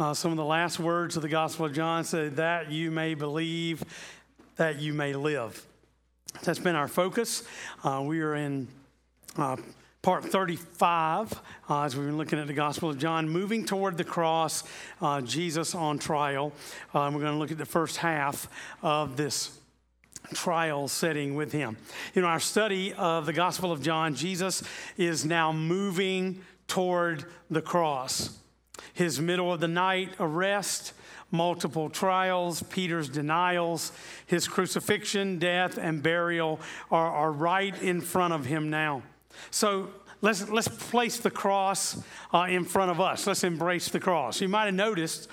Uh, 0.00 0.14
some 0.14 0.30
of 0.30 0.38
the 0.38 0.44
last 0.44 0.80
words 0.80 1.14
of 1.16 1.20
the 1.20 1.28
Gospel 1.28 1.66
of 1.66 1.74
John 1.74 2.04
say, 2.04 2.30
That 2.30 2.72
you 2.72 2.90
may 2.90 3.12
believe, 3.12 3.84
that 4.56 4.80
you 4.80 4.94
may 4.94 5.12
live. 5.12 5.62
That's 6.42 6.58
been 6.58 6.74
our 6.74 6.88
focus. 6.88 7.42
Uh, 7.84 8.02
we 8.06 8.22
are 8.22 8.34
in 8.34 8.66
uh, 9.36 9.58
part 10.00 10.24
35 10.24 11.38
uh, 11.68 11.82
as 11.82 11.94
we've 11.94 12.06
been 12.06 12.16
looking 12.16 12.38
at 12.38 12.46
the 12.46 12.54
Gospel 12.54 12.88
of 12.88 12.96
John, 12.96 13.28
moving 13.28 13.66
toward 13.66 13.98
the 13.98 14.04
cross, 14.04 14.64
uh, 15.02 15.20
Jesus 15.20 15.74
on 15.74 15.98
trial. 15.98 16.54
Uh, 16.94 17.10
we're 17.12 17.20
going 17.20 17.34
to 17.34 17.38
look 17.38 17.52
at 17.52 17.58
the 17.58 17.66
first 17.66 17.98
half 17.98 18.48
of 18.80 19.18
this 19.18 19.58
trial 20.32 20.88
setting 20.88 21.34
with 21.34 21.52
him. 21.52 21.76
In 22.14 22.24
our 22.24 22.40
study 22.40 22.94
of 22.94 23.26
the 23.26 23.34
Gospel 23.34 23.70
of 23.70 23.82
John, 23.82 24.14
Jesus 24.14 24.62
is 24.96 25.26
now 25.26 25.52
moving 25.52 26.40
toward 26.68 27.26
the 27.50 27.60
cross. 27.60 28.39
His 28.94 29.20
middle 29.20 29.52
of 29.52 29.60
the 29.60 29.68
night 29.68 30.10
arrest, 30.18 30.92
multiple 31.30 31.88
trials, 31.88 32.62
Peter's 32.64 33.08
denials, 33.08 33.92
his 34.26 34.48
crucifixion, 34.48 35.38
death, 35.38 35.78
and 35.78 36.02
burial 36.02 36.60
are, 36.90 37.10
are 37.10 37.32
right 37.32 37.80
in 37.82 38.00
front 38.00 38.34
of 38.34 38.46
him 38.46 38.70
now. 38.70 39.02
So 39.50 39.90
let's, 40.22 40.48
let's 40.48 40.68
place 40.68 41.18
the 41.18 41.30
cross 41.30 42.02
uh, 42.32 42.46
in 42.48 42.64
front 42.64 42.90
of 42.90 43.00
us. 43.00 43.26
Let's 43.26 43.44
embrace 43.44 43.88
the 43.88 44.00
cross. 44.00 44.40
You 44.40 44.48
might 44.48 44.66
have 44.66 44.74
noticed 44.74 45.28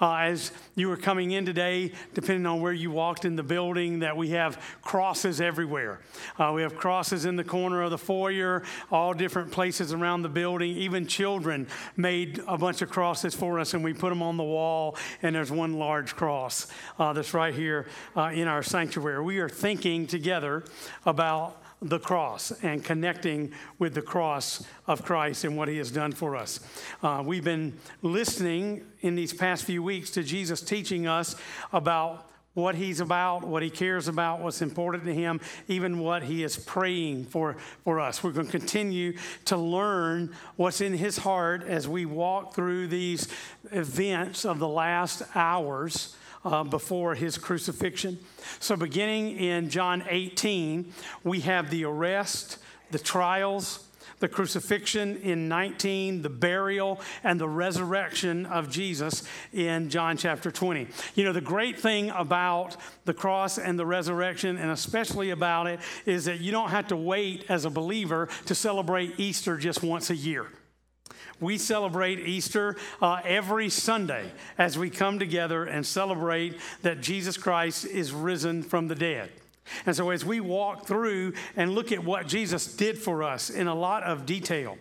uh, 0.00 0.16
as 0.16 0.52
you 0.74 0.88
were 0.88 0.96
coming 0.96 1.30
in 1.30 1.46
today, 1.46 1.92
depending 2.14 2.44
on 2.46 2.60
where 2.60 2.72
you 2.72 2.90
walked 2.90 3.24
in 3.24 3.36
the 3.36 3.42
building, 3.42 4.00
that 4.00 4.16
we 4.16 4.30
have 4.30 4.60
crosses 4.82 5.40
everywhere. 5.40 6.00
Uh, 6.38 6.52
we 6.54 6.62
have 6.62 6.76
crosses 6.76 7.24
in 7.24 7.36
the 7.36 7.44
corner 7.44 7.82
of 7.82 7.90
the 7.90 7.98
foyer, 7.98 8.64
all 8.90 9.14
different 9.14 9.52
places 9.52 9.92
around 9.92 10.22
the 10.22 10.28
building. 10.28 10.76
Even 10.76 11.06
children 11.06 11.68
made 11.96 12.40
a 12.48 12.58
bunch 12.58 12.82
of 12.82 12.90
crosses 12.90 13.34
for 13.34 13.60
us, 13.60 13.74
and 13.74 13.84
we 13.84 13.92
put 13.92 14.08
them 14.08 14.22
on 14.22 14.36
the 14.36 14.42
wall, 14.42 14.96
and 15.22 15.36
there's 15.36 15.52
one 15.52 15.74
large 15.78 16.16
cross 16.16 16.66
uh, 16.98 17.12
that's 17.12 17.32
right 17.32 17.54
here 17.54 17.86
uh, 18.16 18.30
in 18.34 18.48
our 18.48 18.62
sanctuary. 18.62 19.22
We 19.22 19.38
are 19.38 19.48
thinking 19.48 20.06
together 20.06 20.64
about 21.06 21.61
the 21.82 21.98
cross 21.98 22.52
and 22.62 22.84
connecting 22.84 23.52
with 23.78 23.94
the 23.94 24.02
cross 24.02 24.64
of 24.86 25.04
Christ 25.04 25.44
and 25.44 25.56
what 25.56 25.68
he 25.68 25.78
has 25.78 25.90
done 25.90 26.12
for 26.12 26.36
us. 26.36 26.60
Uh, 27.02 27.22
we've 27.26 27.44
been 27.44 27.76
listening 28.02 28.86
in 29.00 29.16
these 29.16 29.32
past 29.32 29.64
few 29.64 29.82
weeks 29.82 30.10
to 30.10 30.22
Jesus 30.22 30.60
teaching 30.60 31.06
us 31.06 31.34
about 31.72 32.30
what 32.54 32.74
he's 32.74 33.00
about, 33.00 33.46
what 33.46 33.62
he 33.62 33.70
cares 33.70 34.08
about, 34.08 34.40
what's 34.40 34.60
important 34.60 35.04
to 35.04 35.14
him, 35.14 35.40
even 35.68 35.98
what 35.98 36.22
he 36.22 36.44
is 36.44 36.56
praying 36.56 37.24
for, 37.24 37.56
for 37.82 37.98
us. 37.98 38.22
We're 38.22 38.32
going 38.32 38.46
to 38.46 38.58
continue 38.58 39.16
to 39.46 39.56
learn 39.56 40.34
what's 40.56 40.82
in 40.82 40.92
his 40.92 41.16
heart 41.16 41.64
as 41.66 41.88
we 41.88 42.04
walk 42.04 42.54
through 42.54 42.88
these 42.88 43.26
events 43.70 44.44
of 44.44 44.58
the 44.58 44.68
last 44.68 45.22
hours 45.34 46.14
uh, 46.44 46.64
before 46.64 47.14
his 47.14 47.38
crucifixion. 47.38 48.18
So, 48.60 48.76
beginning 48.76 49.36
in 49.36 49.70
John 49.70 50.04
18, 50.08 50.92
we 51.24 51.40
have 51.40 51.70
the 51.70 51.84
arrest, 51.84 52.58
the 52.90 52.98
trials, 52.98 53.88
the 54.22 54.28
crucifixion 54.28 55.16
in 55.18 55.48
19, 55.48 56.22
the 56.22 56.30
burial, 56.30 57.00
and 57.24 57.40
the 57.40 57.48
resurrection 57.48 58.46
of 58.46 58.70
Jesus 58.70 59.24
in 59.52 59.90
John 59.90 60.16
chapter 60.16 60.50
20. 60.50 60.86
You 61.16 61.24
know, 61.24 61.32
the 61.32 61.40
great 61.40 61.80
thing 61.80 62.10
about 62.10 62.76
the 63.04 63.12
cross 63.12 63.58
and 63.58 63.76
the 63.76 63.84
resurrection, 63.84 64.58
and 64.58 64.70
especially 64.70 65.30
about 65.30 65.66
it, 65.66 65.80
is 66.06 66.26
that 66.26 66.40
you 66.40 66.52
don't 66.52 66.70
have 66.70 66.86
to 66.88 66.96
wait 66.96 67.46
as 67.48 67.64
a 67.64 67.70
believer 67.70 68.28
to 68.46 68.54
celebrate 68.54 69.18
Easter 69.18 69.56
just 69.56 69.82
once 69.82 70.08
a 70.08 70.16
year. 70.16 70.46
We 71.40 71.58
celebrate 71.58 72.20
Easter 72.20 72.76
uh, 73.00 73.20
every 73.24 73.68
Sunday 73.68 74.30
as 74.58 74.78
we 74.78 74.90
come 74.90 75.18
together 75.18 75.64
and 75.64 75.84
celebrate 75.84 76.58
that 76.82 77.00
Jesus 77.00 77.36
Christ 77.36 77.84
is 77.84 78.12
risen 78.12 78.62
from 78.62 78.88
the 78.88 78.94
dead. 78.94 79.30
And 79.86 79.96
so, 79.96 80.10
as 80.10 80.24
we 80.24 80.40
walk 80.40 80.86
through 80.86 81.34
and 81.56 81.74
look 81.74 81.92
at 81.92 82.02
what 82.02 82.26
Jesus 82.26 82.74
did 82.74 82.98
for 82.98 83.22
us 83.22 83.48
in 83.48 83.68
a 83.68 83.74
lot 83.74 84.02
of 84.02 84.26
detail, 84.26 84.76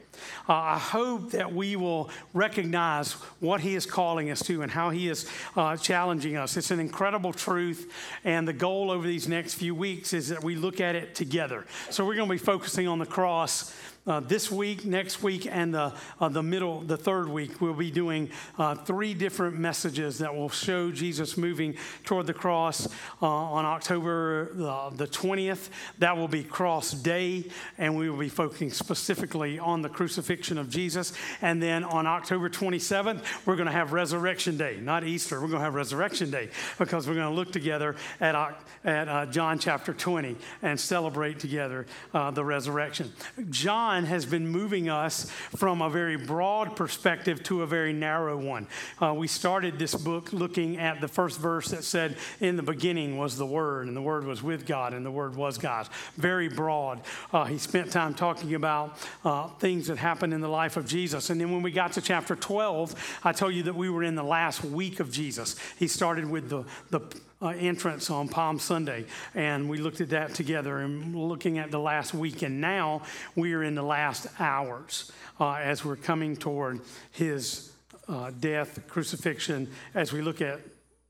uh, 0.50 0.54
I 0.54 0.78
hope 0.80 1.32
that 1.32 1.54
we 1.54 1.76
will 1.76 2.10
recognize 2.34 3.14
what 3.40 3.62
He 3.62 3.76
is 3.76 3.86
calling 3.86 4.32
us 4.32 4.42
to 4.44 4.64
and 4.64 4.72
how 4.72 4.90
He 4.90 5.08
is 5.08 5.30
uh, 5.56 5.78
challenging 5.78 6.36
us. 6.36 6.58
It's 6.58 6.72
an 6.72 6.80
incredible 6.80 7.32
truth, 7.32 7.92
and 8.24 8.48
the 8.48 8.54
goal 8.54 8.92
over 8.92 9.06
these 9.06 9.28
next 9.28 9.54
few 9.54 9.76
weeks 9.76 10.14
is 10.14 10.30
that 10.30 10.44
we 10.44 10.56
look 10.56 10.82
at 10.82 10.96
it 10.96 11.16
together. 11.16 11.66
So, 11.90 12.04
we're 12.04 12.16
going 12.16 12.28
to 12.28 12.34
be 12.34 12.40
focusing 12.40 12.88
on 12.88 13.00
the 13.00 13.06
cross 13.06 13.76
uh, 14.08 14.20
this 14.20 14.50
week, 14.50 14.84
next 14.84 15.22
week, 15.22 15.48
and 15.50 15.74
the, 15.74 15.94
uh, 16.20 16.28
the 16.28 16.42
middle, 16.42 16.82
the 16.82 16.98
third 16.98 17.30
week, 17.30 17.62
we'll 17.62 17.74
be 17.74 17.92
doing 17.92 18.30
uh, 18.58 18.74
three 18.74 19.14
different 19.14 19.60
messages 19.60 20.18
that 20.18 20.36
will 20.36 20.50
show 20.50 20.92
Jesus 20.92 21.38
moving 21.38 21.76
toward 22.04 22.26
the 22.26 22.34
cross 22.34 22.88
uh, 23.22 23.28
on 23.28 23.64
October 23.66 24.50
the 24.96 25.08
20th. 25.08 25.70
That 26.00 26.18
will 26.18 26.28
be 26.28 26.44
Cross 26.44 26.94
Day, 26.94 27.46
and 27.78 27.96
we 27.96 28.10
will 28.10 28.18
be 28.18 28.30
focusing 28.30 28.72
specifically 28.72 29.60
on 29.60 29.84
the 29.84 29.90
crucifixion 29.90 30.58
of 30.58 30.70
Jesus. 30.70 31.14
And 31.42 31.62
then 31.62 31.84
on 31.84 32.08
October 32.08 32.50
27th, 32.50 33.22
we're 33.46 33.56
going 33.56 33.68
to 33.68 33.72
have 33.72 33.94
Resurrection 33.94 34.58
Day, 34.58 34.80
not 34.82 35.04
Easter. 35.04 35.40
We're 35.40 35.48
going 35.48 35.60
to 35.60 35.66
have 35.66 35.76
Resurrection 35.76 36.32
Day 36.32 36.50
because 36.80 37.08
we're 37.08 37.16
going 37.16 37.30
to 37.30 37.36
look 37.36 37.52
together 37.52 37.96
at, 38.20 38.34
at 38.84 39.08
uh, 39.08 39.26
John 39.28 39.60
chapter 39.60 39.94
20 39.94 40.36
and 40.64 40.80
celebrate 40.80 41.38
together 41.38 41.86
uh, 42.16 42.32
the 42.32 42.44
resurrection. 42.44 43.14
John 43.52 43.91
John 43.92 44.06
has 44.06 44.26
been 44.26 44.48
moving 44.48 44.88
us 44.88 45.30
from 45.58 45.82
a 45.82 45.90
very 45.90 46.16
broad 46.16 46.78
perspective 46.78 47.44
to 47.44 47.64
a 47.64 47.68
very 47.68 47.92
narrow 47.92 48.38
one. 48.38 48.66
Uh, 49.02 49.14
we 49.14 49.28
started 49.28 49.78
this 49.78 49.94
book 49.96 50.32
looking 50.32 50.78
at 50.78 51.02
the 51.02 51.10
first 51.10 51.38
verse 51.38 51.68
that 51.72 51.84
said, 51.84 52.16
In 52.40 52.56
the 52.56 52.64
beginning 52.64 53.18
was 53.18 53.38
the 53.38 53.46
Word, 53.46 53.88
and 53.88 53.98
the 53.98 54.02
Word 54.02 54.24
was 54.24 54.42
with 54.42 54.66
God, 54.66 54.94
and 54.94 55.06
the 55.06 55.12
Word 55.12 55.36
was 55.36 55.58
God. 55.58 55.90
Very 56.16 56.48
broad. 56.48 57.02
Uh, 57.34 57.44
he 57.44 57.58
spent 57.58 57.92
time 57.92 58.14
talking 58.14 58.56
about 58.56 58.98
uh, 59.26 59.50
things 59.60 59.88
that 59.88 59.98
happened 59.98 60.34
in 60.34 60.40
the 60.40 60.48
life 60.48 60.78
of 60.78 60.86
Jesus. 60.86 61.30
And 61.30 61.42
then 61.42 61.52
when 61.52 61.62
we 61.62 61.72
got 61.72 61.92
to 61.94 62.02
chapter 62.02 62.38
12, 62.38 63.20
I 63.26 63.34
told 63.34 63.54
you 63.54 63.64
that 63.64 63.76
we 63.76 63.90
were 63.90 64.04
in 64.04 64.16
the 64.16 64.24
last 64.24 64.64
week 64.64 65.02
of 65.02 65.12
Jesus. 65.12 65.58
He 65.78 65.90
started 65.90 66.30
with 66.30 66.48
the, 66.48 66.64
the 66.92 67.02
uh, 67.42 67.50
entrance 67.50 68.10
on 68.10 68.28
Palm 68.28 68.60
Sunday, 68.60 69.06
and 69.34 69.70
we 69.70 69.80
looked 69.80 70.02
at 70.02 70.10
that 70.10 70.34
together 70.34 70.80
and 70.80 71.16
looking 71.16 71.58
at 71.58 71.72
the 71.72 71.80
last 71.80 72.14
week. 72.14 72.42
And 72.42 72.62
now 72.62 73.02
we 73.36 73.54
are 73.54 73.64
in 73.64 73.76
the 73.76 73.84
last 73.84 74.28
hours 74.40 75.12
uh, 75.40 75.54
as 75.54 75.84
we're 75.84 75.96
coming 75.96 76.36
toward 76.36 76.82
his 77.12 77.72
uh, 78.08 78.32
death, 78.40 78.88
crucifixion, 78.88 79.70
as 79.96 80.14
we 80.14 80.22
look 80.22 80.42
at 80.42 80.60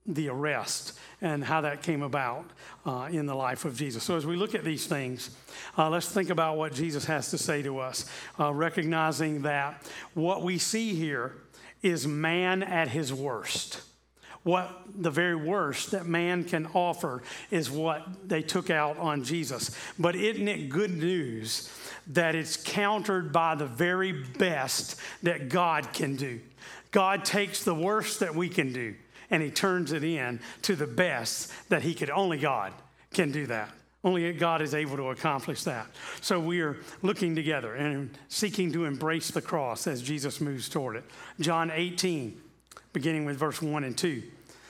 the 0.06 0.30
arrest 0.30 0.98
and 1.22 1.44
how 1.44 1.62
that 1.62 1.84
came 1.84 2.02
about 2.02 2.46
uh, 2.86 3.08
in 3.12 3.28
the 3.28 3.36
life 3.36 3.66
of 3.66 3.76
Jesus. 3.76 4.04
So, 4.04 4.16
as 4.16 4.26
we 4.26 4.36
look 4.36 4.56
at 4.56 4.64
these 4.64 4.88
things, 4.88 5.30
uh, 5.78 5.90
let's 5.90 6.10
think 6.10 6.30
about 6.30 6.58
what 6.58 6.74
Jesus 6.74 7.06
has 7.06 7.30
to 7.32 7.38
say 7.38 7.62
to 7.62 7.80
us, 7.80 8.10
uh, 8.40 8.52
recognizing 8.54 9.44
that 9.44 9.86
what 10.16 10.42
we 10.42 10.58
see 10.58 10.96
here 10.96 11.36
is 11.84 12.08
man 12.08 12.64
at 12.64 12.88
his 12.88 13.14
worst 13.14 13.82
what 14.44 14.84
the 14.96 15.12
very 15.12 15.36
worst 15.36 15.92
that 15.92 16.06
man 16.06 16.44
can 16.44 16.68
offer 16.74 17.22
is 17.52 17.70
what 17.70 18.08
they 18.28 18.42
took 18.42 18.70
out 18.70 18.98
on 18.98 19.24
Jesus. 19.24 19.76
But 20.00 20.16
isn't 20.16 20.48
it 20.48 20.70
good 20.70 20.92
news 20.92 21.72
that 22.08 22.34
it's 22.34 22.58
countered 22.58 23.32
by 23.32 23.56
the 23.56 23.68
very 23.68 24.12
best 24.12 25.00
that 25.22 25.50
God 25.50 25.94
can 25.94 26.16
do? 26.16 26.40
God 26.92 27.24
takes 27.24 27.64
the 27.64 27.76
worst 27.76 28.20
that 28.20 28.36
we 28.36 28.50
can 28.50 28.74
do 28.74 28.96
and 29.30 29.42
he 29.42 29.50
turns 29.50 29.92
it 29.92 30.04
in 30.04 30.40
to 30.64 30.76
the 30.76 30.88
best 30.88 31.52
that 31.70 31.84
he 31.84 31.94
could. 31.94 32.10
Only 32.10 32.38
God 32.38 32.74
can 33.14 33.32
do 33.32 33.48
that. 33.48 33.72
Only 34.04 34.34
God 34.34 34.62
is 34.62 34.74
able 34.74 34.98
to 34.98 35.10
accomplish 35.10 35.64
that. 35.64 35.86
So 36.22 36.40
we 36.40 36.62
are 36.62 36.78
looking 37.04 37.36
together 37.36 37.76
and 37.76 38.18
seeking 38.30 38.74
to 38.74 38.86
embrace 38.86 39.30
the 39.30 39.42
cross 39.42 39.86
as 39.86 40.02
Jesus 40.02 40.42
moves 40.42 40.68
toward 40.68 40.96
it. 40.96 41.04
John 41.40 41.72
18 41.72 42.42
beginning 42.94 43.26
with 43.26 43.38
verse 43.38 43.62
1 43.62 43.84
and 43.84 43.98
2. 43.98 44.24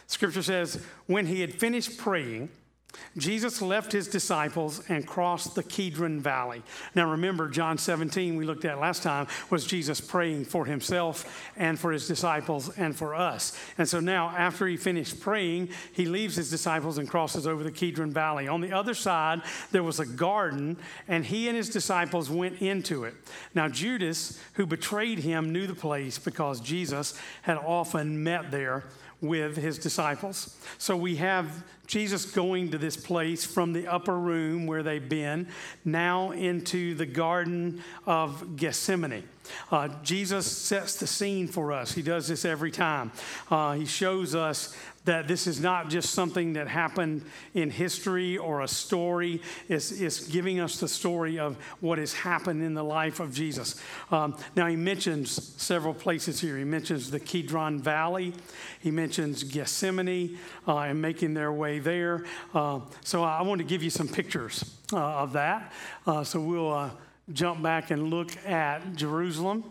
Scripture 0.07 0.44
says, 0.44 0.83
When 1.07 1.25
he 1.25 1.41
had 1.41 1.53
finished 1.53 1.97
praying, 1.97 2.50
Jesus 3.17 3.61
left 3.61 3.91
his 3.91 4.07
disciples 4.07 4.81
and 4.88 5.05
crossed 5.05 5.55
the 5.55 5.63
Kidron 5.63 6.21
Valley. 6.21 6.63
Now, 6.95 7.11
remember, 7.11 7.49
John 7.49 7.77
17, 7.77 8.38
we 8.38 8.45
looked 8.45 8.63
at 8.63 8.79
last 8.79 9.03
time, 9.03 9.27
was 9.49 9.65
Jesus 9.65 9.99
praying 9.99 10.45
for 10.45 10.65
himself 10.65 11.51
and 11.57 11.77
for 11.77 11.91
his 11.91 12.07
disciples 12.07 12.69
and 12.77 12.95
for 12.95 13.13
us. 13.13 13.57
And 13.77 13.88
so 13.88 13.99
now, 13.99 14.29
after 14.29 14.65
he 14.65 14.77
finished 14.77 15.19
praying, 15.19 15.69
he 15.91 16.05
leaves 16.05 16.35
his 16.35 16.49
disciples 16.49 16.97
and 16.97 17.09
crosses 17.09 17.45
over 17.45 17.63
the 17.63 17.71
Kidron 17.71 18.11
Valley. 18.11 18.47
On 18.47 18.61
the 18.61 18.71
other 18.71 18.93
side, 18.93 19.41
there 19.71 19.83
was 19.83 19.99
a 19.99 20.05
garden, 20.05 20.77
and 21.07 21.25
he 21.25 21.47
and 21.49 21.57
his 21.57 21.69
disciples 21.69 22.29
went 22.29 22.61
into 22.61 23.03
it. 23.03 23.15
Now, 23.53 23.67
Judas, 23.67 24.39
who 24.53 24.65
betrayed 24.65 25.19
him, 25.19 25.51
knew 25.51 25.67
the 25.67 25.75
place 25.75 26.17
because 26.17 26.61
Jesus 26.61 27.19
had 27.41 27.57
often 27.57 28.23
met 28.23 28.51
there 28.51 28.85
with 29.21 29.56
his 29.57 29.77
disciples. 29.77 30.56
So 30.77 30.97
we 30.97 31.18
have 31.18 31.63
Jesus 31.85 32.25
going 32.25 32.71
to 32.71 32.77
this 32.77 32.97
place 32.97 33.45
from 33.45 33.73
the 33.73 33.88
upper 33.88 34.18
room 34.18 34.65
where 34.65 34.81
they've 34.81 35.07
been, 35.07 35.47
now 35.85 36.31
into 36.31 36.95
the 36.95 37.06
Garden 37.06 37.83
of 38.07 38.56
Gethsemane. 38.56 39.23
Uh, 39.71 39.89
Jesus 40.01 40.45
sets 40.50 40.95
the 40.95 41.07
scene 41.07 41.47
for 41.47 41.71
us. 41.71 41.91
He 41.91 42.01
does 42.01 42.27
this 42.27 42.45
every 42.45 42.71
time. 42.71 43.12
Uh, 43.50 43.73
he 43.73 43.85
shows 43.85 44.33
us 44.33 44.75
that 45.06 45.27
this 45.27 45.48
is 45.48 45.59
not 45.59 45.89
just 45.89 46.12
something 46.12 46.53
that 46.53 46.68
happened 46.68 47.25
in 47.53 47.71
history 47.71 48.38
or 48.38 48.62
a 48.62 48.68
story. 48.68 49.42
It's, 49.68 49.92
it's 49.92 50.27
giving 50.27 50.59
us 50.59 50.80
the 50.80 50.88
story 50.88 51.39
of 51.39 51.57
what 51.80 51.98
has 51.98 52.13
happened 52.13 52.63
in 52.63 52.74
the 52.74 52.83
life 52.83 53.19
of 53.19 53.33
Jesus. 53.33 53.81
Um, 54.12 54.38
now, 54.56 54.68
he 54.68 54.75
mentions 54.75 55.56
several 55.62 55.94
places 55.94 56.39
here. 56.39 56.57
He 56.57 56.63
mentions 56.63 57.09
the 57.09 57.19
Kidron 57.19 57.81
Valley, 57.81 58.33
he 58.80 58.92
mentions 58.92 59.44
Gethsemane 59.44 60.38
uh, 60.68 60.77
and 60.80 61.01
making 61.01 61.33
their 61.33 61.51
way 61.51 61.80
there. 61.80 62.25
Uh, 62.53 62.81
so, 63.03 63.24
I 63.24 63.42
want 63.42 63.59
to 63.59 63.65
give 63.65 63.81
you 63.81 63.89
some 63.89 64.07
pictures 64.07 64.77
uh, 64.94 64.98
of 64.98 65.33
that. 65.33 65.71
Uh, 66.06 66.24
so, 66.24 66.39
we'll 66.39 66.71
uh, 66.71 66.89
jump 67.33 67.63
back 67.63 67.92
and 67.92 68.09
look 68.09 68.36
at 68.45 68.95
Jerusalem. 68.95 69.63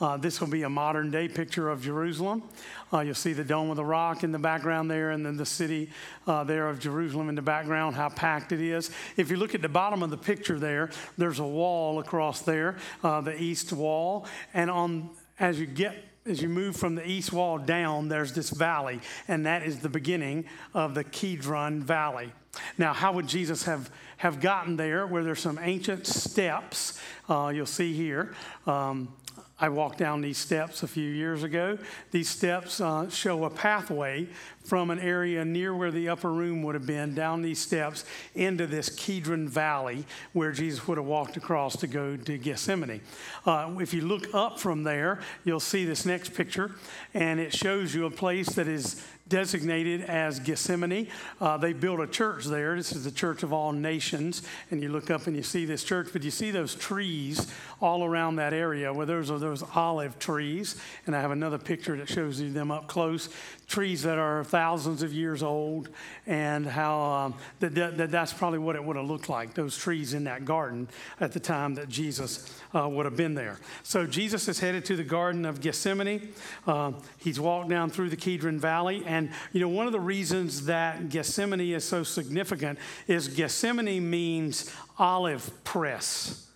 Uh, 0.00 0.16
this 0.16 0.40
will 0.40 0.48
be 0.48 0.62
a 0.62 0.68
modern 0.68 1.10
day 1.10 1.28
picture 1.28 1.68
of 1.68 1.82
Jerusalem. 1.82 2.42
Uh, 2.92 3.00
you'll 3.00 3.14
see 3.14 3.32
the 3.32 3.44
Dome 3.44 3.70
of 3.70 3.76
the 3.76 3.84
Rock 3.84 4.24
in 4.24 4.32
the 4.32 4.38
background 4.38 4.90
there, 4.90 5.10
and 5.10 5.24
then 5.24 5.36
the 5.36 5.46
city 5.46 5.90
uh, 6.26 6.44
there 6.44 6.68
of 6.68 6.80
Jerusalem 6.80 7.28
in 7.28 7.34
the 7.34 7.42
background, 7.42 7.96
how 7.96 8.08
packed 8.08 8.52
it 8.52 8.60
is. 8.60 8.90
If 9.16 9.30
you 9.30 9.36
look 9.36 9.54
at 9.54 9.62
the 9.62 9.68
bottom 9.68 10.02
of 10.02 10.10
the 10.10 10.16
picture 10.16 10.58
there, 10.58 10.90
there's 11.16 11.38
a 11.38 11.46
wall 11.46 12.00
across 12.00 12.42
there, 12.42 12.76
uh, 13.04 13.20
the 13.20 13.40
east 13.40 13.72
wall. 13.72 14.26
And 14.54 14.70
on 14.70 15.10
as 15.38 15.58
you 15.58 15.66
get 15.66 16.04
as 16.26 16.42
you 16.42 16.48
move 16.48 16.76
from 16.76 16.94
the 16.94 17.06
east 17.06 17.32
wall 17.32 17.58
down, 17.58 18.08
there's 18.08 18.34
this 18.34 18.50
valley, 18.50 19.00
and 19.26 19.46
that 19.46 19.62
is 19.62 19.80
the 19.80 19.88
beginning 19.88 20.44
of 20.74 20.94
the 20.94 21.02
Kidron 21.02 21.82
Valley. 21.82 22.30
Now, 22.76 22.92
how 22.92 23.12
would 23.12 23.26
Jesus 23.26 23.62
have, 23.64 23.90
have 24.18 24.40
gotten 24.40 24.76
there? 24.76 25.06
Where 25.06 25.24
there's 25.24 25.40
some 25.40 25.58
ancient 25.60 26.06
steps, 26.06 27.00
uh, 27.28 27.52
you'll 27.54 27.66
see 27.66 27.94
here. 27.94 28.34
Um, 28.66 29.14
I 29.60 29.68
walked 29.68 29.98
down 29.98 30.22
these 30.22 30.38
steps 30.38 30.82
a 30.82 30.88
few 30.88 31.08
years 31.10 31.42
ago. 31.42 31.78
These 32.10 32.30
steps 32.30 32.80
uh, 32.80 33.10
show 33.10 33.44
a 33.44 33.50
pathway 33.50 34.26
from 34.64 34.90
an 34.90 34.98
area 34.98 35.44
near 35.44 35.74
where 35.74 35.90
the 35.90 36.08
upper 36.08 36.32
room 36.32 36.62
would 36.62 36.74
have 36.74 36.86
been 36.86 37.14
down 37.14 37.42
these 37.42 37.58
steps 37.58 38.04
into 38.34 38.66
this 38.66 38.88
Kidron 38.88 39.48
Valley 39.48 40.04
where 40.32 40.52
Jesus 40.52 40.86
would 40.86 40.96
have 40.96 41.06
walked 41.06 41.36
across 41.36 41.76
to 41.76 41.86
go 41.86 42.16
to 42.16 42.38
Gethsemane. 42.38 43.00
Uh, 43.44 43.74
if 43.80 43.92
you 43.92 44.02
look 44.02 44.34
up 44.34 44.58
from 44.58 44.82
there, 44.82 45.20
you'll 45.44 45.60
see 45.60 45.84
this 45.84 46.06
next 46.06 46.34
picture, 46.34 46.72
and 47.12 47.38
it 47.38 47.54
shows 47.54 47.94
you 47.94 48.06
a 48.06 48.10
place 48.10 48.48
that 48.50 48.68
is 48.68 49.04
designated 49.30 50.02
as 50.02 50.38
Gethsemane. 50.40 51.08
Uh, 51.40 51.56
they 51.56 51.72
built 51.72 52.00
a 52.00 52.06
church 52.06 52.44
there. 52.44 52.76
This 52.76 52.92
is 52.92 53.04
the 53.04 53.10
Church 53.10 53.42
of 53.42 53.54
All 53.54 53.72
Nations. 53.72 54.42
And 54.70 54.82
you 54.82 54.90
look 54.90 55.10
up 55.10 55.26
and 55.26 55.34
you 55.34 55.42
see 55.42 55.64
this 55.64 55.82
church, 55.82 56.08
but 56.12 56.22
you 56.22 56.30
see 56.30 56.50
those 56.50 56.74
trees 56.74 57.50
all 57.80 58.04
around 58.04 58.36
that 58.36 58.52
area 58.52 58.92
where 58.92 59.06
those 59.06 59.30
are 59.30 59.38
those 59.38 59.64
olive 59.74 60.18
trees. 60.18 60.76
And 61.06 61.16
I 61.16 61.22
have 61.22 61.30
another 61.30 61.56
picture 61.56 61.96
that 61.96 62.10
shows 62.10 62.40
you 62.40 62.52
them 62.52 62.70
up 62.70 62.88
close. 62.88 63.30
Trees 63.68 64.02
that 64.02 64.18
are 64.18 64.42
thousands 64.42 65.04
of 65.04 65.12
years 65.12 65.44
old, 65.44 65.90
and 66.26 66.66
how 66.66 67.00
um, 67.00 67.34
that, 67.60 67.72
that, 67.76 68.10
that's 68.10 68.32
probably 68.32 68.58
what 68.58 68.74
it 68.74 68.82
would 68.82 68.96
have 68.96 69.06
looked 69.06 69.28
like, 69.28 69.54
those 69.54 69.78
trees 69.78 70.12
in 70.12 70.24
that 70.24 70.44
garden 70.44 70.88
at 71.20 71.30
the 71.30 71.38
time 71.38 71.76
that 71.76 71.88
Jesus 71.88 72.60
uh, 72.74 72.88
would 72.88 73.06
have 73.06 73.16
been 73.16 73.34
there. 73.34 73.60
So 73.84 74.06
Jesus 74.06 74.48
is 74.48 74.58
headed 74.58 74.84
to 74.86 74.96
the 74.96 75.04
Garden 75.04 75.44
of 75.44 75.60
Gethsemane. 75.60 76.32
Uh, 76.66 76.92
he's 77.18 77.38
walked 77.38 77.68
down 77.68 77.90
through 77.90 78.10
the 78.10 78.16
Kidron 78.16 78.58
Valley, 78.58 79.04
and 79.06 79.19
and, 79.20 79.30
you 79.52 79.60
know, 79.60 79.68
one 79.68 79.86
of 79.86 79.92
the 79.92 80.00
reasons 80.00 80.64
that 80.64 81.10
Gethsemane 81.10 81.60
is 81.60 81.84
so 81.84 82.02
significant 82.02 82.78
is 83.06 83.28
Gethsemane 83.28 84.08
means 84.08 84.74
olive 84.98 85.62
press. 85.62 86.46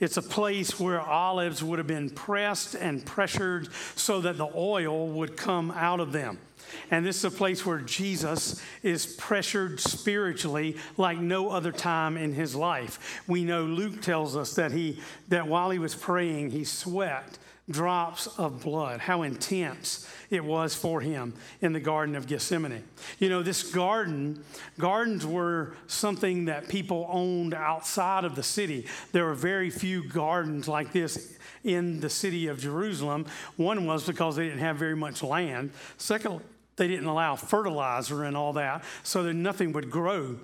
It's 0.00 0.16
a 0.16 0.22
place 0.22 0.80
where 0.80 1.00
olives 1.00 1.62
would 1.62 1.78
have 1.78 1.86
been 1.86 2.10
pressed 2.10 2.74
and 2.74 3.06
pressured 3.06 3.68
so 3.94 4.20
that 4.22 4.36
the 4.36 4.48
oil 4.52 5.06
would 5.06 5.36
come 5.36 5.70
out 5.70 6.00
of 6.00 6.10
them. 6.10 6.38
And 6.90 7.06
this 7.06 7.18
is 7.18 7.24
a 7.24 7.30
place 7.30 7.64
where 7.64 7.78
Jesus 7.78 8.60
is 8.82 9.06
pressured 9.06 9.78
spiritually 9.78 10.76
like 10.96 11.18
no 11.18 11.50
other 11.50 11.70
time 11.70 12.16
in 12.16 12.32
his 12.32 12.56
life. 12.56 13.22
We 13.28 13.44
know 13.44 13.62
Luke 13.62 14.02
tells 14.02 14.36
us 14.36 14.54
that 14.54 14.72
he 14.72 15.00
that 15.28 15.46
while 15.46 15.70
he 15.70 15.78
was 15.78 15.94
praying, 15.94 16.50
he 16.50 16.64
sweat 16.64 17.38
drops 17.70 18.26
of 18.38 18.62
blood. 18.62 19.00
How 19.00 19.22
intense 19.22 20.08
it 20.30 20.44
was 20.44 20.74
for 20.74 21.00
him 21.00 21.34
in 21.60 21.72
the 21.72 21.80
Garden 21.80 22.16
of 22.16 22.26
Gethsemane. 22.26 22.84
You 23.18 23.28
know, 23.28 23.42
this 23.42 23.62
garden, 23.62 24.42
gardens 24.78 25.26
were 25.26 25.74
something 25.86 26.46
that 26.46 26.68
people 26.68 27.06
owned 27.10 27.54
outside 27.54 28.24
of 28.24 28.34
the 28.34 28.42
city. 28.42 28.86
There 29.12 29.24
were 29.24 29.34
very 29.34 29.70
few 29.70 30.08
gardens 30.08 30.68
like 30.68 30.92
this 30.92 31.36
in 31.64 32.00
the 32.00 32.10
city 32.10 32.46
of 32.46 32.60
Jerusalem. 32.60 33.26
One 33.56 33.86
was 33.86 34.06
because 34.06 34.36
they 34.36 34.44
didn't 34.44 34.60
have 34.60 34.76
very 34.76 34.96
much 34.96 35.22
land. 35.22 35.72
Second, 35.96 36.40
they 36.76 36.88
didn't 36.88 37.06
allow 37.06 37.36
fertilizer 37.36 38.24
and 38.24 38.36
all 38.36 38.52
that, 38.54 38.84
so 39.02 39.22
that 39.24 39.34
nothing 39.34 39.72
would 39.72 39.90
grow 39.90 40.36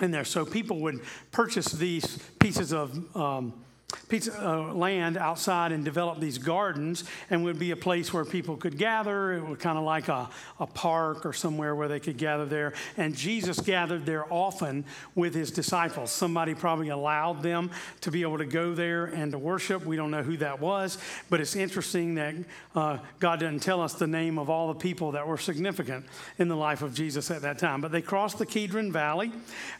in 0.00 0.10
there. 0.10 0.24
So 0.24 0.44
people 0.44 0.80
would 0.80 1.00
purchase 1.32 1.66
these 1.66 2.18
pieces 2.38 2.72
of 2.72 3.16
um, 3.16 3.64
piece 4.08 4.28
of 4.28 4.34
uh, 4.34 4.74
land 4.74 5.16
outside 5.16 5.72
and 5.72 5.84
develop 5.84 6.20
these 6.20 6.38
gardens 6.38 7.04
and 7.30 7.44
would 7.44 7.58
be 7.58 7.70
a 7.70 7.76
place 7.76 8.12
where 8.12 8.24
people 8.24 8.56
could 8.56 8.78
gather. 8.78 9.32
It 9.34 9.46
was 9.46 9.58
kind 9.58 9.78
of 9.78 9.84
like 9.84 10.08
a, 10.08 10.28
a 10.60 10.66
park 10.66 11.24
or 11.26 11.32
somewhere 11.32 11.74
where 11.74 11.88
they 11.88 12.00
could 12.00 12.16
gather 12.16 12.44
there. 12.44 12.72
And 12.96 13.14
Jesus 13.14 13.60
gathered 13.60 14.06
there 14.06 14.24
often 14.32 14.84
with 15.14 15.34
his 15.34 15.50
disciples. 15.50 16.10
Somebody 16.10 16.54
probably 16.54 16.88
allowed 16.88 17.42
them 17.42 17.70
to 18.02 18.10
be 18.10 18.22
able 18.22 18.38
to 18.38 18.46
go 18.46 18.74
there 18.74 19.06
and 19.06 19.32
to 19.32 19.38
worship. 19.38 19.84
We 19.84 19.96
don't 19.96 20.10
know 20.10 20.22
who 20.22 20.36
that 20.38 20.60
was, 20.60 20.98
but 21.30 21.40
it's 21.40 21.56
interesting 21.56 22.14
that 22.16 22.34
uh, 22.74 22.98
God 23.20 23.40
doesn't 23.40 23.60
tell 23.60 23.80
us 23.80 23.94
the 23.94 24.06
name 24.06 24.38
of 24.38 24.50
all 24.50 24.68
the 24.68 24.78
people 24.78 25.12
that 25.12 25.26
were 25.26 25.38
significant 25.38 26.06
in 26.38 26.48
the 26.48 26.56
life 26.56 26.82
of 26.82 26.94
Jesus 26.94 27.30
at 27.30 27.42
that 27.42 27.58
time. 27.58 27.80
But 27.80 27.92
they 27.92 28.02
cross 28.02 28.34
the 28.34 28.46
Kidron 28.46 28.92
Valley 28.92 29.32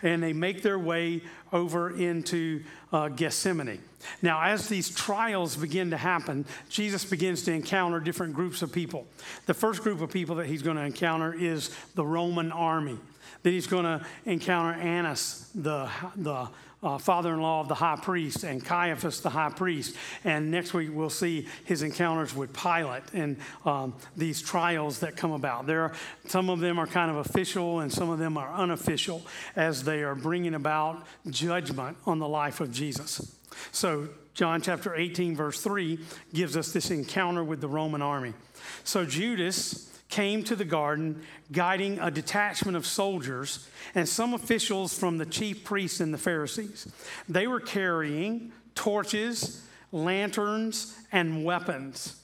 and 0.02 0.22
they 0.22 0.32
make 0.32 0.62
their 0.62 0.78
way 0.78 1.22
over 1.54 1.96
into 1.96 2.62
uh, 2.92 3.08
Gethsemane. 3.08 3.80
Now, 4.20 4.42
as 4.42 4.68
these 4.68 4.90
trials 4.90 5.56
begin 5.56 5.90
to 5.90 5.96
happen, 5.96 6.44
Jesus 6.68 7.04
begins 7.04 7.42
to 7.44 7.52
encounter 7.52 8.00
different 8.00 8.34
groups 8.34 8.60
of 8.60 8.72
people. 8.72 9.06
The 9.46 9.54
first 9.54 9.82
group 9.82 10.02
of 10.02 10.12
people 10.12 10.34
that 10.36 10.46
he's 10.46 10.62
going 10.62 10.76
to 10.76 10.82
encounter 10.82 11.32
is 11.32 11.70
the 11.94 12.04
Roman 12.04 12.52
army. 12.52 12.98
Then 13.42 13.52
he's 13.52 13.66
going 13.66 13.84
to 13.84 14.04
encounter 14.26 14.78
Annas, 14.78 15.48
the, 15.54 15.88
the 16.16 16.48
uh, 16.84 16.98
father 16.98 17.32
in 17.32 17.40
law 17.40 17.60
of 17.60 17.68
the 17.68 17.74
high 17.74 17.96
priest, 17.96 18.44
and 18.44 18.64
Caiaphas, 18.64 19.22
the 19.22 19.30
high 19.30 19.48
priest. 19.48 19.96
And 20.22 20.50
next 20.50 20.74
week, 20.74 20.90
we'll 20.92 21.10
see 21.10 21.48
his 21.64 21.82
encounters 21.82 22.34
with 22.34 22.52
Pilate 22.52 23.02
and 23.14 23.38
um, 23.64 23.94
these 24.16 24.42
trials 24.42 25.00
that 25.00 25.16
come 25.16 25.32
about. 25.32 25.66
There 25.66 25.82
are, 25.82 25.92
some 26.26 26.50
of 26.50 26.60
them 26.60 26.78
are 26.78 26.86
kind 26.86 27.10
of 27.10 27.16
official, 27.16 27.80
and 27.80 27.90
some 27.90 28.10
of 28.10 28.18
them 28.18 28.36
are 28.36 28.52
unofficial 28.52 29.22
as 29.56 29.82
they 29.84 30.02
are 30.02 30.14
bringing 30.14 30.54
about 30.54 31.04
judgment 31.30 31.96
on 32.06 32.18
the 32.18 32.28
life 32.28 32.60
of 32.60 32.70
Jesus. 32.70 33.34
So, 33.72 34.08
John 34.34 34.60
chapter 34.60 34.94
18, 34.94 35.36
verse 35.36 35.62
3 35.62 35.98
gives 36.32 36.56
us 36.56 36.72
this 36.72 36.90
encounter 36.90 37.44
with 37.44 37.60
the 37.60 37.68
Roman 37.68 38.02
army. 38.02 38.34
So, 38.82 39.06
Judas 39.06 39.93
came 40.08 40.44
to 40.44 40.54
the 40.54 40.64
garden 40.64 41.22
guiding 41.50 41.98
a 41.98 42.10
detachment 42.10 42.76
of 42.76 42.86
soldiers 42.86 43.68
and 43.94 44.08
some 44.08 44.34
officials 44.34 44.96
from 44.96 45.18
the 45.18 45.26
chief 45.26 45.64
priests 45.64 46.00
and 46.00 46.12
the 46.12 46.18
Pharisees. 46.18 46.86
They 47.28 47.46
were 47.46 47.60
carrying 47.60 48.52
torches, 48.74 49.62
lanterns, 49.92 50.96
and 51.10 51.44
weapons. 51.44 52.20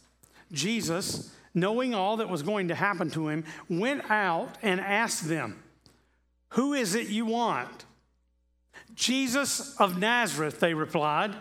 Jesus, 0.53 1.35
knowing 1.55 1.95
all 1.95 2.19
that 2.19 2.29
was 2.29 2.43
going 2.43 2.69
to 2.69 2.75
happen 2.75 3.11
to 3.11 3.29
him, 3.29 3.45
went 3.69 4.11
out 4.11 4.57
and 4.63 4.81
asked 4.81 5.29
them, 5.29 5.63
Who 6.51 6.75
is 6.75 6.95
it 6.95 7.09
you 7.09 7.27
want? 7.27 7.85
Jesus 8.95 9.77
of 9.77 9.99
Nazareth, 9.99 10.61
they 10.61 10.75
replied. 10.75 11.35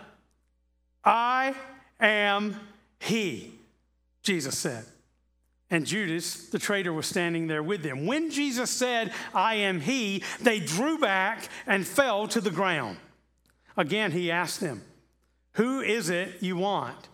I 1.04 1.54
am 1.98 2.56
he, 2.98 3.54
Jesus 4.22 4.56
said. 4.58 4.84
And 5.70 5.86
Judas, 5.86 6.48
the 6.48 6.58
traitor, 6.58 6.92
was 6.92 7.06
standing 7.06 7.46
there 7.46 7.62
with 7.62 7.82
them. 7.82 8.04
When 8.04 8.30
Jesus 8.30 8.70
said, 8.70 9.12
I 9.32 9.54
am 9.54 9.80
he, 9.80 10.24
they 10.40 10.58
drew 10.58 10.98
back 10.98 11.48
and 11.66 11.86
fell 11.86 12.26
to 12.28 12.40
the 12.40 12.50
ground. 12.50 12.96
Again, 13.76 14.10
he 14.10 14.32
asked 14.32 14.60
them, 14.60 14.82
Who 15.52 15.80
is 15.80 16.10
it 16.10 16.42
you 16.42 16.56
want? 16.56 17.08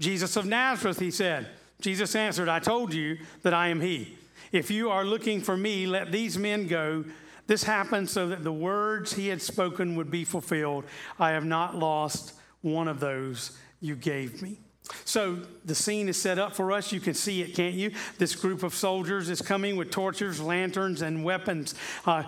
Jesus 0.00 0.36
of 0.36 0.46
Nazareth, 0.46 0.98
he 0.98 1.10
said. 1.10 1.48
Jesus 1.80 2.14
answered, 2.16 2.48
I 2.48 2.58
told 2.58 2.92
you 2.92 3.18
that 3.42 3.54
I 3.54 3.68
am 3.68 3.80
he. 3.80 4.16
If 4.50 4.70
you 4.70 4.90
are 4.90 5.04
looking 5.04 5.40
for 5.40 5.56
me, 5.56 5.86
let 5.86 6.10
these 6.10 6.36
men 6.36 6.66
go. 6.66 7.04
This 7.46 7.62
happened 7.62 8.10
so 8.10 8.28
that 8.28 8.42
the 8.42 8.52
words 8.52 9.12
he 9.12 9.28
had 9.28 9.40
spoken 9.40 9.96
would 9.96 10.10
be 10.10 10.24
fulfilled. 10.24 10.84
I 11.18 11.30
have 11.30 11.44
not 11.44 11.76
lost 11.76 12.34
one 12.60 12.88
of 12.88 13.00
those 13.00 13.56
you 13.80 13.96
gave 13.96 14.42
me. 14.42 14.58
So 15.04 15.38
the 15.64 15.74
scene 15.74 16.08
is 16.08 16.20
set 16.20 16.38
up 16.38 16.54
for 16.54 16.72
us. 16.72 16.92
You 16.92 17.00
can 17.00 17.14
see 17.14 17.42
it, 17.42 17.54
can't 17.54 17.74
you? 17.74 17.92
This 18.18 18.34
group 18.34 18.62
of 18.62 18.74
soldiers 18.74 19.28
is 19.28 19.40
coming 19.40 19.76
with 19.76 19.90
torches, 19.90 20.40
lanterns, 20.40 21.02
and 21.02 21.24
weapons. 21.24 21.74
Uh, 22.06 22.24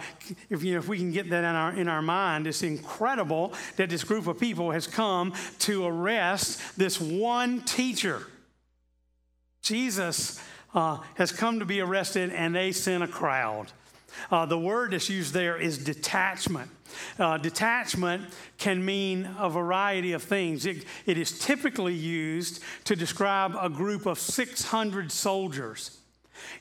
if, 0.48 0.62
you 0.62 0.74
know, 0.74 0.78
if 0.78 0.88
we 0.88 0.98
can 0.98 1.12
get 1.12 1.28
that 1.30 1.40
in 1.40 1.44
our, 1.44 1.72
in 1.72 1.88
our 1.88 2.02
mind, 2.02 2.46
it's 2.46 2.62
incredible 2.62 3.52
that 3.76 3.90
this 3.90 4.04
group 4.04 4.26
of 4.26 4.38
people 4.38 4.70
has 4.70 4.86
come 4.86 5.32
to 5.60 5.86
arrest 5.86 6.60
this 6.76 7.00
one 7.00 7.62
teacher. 7.62 8.26
Jesus 9.62 10.40
uh, 10.74 10.98
has 11.14 11.32
come 11.32 11.58
to 11.58 11.64
be 11.64 11.80
arrested, 11.80 12.30
and 12.30 12.54
they 12.54 12.72
sent 12.72 13.02
a 13.02 13.08
crowd. 13.08 13.72
Uh, 14.30 14.46
the 14.46 14.58
word 14.58 14.92
that's 14.92 15.08
used 15.08 15.32
there 15.32 15.56
is 15.56 15.78
detachment. 15.78 16.70
Uh, 17.18 17.38
detachment 17.38 18.24
can 18.58 18.84
mean 18.84 19.28
a 19.38 19.48
variety 19.48 20.12
of 20.12 20.22
things. 20.22 20.66
It, 20.66 20.84
it 21.06 21.18
is 21.18 21.38
typically 21.38 21.94
used 21.94 22.62
to 22.84 22.96
describe 22.96 23.56
a 23.58 23.68
group 23.68 24.06
of 24.06 24.18
600 24.18 25.10
soldiers. 25.10 25.98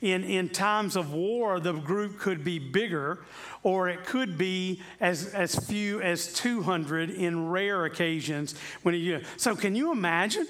In, 0.02 0.24
in 0.24 0.50
times 0.50 0.96
of 0.96 1.14
war, 1.14 1.60
the 1.60 1.74
group 1.74 2.20
could 2.20 2.44
be 2.44 2.60
bigger, 2.60 3.24
or 3.64 3.90
it 3.90 4.06
could 4.06 4.38
be 4.38 4.82
as, 5.00 5.28
as 5.34 5.56
few 5.56 6.02
as 6.02 6.34
200 6.34 7.10
in 7.10 7.50
rare 7.50 7.86
occasions. 7.86 8.56
When 8.84 8.96
it, 8.96 9.26
so, 9.38 9.56
can 9.56 9.76
you 9.76 9.92
imagine? 9.92 10.48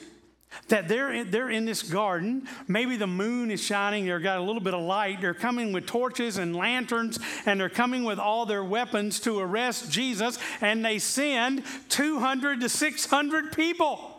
That 0.68 0.88
they're 0.88 1.12
in, 1.12 1.32
they're 1.32 1.50
in 1.50 1.66
this 1.66 1.84
garden. 1.84 2.48
Maybe 2.68 2.98
the 2.98 3.08
moon 3.08 3.52
is 3.52 3.62
shining. 3.62 4.06
They've 4.06 4.22
got 4.22 4.38
a 4.38 4.42
little 4.42 4.62
bit 4.62 4.74
of 4.74 4.82
light. 4.82 5.22
They're 5.22 5.34
coming 5.34 5.74
with 5.74 5.86
torches 5.86 6.38
and 6.38 6.56
lanterns, 6.56 7.20
and 7.46 7.60
they're 7.60 7.70
coming 7.70 8.04
with 8.04 8.20
all 8.20 8.46
their 8.46 8.64
weapons 8.64 9.20
to 9.22 9.40
arrest 9.40 9.92
Jesus. 9.92 10.38
And 10.60 10.84
they 10.84 11.00
send 11.00 11.64
200 11.90 12.62
to 12.62 12.70
600 12.70 13.54
people. 13.54 14.12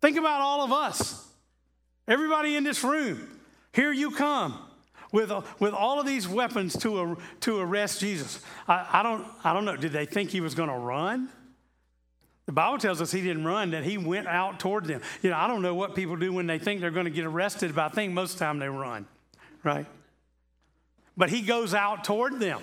Think 0.00 0.18
about 0.18 0.40
all 0.40 0.62
of 0.62 0.72
us. 0.72 1.26
Everybody 2.08 2.56
in 2.56 2.64
this 2.64 2.82
room. 2.82 3.40
Here 3.72 3.92
you 3.92 4.10
come 4.10 4.58
with, 5.12 5.30
uh, 5.30 5.42
with 5.60 5.72
all 5.72 6.00
of 6.00 6.06
these 6.06 6.26
weapons 6.26 6.76
to, 6.78 6.98
uh, 6.98 7.14
to 7.40 7.58
arrest 7.58 8.00
Jesus. 8.00 8.40
I, 8.66 8.86
I, 8.92 9.02
don't, 9.02 9.26
I 9.44 9.52
don't 9.52 9.64
know. 9.64 9.76
Did 9.76 9.92
they 9.92 10.06
think 10.06 10.30
he 10.30 10.40
was 10.40 10.54
going 10.54 10.68
to 10.68 10.76
run? 10.76 11.28
The 12.52 12.56
Bible 12.56 12.76
tells 12.76 13.00
us 13.00 13.10
he 13.10 13.22
didn't 13.22 13.46
run, 13.46 13.70
that 13.70 13.82
he 13.82 13.96
went 13.96 14.26
out 14.26 14.60
toward 14.60 14.84
them. 14.84 15.00
You 15.22 15.30
know, 15.30 15.38
I 15.38 15.46
don't 15.46 15.62
know 15.62 15.74
what 15.74 15.94
people 15.94 16.16
do 16.16 16.34
when 16.34 16.46
they 16.46 16.58
think 16.58 16.82
they're 16.82 16.90
going 16.90 17.06
to 17.06 17.10
get 17.10 17.24
arrested, 17.24 17.74
but 17.74 17.90
I 17.90 17.94
think 17.94 18.12
most 18.12 18.34
of 18.34 18.40
the 18.40 18.44
time 18.44 18.58
they 18.58 18.68
run, 18.68 19.06
right? 19.64 19.86
But 21.16 21.30
he 21.30 21.40
goes 21.40 21.72
out 21.72 22.04
toward 22.04 22.40
them. 22.40 22.60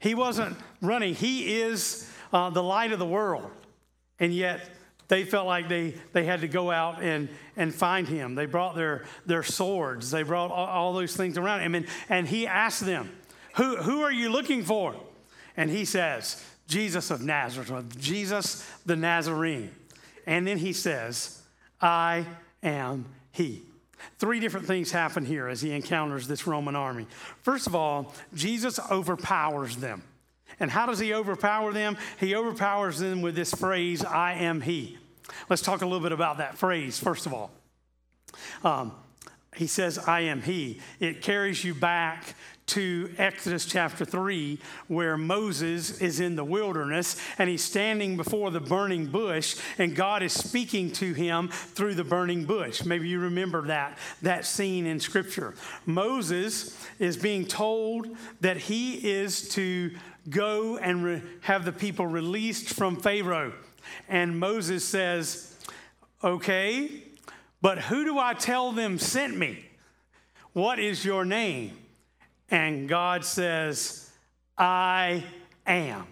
He 0.00 0.16
wasn't 0.16 0.56
running, 0.82 1.14
he 1.14 1.60
is 1.60 2.10
uh, 2.32 2.50
the 2.50 2.60
light 2.60 2.90
of 2.90 2.98
the 2.98 3.06
world. 3.06 3.48
And 4.18 4.34
yet, 4.34 4.68
they 5.06 5.22
felt 5.22 5.46
like 5.46 5.68
they, 5.68 5.94
they 6.12 6.24
had 6.24 6.40
to 6.40 6.48
go 6.48 6.72
out 6.72 7.00
and, 7.00 7.28
and 7.56 7.72
find 7.72 8.08
him. 8.08 8.34
They 8.34 8.46
brought 8.46 8.74
their, 8.74 9.04
their 9.26 9.44
swords, 9.44 10.10
they 10.10 10.24
brought 10.24 10.50
all, 10.50 10.66
all 10.66 10.92
those 10.92 11.14
things 11.14 11.38
around 11.38 11.60
him. 11.60 11.76
And, 11.76 11.86
and 12.08 12.26
he 12.26 12.48
asked 12.48 12.84
them, 12.84 13.12
who, 13.54 13.76
who 13.76 14.02
are 14.02 14.10
you 14.10 14.28
looking 14.28 14.64
for? 14.64 14.96
And 15.56 15.70
he 15.70 15.84
says, 15.84 16.44
Jesus 16.66 17.10
of 17.10 17.22
Nazareth, 17.22 18.00
Jesus 18.00 18.68
the 18.86 18.96
Nazarene. 18.96 19.70
And 20.26 20.46
then 20.46 20.58
he 20.58 20.72
says, 20.72 21.42
I 21.80 22.26
am 22.62 23.06
he. 23.32 23.62
Three 24.18 24.40
different 24.40 24.66
things 24.66 24.90
happen 24.90 25.24
here 25.24 25.48
as 25.48 25.60
he 25.60 25.72
encounters 25.72 26.26
this 26.26 26.46
Roman 26.46 26.76
army. 26.76 27.06
First 27.42 27.66
of 27.66 27.74
all, 27.74 28.12
Jesus 28.34 28.78
overpowers 28.90 29.76
them. 29.76 30.02
And 30.60 30.70
how 30.70 30.86
does 30.86 30.98
he 30.98 31.12
overpower 31.12 31.72
them? 31.72 31.96
He 32.20 32.34
overpowers 32.34 32.98
them 32.98 33.22
with 33.22 33.34
this 33.34 33.52
phrase, 33.52 34.04
I 34.04 34.34
am 34.34 34.60
he. 34.60 34.98
Let's 35.48 35.62
talk 35.62 35.82
a 35.82 35.86
little 35.86 36.00
bit 36.00 36.12
about 36.12 36.38
that 36.38 36.56
phrase, 36.56 36.98
first 36.98 37.26
of 37.26 37.34
all. 37.34 37.50
Um, 38.62 38.92
he 39.54 39.66
says, 39.66 39.98
I 39.98 40.20
am 40.20 40.42
he. 40.42 40.80
It 41.00 41.22
carries 41.22 41.64
you 41.64 41.74
back 41.74 42.34
to 42.66 43.14
Exodus 43.18 43.66
chapter 43.66 44.04
3, 44.04 44.58
where 44.88 45.18
Moses 45.18 46.00
is 46.00 46.18
in 46.18 46.34
the 46.34 46.44
wilderness 46.44 47.20
and 47.36 47.50
he's 47.50 47.62
standing 47.62 48.16
before 48.16 48.50
the 48.50 48.60
burning 48.60 49.06
bush, 49.06 49.56
and 49.76 49.94
God 49.94 50.22
is 50.22 50.32
speaking 50.32 50.90
to 50.92 51.12
him 51.12 51.48
through 51.48 51.94
the 51.94 52.04
burning 52.04 52.46
bush. 52.46 52.84
Maybe 52.84 53.08
you 53.08 53.20
remember 53.20 53.66
that, 53.66 53.98
that 54.22 54.46
scene 54.46 54.86
in 54.86 54.98
Scripture. 54.98 55.54
Moses 55.84 56.76
is 56.98 57.16
being 57.16 57.44
told 57.44 58.08
that 58.40 58.56
he 58.56 59.10
is 59.10 59.48
to 59.50 59.94
go 60.30 60.78
and 60.78 61.04
re- 61.04 61.22
have 61.42 61.66
the 61.66 61.72
people 61.72 62.06
released 62.06 62.70
from 62.70 62.96
Pharaoh. 62.96 63.52
And 64.08 64.38
Moses 64.38 64.86
says, 64.86 65.50
Okay, 66.22 67.03
but 67.64 67.78
who 67.78 68.04
do 68.04 68.18
I 68.18 68.34
tell 68.34 68.72
them 68.72 68.98
sent 68.98 69.34
me? 69.34 69.64
What 70.52 70.78
is 70.78 71.02
your 71.02 71.24
name? 71.24 71.78
and 72.50 72.88
God 72.88 73.24
says, 73.24 74.10
I 74.56 75.24
am. 75.66 76.06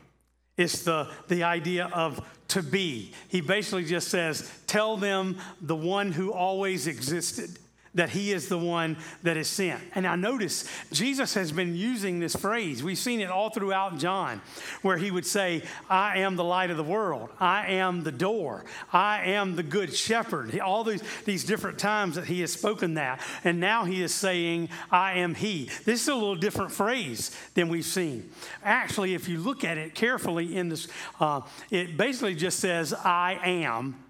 It's 0.56 0.82
the, 0.82 1.09
the 1.28 1.44
idea 1.44 1.88
of 1.92 2.21
to 2.49 2.62
be. 2.62 3.12
He 3.28 3.40
basically 3.40 3.85
just 3.85 4.09
says, 4.09 4.50
Tell 4.66 4.97
them 4.97 5.38
the 5.61 5.76
one 5.76 6.12
who 6.12 6.32
always 6.32 6.87
existed 6.87 7.59
that 7.94 8.11
he 8.11 8.32
is 8.32 8.49
the 8.49 8.58
one 8.58 8.96
that 9.22 9.37
is 9.37 9.49
sent. 9.49 9.82
And 9.94 10.06
I 10.06 10.16
notice 10.16 10.68
Jesus 10.92 11.34
has 11.34 11.52
been 11.52 11.76
using 11.76 12.20
this 12.20 12.34
phrase. 12.34 12.82
We've 12.82 12.99
seen 12.99 13.20
it 13.20 13.30
all 13.30 13.50
throughout 13.50 13.99
John, 13.99 14.40
where 14.80 14.96
he 14.96 15.11
would 15.11 15.26
say, 15.26 15.62
I 15.90 16.18
am 16.20 16.37
the 16.37 16.44
light 16.44 16.70
of 16.70 16.78
the 16.78 16.84
world. 16.84 17.28
I 17.38 17.72
am 17.72 18.02
the 18.02 18.12
door. 18.12 18.64
I 18.92 19.25
am 19.32 19.56
the 19.56 19.62
good 19.62 19.94
shepherd. 19.94 20.58
All 20.58 20.84
these, 20.84 21.02
these 21.25 21.44
different 21.44 21.78
times 21.78 22.16
that 22.16 22.25
he 22.25 22.40
has 22.40 22.52
spoken 22.52 22.94
that. 22.94 23.20
And 23.44 23.61
now 23.61 23.84
he 23.84 24.02
is 24.02 24.14
saying, 24.14 24.70
I 24.90 25.18
am 25.18 25.34
he. 25.34 25.70
This 25.84 26.02
is 26.02 26.08
a 26.08 26.14
little 26.14 26.37
different 26.37 26.72
phrase 26.72 27.37
than 27.54 27.68
we've 27.68 27.84
seen. 27.84 28.30
Actually, 28.64 29.14
if 29.14 29.28
you 29.28 29.38
look 29.38 29.64
at 29.64 29.76
it 29.76 29.94
carefully 29.94 30.56
in 30.56 30.70
this, 30.70 30.88
uh, 31.20 31.42
it 31.70 31.96
basically 31.99 32.34
just 32.34 32.58
says, 32.58 32.94
I 32.94 33.38
am, 33.44 34.02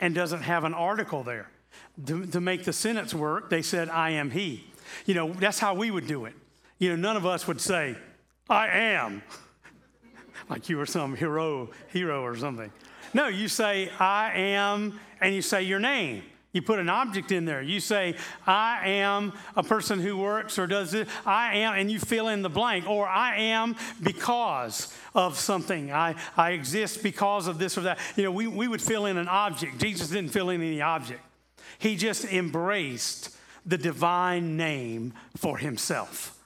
and 0.00 0.14
doesn't 0.14 0.42
have 0.42 0.64
an 0.64 0.74
article 0.74 1.22
there 1.22 1.51
to, 2.06 2.26
to 2.26 2.40
make 2.40 2.64
the 2.64 2.72
sentence 2.72 3.14
work, 3.14 3.50
they 3.50 3.62
said, 3.62 3.88
I 3.88 4.10
am 4.10 4.30
he. 4.30 4.64
You 5.06 5.14
know, 5.14 5.32
that's 5.32 5.58
how 5.58 5.74
we 5.74 5.90
would 5.90 6.06
do 6.06 6.24
it. 6.24 6.34
You 6.78 6.90
know, 6.90 6.96
none 6.96 7.16
of 7.16 7.26
us 7.26 7.46
would 7.46 7.60
say, 7.60 7.96
I 8.48 8.68
am, 8.68 9.22
like 10.50 10.68
you 10.68 10.76
were 10.76 10.86
some 10.86 11.14
hero, 11.14 11.70
hero 11.88 12.22
or 12.22 12.36
something. 12.36 12.72
No, 13.14 13.28
you 13.28 13.48
say, 13.48 13.90
I 13.98 14.32
am, 14.32 14.98
and 15.20 15.34
you 15.34 15.42
say 15.42 15.62
your 15.62 15.78
name. 15.78 16.22
You 16.52 16.60
put 16.60 16.78
an 16.78 16.90
object 16.90 17.32
in 17.32 17.46
there. 17.46 17.62
You 17.62 17.80
say, 17.80 18.14
I 18.46 18.88
am 18.88 19.32
a 19.56 19.62
person 19.62 20.00
who 20.00 20.18
works 20.18 20.58
or 20.58 20.66
does 20.66 20.92
it. 20.92 21.08
I 21.24 21.58
am, 21.58 21.74
and 21.74 21.90
you 21.90 21.98
fill 21.98 22.28
in 22.28 22.42
the 22.42 22.50
blank. 22.50 22.86
Or 22.86 23.08
I 23.08 23.36
am 23.36 23.74
because 24.02 24.94
of 25.14 25.38
something. 25.38 25.90
I, 25.90 26.14
I 26.36 26.50
exist 26.50 27.02
because 27.02 27.46
of 27.46 27.58
this 27.58 27.78
or 27.78 27.82
that. 27.82 27.98
You 28.16 28.24
know, 28.24 28.32
we, 28.32 28.46
we 28.46 28.68
would 28.68 28.82
fill 28.82 29.06
in 29.06 29.16
an 29.16 29.28
object. 29.28 29.78
Jesus 29.78 30.08
didn't 30.08 30.30
fill 30.30 30.50
in 30.50 30.60
any 30.60 30.82
object. 30.82 31.22
He 31.82 31.96
just 31.96 32.24
embraced 32.24 33.36
the 33.66 33.76
divine 33.76 34.56
name 34.56 35.14
for 35.36 35.58
himself. 35.58 36.38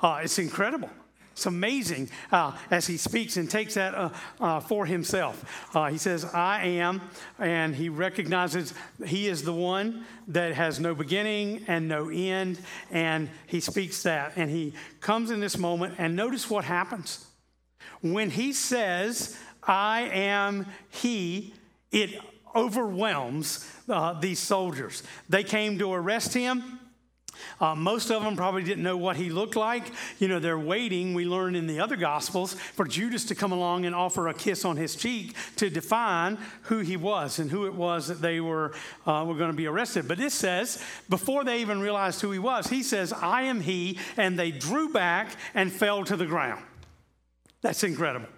Uh, 0.00 0.20
it's 0.22 0.38
incredible. 0.38 0.88
It's 1.32 1.46
amazing 1.46 2.10
uh, 2.30 2.56
as 2.70 2.86
he 2.86 2.96
speaks 2.96 3.36
and 3.36 3.50
takes 3.50 3.74
that 3.74 3.92
uh, 3.92 4.10
uh, 4.40 4.60
for 4.60 4.86
himself. 4.86 5.68
Uh, 5.74 5.88
he 5.88 5.98
says, 5.98 6.24
I 6.24 6.64
am, 6.64 7.00
and 7.40 7.74
he 7.74 7.88
recognizes 7.88 8.72
he 9.04 9.26
is 9.26 9.42
the 9.42 9.52
one 9.52 10.04
that 10.28 10.54
has 10.54 10.78
no 10.78 10.94
beginning 10.94 11.64
and 11.66 11.88
no 11.88 12.08
end, 12.08 12.60
and 12.92 13.28
he 13.48 13.58
speaks 13.58 14.04
that. 14.04 14.34
And 14.36 14.48
he 14.48 14.74
comes 15.00 15.32
in 15.32 15.40
this 15.40 15.58
moment, 15.58 15.96
and 15.98 16.14
notice 16.14 16.48
what 16.48 16.64
happens. 16.64 17.26
When 18.00 18.30
he 18.30 18.52
says, 18.52 19.36
I 19.64 20.02
am 20.02 20.66
he, 20.88 21.52
it 21.90 22.20
overwhelms 22.54 23.68
uh, 23.88 24.18
these 24.20 24.38
soldiers. 24.38 25.02
They 25.28 25.44
came 25.44 25.78
to 25.78 25.92
arrest 25.92 26.34
him. 26.34 26.80
Uh, 27.60 27.74
most 27.74 28.10
of 28.10 28.22
them 28.22 28.36
probably 28.36 28.62
didn't 28.62 28.82
know 28.82 28.96
what 28.96 29.16
he 29.16 29.30
looked 29.30 29.56
like. 29.56 29.84
You 30.18 30.28
know, 30.28 30.38
they're 30.38 30.58
waiting, 30.58 31.14
we 31.14 31.24
learn 31.24 31.54
in 31.54 31.66
the 31.66 31.80
other 31.80 31.96
Gospels, 31.96 32.54
for 32.54 32.86
Judas 32.86 33.24
to 33.26 33.34
come 33.34 33.52
along 33.52 33.84
and 33.84 33.94
offer 33.94 34.28
a 34.28 34.34
kiss 34.34 34.64
on 34.64 34.76
his 34.76 34.96
cheek 34.96 35.34
to 35.56 35.70
define 35.70 36.38
who 36.62 36.78
he 36.78 36.96
was 36.96 37.38
and 37.38 37.50
who 37.50 37.66
it 37.66 37.74
was 37.74 38.08
that 38.08 38.20
they 38.20 38.40
were, 38.40 38.72
uh, 39.06 39.24
were 39.26 39.34
going 39.34 39.50
to 39.50 39.56
be 39.56 39.66
arrested. 39.66 40.08
But 40.08 40.18
this 40.18 40.34
says, 40.34 40.82
before 41.08 41.44
they 41.44 41.60
even 41.60 41.80
realized 41.80 42.20
who 42.20 42.30
he 42.30 42.38
was, 42.38 42.68
he 42.68 42.82
says, 42.82 43.12
I 43.12 43.42
am 43.42 43.60
he, 43.60 43.98
and 44.16 44.38
they 44.38 44.50
drew 44.50 44.92
back 44.92 45.36
and 45.54 45.72
fell 45.72 46.04
to 46.04 46.16
the 46.16 46.26
ground. 46.26 46.64
That's 47.62 47.82
incredible. 47.82 48.28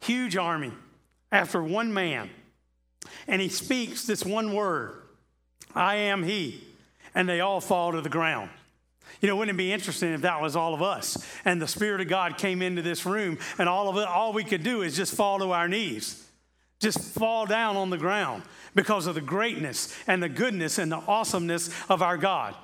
Huge 0.00 0.36
army 0.36 0.72
after 1.30 1.62
one 1.62 1.92
man 1.92 2.30
and 3.26 3.40
he 3.40 3.48
speaks 3.48 4.04
this 4.04 4.24
one 4.24 4.52
word 4.52 4.96
I 5.74 5.96
am 5.96 6.22
he. 6.22 6.62
And 7.14 7.28
they 7.28 7.40
all 7.40 7.60
fall 7.60 7.92
to 7.92 8.00
the 8.00 8.08
ground. 8.08 8.48
You 9.20 9.28
know, 9.28 9.36
wouldn't 9.36 9.54
it 9.54 9.58
be 9.58 9.72
interesting 9.72 10.12
if 10.14 10.22
that 10.22 10.40
was 10.40 10.56
all 10.56 10.72
of 10.72 10.80
us 10.80 11.18
and 11.44 11.60
the 11.60 11.68
Spirit 11.68 12.00
of 12.00 12.08
God 12.08 12.38
came 12.38 12.62
into 12.62 12.80
this 12.80 13.04
room 13.04 13.38
and 13.58 13.68
all 13.68 13.88
of 13.88 13.96
it, 13.98 14.08
all 14.08 14.32
we 14.32 14.44
could 14.44 14.62
do 14.62 14.80
is 14.80 14.96
just 14.96 15.14
fall 15.14 15.38
to 15.38 15.52
our 15.52 15.68
knees? 15.68 16.22
just 16.82 16.98
fall 16.98 17.46
down 17.46 17.76
on 17.76 17.88
the 17.90 17.96
ground 17.96 18.42
because 18.74 19.06
of 19.06 19.14
the 19.14 19.20
greatness 19.20 19.96
and 20.06 20.22
the 20.22 20.28
goodness 20.28 20.78
and 20.78 20.90
the 20.90 20.96
awesomeness 20.96 21.70
of 21.88 22.02
our 22.02 22.18
God. 22.18 22.56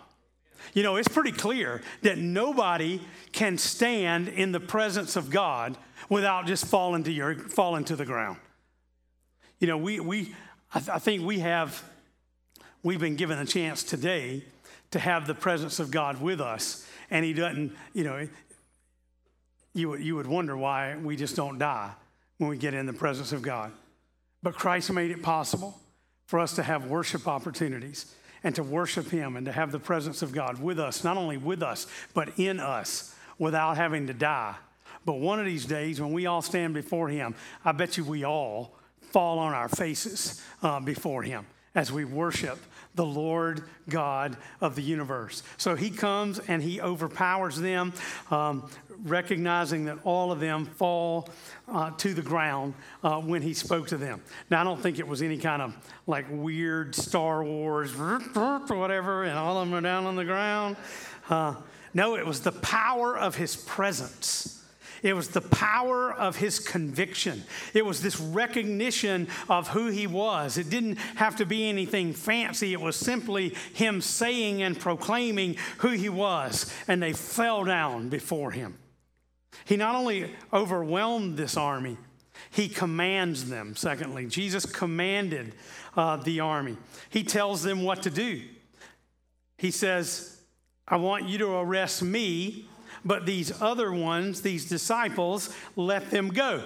You 0.75 0.83
know, 0.83 0.97
it's 0.97 1.09
pretty 1.09 1.33
clear 1.33 1.81
that 2.03 2.19
nobody 2.19 3.01
can 3.33 3.57
stand 3.57 4.29
in 4.29 4.51
the 4.53 4.61
presence 4.61 5.15
of 5.15 5.31
God 5.31 5.79
without 6.09 6.47
just 6.47 6.67
falling 6.67 7.05
to, 7.05 7.13
your, 7.13 7.37
falling 7.37 7.85
to 7.85 7.97
the 7.97 8.05
ground. 8.05 8.39
You 9.61 9.67
know, 9.67 9.77
we, 9.77 9.99
we 9.99 10.35
I, 10.73 10.79
th- 10.79 10.91
I 10.91 10.99
think 10.99 11.25
we 11.25 11.41
have, 11.41 11.83
we've 12.83 13.01
been 13.01 13.17
given 13.17 13.39
a 13.39 13.45
chance 13.45 13.83
today 13.83 14.45
to 14.93 14.99
have 14.99 15.27
the 15.27 15.35
presence 15.35 15.81
of 15.81 15.91
God 15.91 16.21
with 16.21 16.41
us, 16.41 16.87
and 17.11 17.25
He 17.25 17.33
doesn't, 17.33 17.75
you 17.93 18.05
know, 18.05 18.29
you, 19.75 19.97
you 19.97 20.17
would 20.17 20.27
wonder 20.27 20.57
why 20.57 20.97
we 20.97 21.17
just 21.17 21.37
don't 21.37 21.59
die 21.59 21.91
when 22.39 22.51
we 22.51 22.57
get 22.57 22.75
in 22.75 22.87
the 22.87 22.93
presence 22.93 23.33
of 23.33 23.43
God. 23.43 23.73
But 24.43 24.55
Christ 24.55 24.93
made 24.93 25.11
it 25.11 25.23
possible 25.23 25.79
for 26.27 26.39
us 26.39 26.55
to 26.55 26.63
have 26.63 26.87
worship 26.87 27.27
opportunities 27.27 28.15
and 28.45 28.55
to 28.55 28.63
worship 28.63 29.09
Him 29.09 29.37
and 29.37 29.47
to 29.47 29.53
have 29.53 29.73
the 29.73 29.81
presence 29.81 30.23
of 30.23 30.33
God 30.33 30.63
with 30.63 30.79
us, 30.79 31.03
not 31.03 31.17
only 31.17 31.37
with 31.37 31.63
us, 31.63 31.89
but 32.15 32.39
in 32.39 32.61
us 32.61 33.15
without 33.39 33.77
having 33.77 34.07
to 34.07 34.15
die. 34.15 34.55
But 35.05 35.15
one 35.15 35.41
of 35.41 35.47
these 35.47 35.65
days, 35.65 36.01
when 36.01 36.13
we 36.13 36.27
all 36.27 36.43
stand 36.43 36.75
before 36.75 37.09
Him, 37.09 37.35
I 37.65 37.73
bet 37.73 37.97
you 37.97 38.05
we 38.05 38.25
all 38.25 38.78
fall 39.11 39.39
on 39.39 39.55
our 39.55 39.69
faces 39.69 40.43
uh, 40.63 40.81
before 40.81 41.23
Him 41.23 41.47
as 41.75 41.93
we 41.93 42.05
worship 42.05 42.59
the 42.95 43.05
Lord 43.05 43.63
God 43.89 44.37
of 44.61 44.75
the 44.75 44.83
universe. 44.83 45.45
So 45.57 45.77
he 45.77 45.91
comes 45.91 46.41
and 46.41 46.61
he 46.61 46.81
overpowers 46.81 47.57
them, 47.57 47.93
um, 48.33 48.69
recognizing 49.05 49.85
that 49.85 49.99
all 50.03 50.33
of 50.33 50.41
them 50.41 50.67
fall 50.67 51.29
uh, 51.69 51.93
to 51.93 52.15
the 52.15 52.23
ground 52.23 52.75
uh, 53.05 53.21
when 53.21 53.43
he 53.43 53.55
spoke 53.55 53.87
to 53.89 53.97
them. 53.97 54.21
Now, 54.51 54.61
I 54.61 54.65
don't 54.65 54.83
think 54.83 54.99
it 54.99 55.07
was 55.07 55.23
any 55.23 55.39
kind 55.39 55.63
of 55.63 55.77
like 56.09 56.27
weird 56.29 56.97
Star 56.97 57.45
Wars 57.45 57.95
or 57.95 58.19
whatever, 58.71 59.23
and 59.23 59.39
all 59.39 59.59
of 59.59 59.69
them 59.69 59.79
are 59.79 59.81
down 59.81 60.05
on 60.07 60.17
the 60.17 60.25
ground. 60.25 60.77
Uh, 61.31 61.55
no, 61.95 62.17
it 62.17 62.27
was 62.27 62.41
the 62.41 62.53
power 62.53 63.17
of 63.17 63.37
his 63.37 63.55
presence 63.55 64.58
it 65.03 65.15
was 65.15 65.29
the 65.29 65.41
power 65.41 66.13
of 66.13 66.37
his 66.37 66.59
conviction. 66.59 67.45
It 67.75 67.85
was 67.85 68.03
this 68.03 68.19
recognition 68.19 69.29
of 69.49 69.69
who 69.69 69.89
he 69.89 70.07
was. 70.07 70.59
It 70.59 70.71
didn't 70.71 70.97
have 71.17 71.37
to 71.37 71.47
be 71.47 71.69
anything 71.69 72.13
fancy. 72.13 72.73
It 72.73 72.81
was 72.81 72.97
simply 72.97 73.55
him 73.73 74.01
saying 74.01 74.63
and 74.63 74.79
proclaiming 74.79 75.57
who 75.79 75.91
he 75.91 76.09
was, 76.09 76.73
and 76.89 77.03
they 77.03 77.13
fell 77.13 77.65
down 77.65 78.09
before 78.09 78.51
him. 78.51 78.79
He 79.65 79.77
not 79.77 79.95
only 79.95 80.35
overwhelmed 80.53 81.37
this 81.37 81.57
army, 81.57 81.97
he 82.51 82.69
commands 82.69 83.49
them. 83.49 83.77
Secondly, 83.77 84.27
Jesus 84.27 84.65
commanded 84.65 85.55
uh, 85.97 86.17
the 86.17 86.41
army. 86.41 86.77
He 87.11 87.25
tells 87.25 87.63
them 87.63 87.83
what 87.83 88.03
to 88.03 88.11
do. 88.11 88.43
He 89.57 89.71
says, 89.71 90.41
I 90.87 90.97
want 90.97 91.29
you 91.29 91.39
to 91.39 91.51
arrest 91.57 92.03
me 92.03 92.69
but 93.05 93.27
these 93.27 93.61
other 93.61 93.93
ones, 93.93 94.43
these 94.43 94.69
disciples, 94.69 95.55
let 95.77 96.11
them 96.11 96.29
go. 96.29 96.63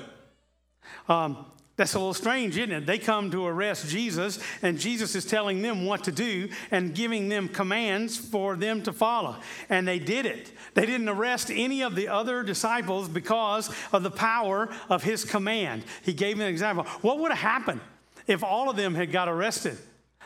Um, 1.09 1.47
that's 1.77 1.95
a 1.95 1.99
little 1.99 2.15
strange, 2.15 2.59
isn't 2.59 2.71
it? 2.71 2.87
They 2.87 2.99
come 2.99 3.31
to 3.31 3.47
arrest 3.47 3.89
Jesus, 3.89 4.39
and 4.61 4.79
Jesus 4.79 5.15
is 5.15 5.25
telling 5.25 5.63
them 5.63 5.87
what 5.87 6.05
to 6.05 6.13
do 6.13 6.51
and 6.71 6.95
giving 6.95 7.29
them 7.29 7.49
commands 7.49 8.19
for 8.19 8.57
them 8.57 8.83
to 8.83 8.93
follow. 8.93 9.37
And 9.71 9.89
they 9.89 9.99
did 9.99 10.27
it. 10.27 10.53
They 10.75 10.85
didn't 10.85 11.09
arrest 11.09 11.51
any 11.51 11.83
of 11.83 11.95
the 11.95 12.09
other 12.09 12.43
disciples 12.43 13.09
because 13.09 13.71
of 13.91 14.03
the 14.03 14.11
power 14.11 14.69
of 14.91 15.03
his 15.03 15.25
command. 15.25 15.85
He 16.03 16.13
gave 16.13 16.39
an 16.39 16.47
example. 16.47 16.85
What 17.01 17.19
would 17.21 17.33
have 17.33 17.41
happened 17.41 17.81
if 18.27 18.45
all 18.45 18.69
of 18.69 18.77
them 18.77 18.95
had 18.95 19.11
got 19.11 19.29
arrested? 19.29 19.79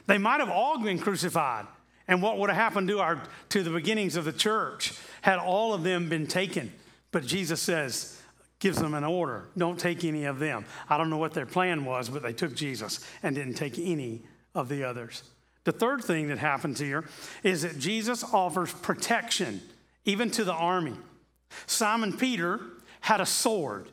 They 0.06 0.18
might 0.18 0.40
have 0.40 0.50
all 0.50 0.80
been 0.82 0.98
crucified. 0.98 1.66
And 2.08 2.22
what 2.22 2.38
would 2.38 2.50
have 2.50 2.56
happened 2.56 2.88
to, 2.88 3.00
our, 3.00 3.22
to 3.48 3.62
the 3.62 3.70
beginnings 3.70 4.16
of 4.16 4.24
the 4.24 4.32
church 4.32 4.92
had 5.26 5.40
all 5.40 5.74
of 5.74 5.82
them 5.82 6.08
been 6.08 6.28
taken? 6.28 6.72
But 7.10 7.26
Jesus 7.26 7.60
says, 7.60 8.22
gives 8.60 8.78
them 8.78 8.94
an 8.94 9.02
order 9.02 9.48
don't 9.58 9.78
take 9.78 10.04
any 10.04 10.24
of 10.24 10.38
them. 10.38 10.64
I 10.88 10.96
don't 10.96 11.10
know 11.10 11.18
what 11.18 11.34
their 11.34 11.46
plan 11.46 11.84
was, 11.84 12.08
but 12.08 12.22
they 12.22 12.32
took 12.32 12.54
Jesus 12.54 13.04
and 13.24 13.34
didn't 13.34 13.54
take 13.54 13.76
any 13.76 14.22
of 14.54 14.68
the 14.68 14.84
others. 14.84 15.24
The 15.64 15.72
third 15.72 16.04
thing 16.04 16.28
that 16.28 16.38
happens 16.38 16.78
here 16.78 17.04
is 17.42 17.62
that 17.62 17.76
Jesus 17.76 18.22
offers 18.22 18.72
protection 18.72 19.60
even 20.04 20.30
to 20.30 20.44
the 20.44 20.52
army. 20.52 20.94
Simon 21.66 22.16
Peter 22.16 22.60
had 23.00 23.20
a 23.20 23.26
sword. 23.26 23.88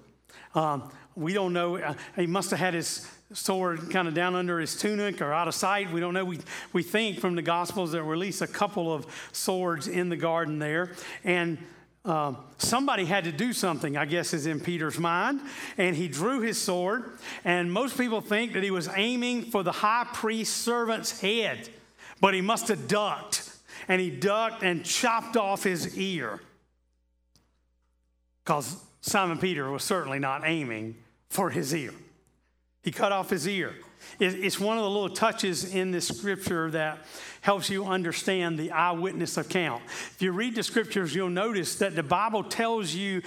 Um, 0.54 0.92
we 1.16 1.34
don't 1.34 1.52
know, 1.52 1.78
uh, 1.78 1.96
he 2.16 2.28
must 2.28 2.52
have 2.52 2.60
had 2.60 2.76
his 2.76 3.10
sword 3.34 3.90
kind 3.90 4.08
of 4.08 4.14
down 4.14 4.36
under 4.36 4.60
his 4.60 4.76
tunic 4.76 5.22
or 5.22 5.34
out 5.34 5.48
of 5.48 5.56
sight. 5.56 5.92
We 5.92 6.00
don't 6.00 6.14
know. 6.14 6.26
We, 6.26 6.40
we 6.72 6.84
think 6.84 7.20
from 7.20 7.36
the 7.36 7.42
Gospels 7.42 7.92
there 7.92 8.04
were 8.04 8.14
at 8.14 8.20
least 8.20 8.42
a 8.42 8.48
couple 8.48 8.94
of 8.94 9.06
swords 9.32 9.88
in 9.88 10.10
the 10.10 10.16
garden 10.16 10.60
there. 10.60 10.92
And 11.24 11.58
uh, 12.06 12.34
somebody 12.58 13.06
had 13.06 13.24
to 13.24 13.32
do 13.32 13.54
something, 13.54 13.96
I 13.96 14.06
guess, 14.06 14.34
is 14.34 14.46
in 14.46 14.60
Peter's 14.60 15.00
mind. 15.00 15.42
And 15.78 15.96
he 15.96 16.08
drew 16.08 16.42
his 16.42 16.60
sword. 16.60 17.06
And 17.46 17.72
most 17.72 17.98
people 17.98 18.22
think 18.22 18.54
that 18.54 18.64
he 18.64 18.72
was 18.72 18.90
aiming 18.96 19.44
for 19.46 19.64
the 19.64 19.72
high 19.72 20.08
priest's 20.14 20.56
servant's 20.56 21.22
head, 21.22 21.70
but 22.20 22.34
he 22.34 22.42
must 22.42 22.68
have 22.68 22.88
ducked. 22.88 23.50
And 23.88 24.00
he 24.00 24.10
ducked 24.10 24.64
and 24.64 24.84
chopped 24.84 25.38
off 25.38 25.64
his 25.64 25.98
ear. 25.98 26.40
Because 28.44 28.78
Simon 29.02 29.38
Peter 29.38 29.70
was 29.70 29.84
certainly 29.84 30.20
not 30.20 30.44
aiming 30.46 30.96
for 31.30 31.50
his 31.50 31.74
ear. 31.74 31.94
He 32.84 32.92
cut 32.92 33.12
off 33.12 33.30
his 33.30 33.48
ear. 33.48 33.74
It's 34.20 34.60
one 34.60 34.78
of 34.78 34.84
the 34.84 34.90
little 34.90 35.10
touches 35.10 35.74
in 35.74 35.92
this 35.92 36.08
scripture 36.08 36.70
that 36.72 37.00
helps 37.42 37.70
you 37.70 37.86
understand 37.86 38.60
the 38.60 38.72
eyewitness 38.72 39.38
account. 39.38 39.84
If 39.86 40.22
you 40.22 40.32
read 40.34 40.56
the 40.56 40.64
scriptures, 40.64 41.16
you'll 41.16 41.30
notice 41.30 41.78
that 41.78 41.96
the 41.96 42.04
Bible 42.04 42.44
tells 42.44 42.94
you 42.94 43.22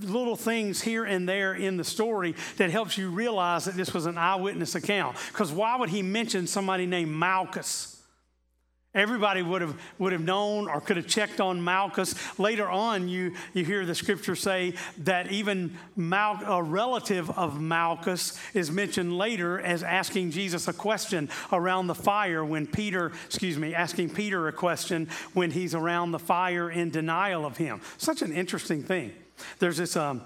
little 0.00 0.36
things 0.36 0.80
here 0.80 1.04
and 1.04 1.28
there 1.28 1.54
in 1.54 1.76
the 1.76 1.84
story 1.84 2.34
that 2.56 2.70
helps 2.70 2.96
you 2.96 3.10
realize 3.10 3.64
that 3.66 3.74
this 3.74 3.92
was 3.92 4.06
an 4.06 4.16
eyewitness 4.16 4.74
account. 4.74 5.16
Because 5.28 5.52
why 5.52 5.76
would 5.76 5.90
he 5.90 6.02
mention 6.02 6.46
somebody 6.46 6.86
named 6.86 7.10
Malchus? 7.10 7.95
Everybody 8.96 9.42
would 9.42 9.60
have, 9.60 9.78
would 9.98 10.12
have 10.12 10.22
known 10.22 10.68
or 10.68 10.80
could 10.80 10.96
have 10.96 11.06
checked 11.06 11.38
on 11.38 11.62
Malchus. 11.62 12.14
Later 12.38 12.66
on, 12.66 13.08
you, 13.08 13.34
you 13.52 13.62
hear 13.62 13.84
the 13.84 13.94
scripture 13.94 14.34
say 14.34 14.72
that 14.98 15.30
even 15.30 15.76
Mal, 15.94 16.40
a 16.46 16.62
relative 16.62 17.30
of 17.38 17.60
Malchus 17.60 18.38
is 18.54 18.70
mentioned 18.70 19.16
later 19.16 19.60
as 19.60 19.82
asking 19.82 20.30
Jesus 20.30 20.66
a 20.66 20.72
question 20.72 21.28
around 21.52 21.88
the 21.88 21.94
fire 21.94 22.42
when 22.42 22.66
Peter, 22.66 23.12
excuse 23.26 23.58
me, 23.58 23.74
asking 23.74 24.10
Peter 24.10 24.48
a 24.48 24.52
question 24.52 25.08
when 25.34 25.50
he's 25.50 25.74
around 25.74 26.12
the 26.12 26.18
fire 26.18 26.70
in 26.70 26.88
denial 26.90 27.44
of 27.44 27.58
him. 27.58 27.82
Such 27.98 28.22
an 28.22 28.32
interesting 28.32 28.82
thing. 28.82 29.12
There's 29.58 29.76
this. 29.76 29.94
Um, 29.94 30.22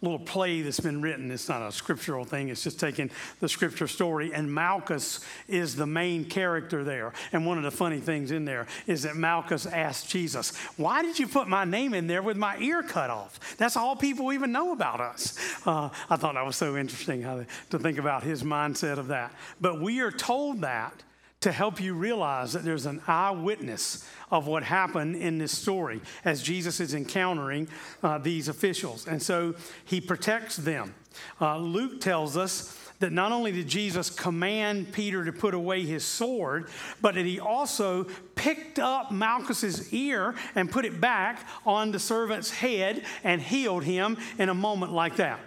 little 0.00 0.18
play 0.18 0.62
that's 0.62 0.80
been 0.80 1.02
written. 1.02 1.30
It's 1.30 1.48
not 1.48 1.62
a 1.62 1.72
scriptural 1.72 2.24
thing, 2.24 2.48
it's 2.48 2.62
just 2.62 2.80
taking 2.80 3.10
the 3.40 3.48
scripture 3.48 3.86
story. 3.86 4.32
And 4.32 4.52
Malchus 4.52 5.20
is 5.48 5.76
the 5.76 5.86
main 5.86 6.24
character 6.24 6.84
there. 6.84 7.12
And 7.32 7.46
one 7.46 7.58
of 7.58 7.64
the 7.64 7.70
funny 7.70 8.00
things 8.00 8.30
in 8.30 8.44
there 8.44 8.66
is 8.86 9.02
that 9.02 9.16
Malchus 9.16 9.66
asked 9.66 10.08
Jesus, 10.08 10.56
Why 10.76 11.02
did 11.02 11.18
you 11.18 11.26
put 11.26 11.48
my 11.48 11.64
name 11.64 11.94
in 11.94 12.06
there 12.06 12.22
with 12.22 12.36
my 12.36 12.56
ear 12.58 12.82
cut 12.82 13.10
off? 13.10 13.56
That's 13.56 13.76
all 13.76 13.96
people 13.96 14.32
even 14.32 14.52
know 14.52 14.72
about 14.72 15.00
us. 15.00 15.38
Uh, 15.66 15.90
I 16.08 16.16
thought 16.16 16.34
that 16.34 16.44
was 16.44 16.56
so 16.56 16.76
interesting 16.76 17.22
how 17.22 17.44
to 17.70 17.78
think 17.78 17.98
about 17.98 18.22
his 18.22 18.42
mindset 18.42 18.98
of 18.98 19.08
that. 19.08 19.32
But 19.60 19.80
we 19.80 20.00
are 20.00 20.10
told 20.10 20.62
that 20.62 21.02
to 21.42 21.52
help 21.52 21.80
you 21.80 21.94
realize 21.94 22.52
that 22.52 22.64
there's 22.64 22.86
an 22.86 23.02
eyewitness 23.06 24.08
of 24.30 24.46
what 24.46 24.62
happened 24.62 25.16
in 25.16 25.38
this 25.38 25.56
story 25.56 26.00
as 26.24 26.42
Jesus 26.42 26.80
is 26.80 26.94
encountering 26.94 27.68
uh, 28.02 28.18
these 28.18 28.48
officials. 28.48 29.06
And 29.06 29.20
so 29.20 29.54
he 29.84 30.00
protects 30.00 30.56
them. 30.56 30.94
Uh, 31.40 31.58
Luke 31.58 32.00
tells 32.00 32.36
us 32.36 32.78
that 33.00 33.12
not 33.12 33.32
only 33.32 33.50
did 33.50 33.66
Jesus 33.66 34.08
command 34.08 34.92
Peter 34.92 35.24
to 35.24 35.32
put 35.32 35.54
away 35.54 35.84
his 35.84 36.04
sword, 36.04 36.68
but 37.00 37.16
that 37.16 37.26
he 37.26 37.40
also 37.40 38.04
picked 38.36 38.78
up 38.78 39.10
Malchus's 39.10 39.92
ear 39.92 40.36
and 40.54 40.70
put 40.70 40.84
it 40.84 41.00
back 41.00 41.46
on 41.66 41.90
the 41.90 41.98
servant's 41.98 42.50
head 42.50 43.04
and 43.24 43.42
healed 43.42 43.82
him 43.82 44.16
in 44.38 44.48
a 44.48 44.54
moment 44.54 44.92
like 44.92 45.16
that. 45.16 45.40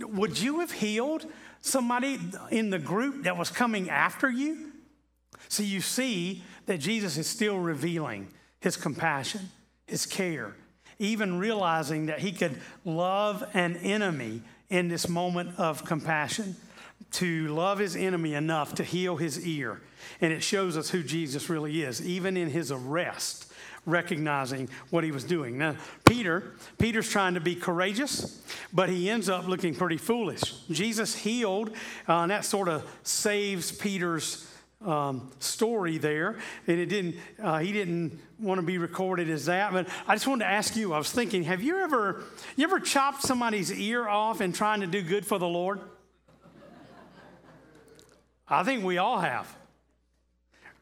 Would 0.00 0.40
you 0.40 0.60
have 0.60 0.72
healed 0.72 1.26
somebody 1.60 2.18
in 2.50 2.70
the 2.70 2.78
group 2.78 3.24
that 3.24 3.36
was 3.36 3.50
coming 3.50 3.90
after 3.90 4.30
you? 4.30 4.72
So 5.48 5.62
you 5.62 5.80
see 5.80 6.42
that 6.66 6.78
Jesus 6.78 7.16
is 7.16 7.26
still 7.26 7.58
revealing 7.58 8.28
his 8.60 8.76
compassion, 8.76 9.50
his 9.86 10.06
care, 10.06 10.54
even 10.98 11.38
realizing 11.38 12.06
that 12.06 12.20
he 12.20 12.32
could 12.32 12.60
love 12.84 13.44
an 13.54 13.76
enemy 13.76 14.42
in 14.68 14.88
this 14.88 15.08
moment 15.08 15.58
of 15.58 15.84
compassion, 15.84 16.56
to 17.12 17.48
love 17.48 17.78
his 17.78 17.94
enemy 17.94 18.34
enough 18.34 18.74
to 18.74 18.82
heal 18.82 19.16
his 19.16 19.46
ear. 19.46 19.80
And 20.20 20.32
it 20.32 20.42
shows 20.42 20.76
us 20.76 20.90
who 20.90 21.02
Jesus 21.02 21.48
really 21.48 21.82
is, 21.82 22.04
even 22.04 22.36
in 22.36 22.50
his 22.50 22.72
arrest, 22.72 23.52
recognizing 23.84 24.68
what 24.90 25.04
he 25.04 25.12
was 25.12 25.22
doing. 25.22 25.58
Now, 25.58 25.76
Peter, 26.04 26.54
Peter's 26.78 27.08
trying 27.08 27.34
to 27.34 27.40
be 27.40 27.54
courageous, 27.54 28.42
but 28.72 28.88
he 28.88 29.08
ends 29.08 29.28
up 29.28 29.46
looking 29.46 29.74
pretty 29.74 29.98
foolish. 29.98 30.42
Jesus 30.70 31.14
healed, 31.14 31.70
uh, 32.08 32.14
and 32.14 32.30
that 32.30 32.44
sort 32.44 32.68
of 32.68 32.84
saves 33.04 33.70
Peter's 33.70 34.50
um, 34.84 35.30
story 35.38 35.98
there, 35.98 36.38
and 36.66 36.78
it 36.78 36.86
didn't. 36.86 37.16
Uh, 37.42 37.58
he 37.58 37.72
didn't 37.72 38.18
want 38.38 38.60
to 38.60 38.66
be 38.66 38.78
recorded 38.78 39.30
as 39.30 39.46
that. 39.46 39.72
But 39.72 39.88
I 40.06 40.14
just 40.14 40.26
wanted 40.26 40.44
to 40.44 40.50
ask 40.50 40.76
you. 40.76 40.92
I 40.92 40.98
was 40.98 41.10
thinking, 41.10 41.44
have 41.44 41.62
you 41.62 41.78
ever, 41.78 42.24
you 42.56 42.64
ever 42.64 42.80
chopped 42.80 43.22
somebody's 43.22 43.72
ear 43.72 44.06
off 44.06 44.40
in 44.40 44.52
trying 44.52 44.80
to 44.80 44.86
do 44.86 45.02
good 45.02 45.26
for 45.26 45.38
the 45.38 45.48
Lord? 45.48 45.80
I 48.48 48.62
think 48.62 48.84
we 48.84 48.98
all 48.98 49.18
have. 49.18 49.52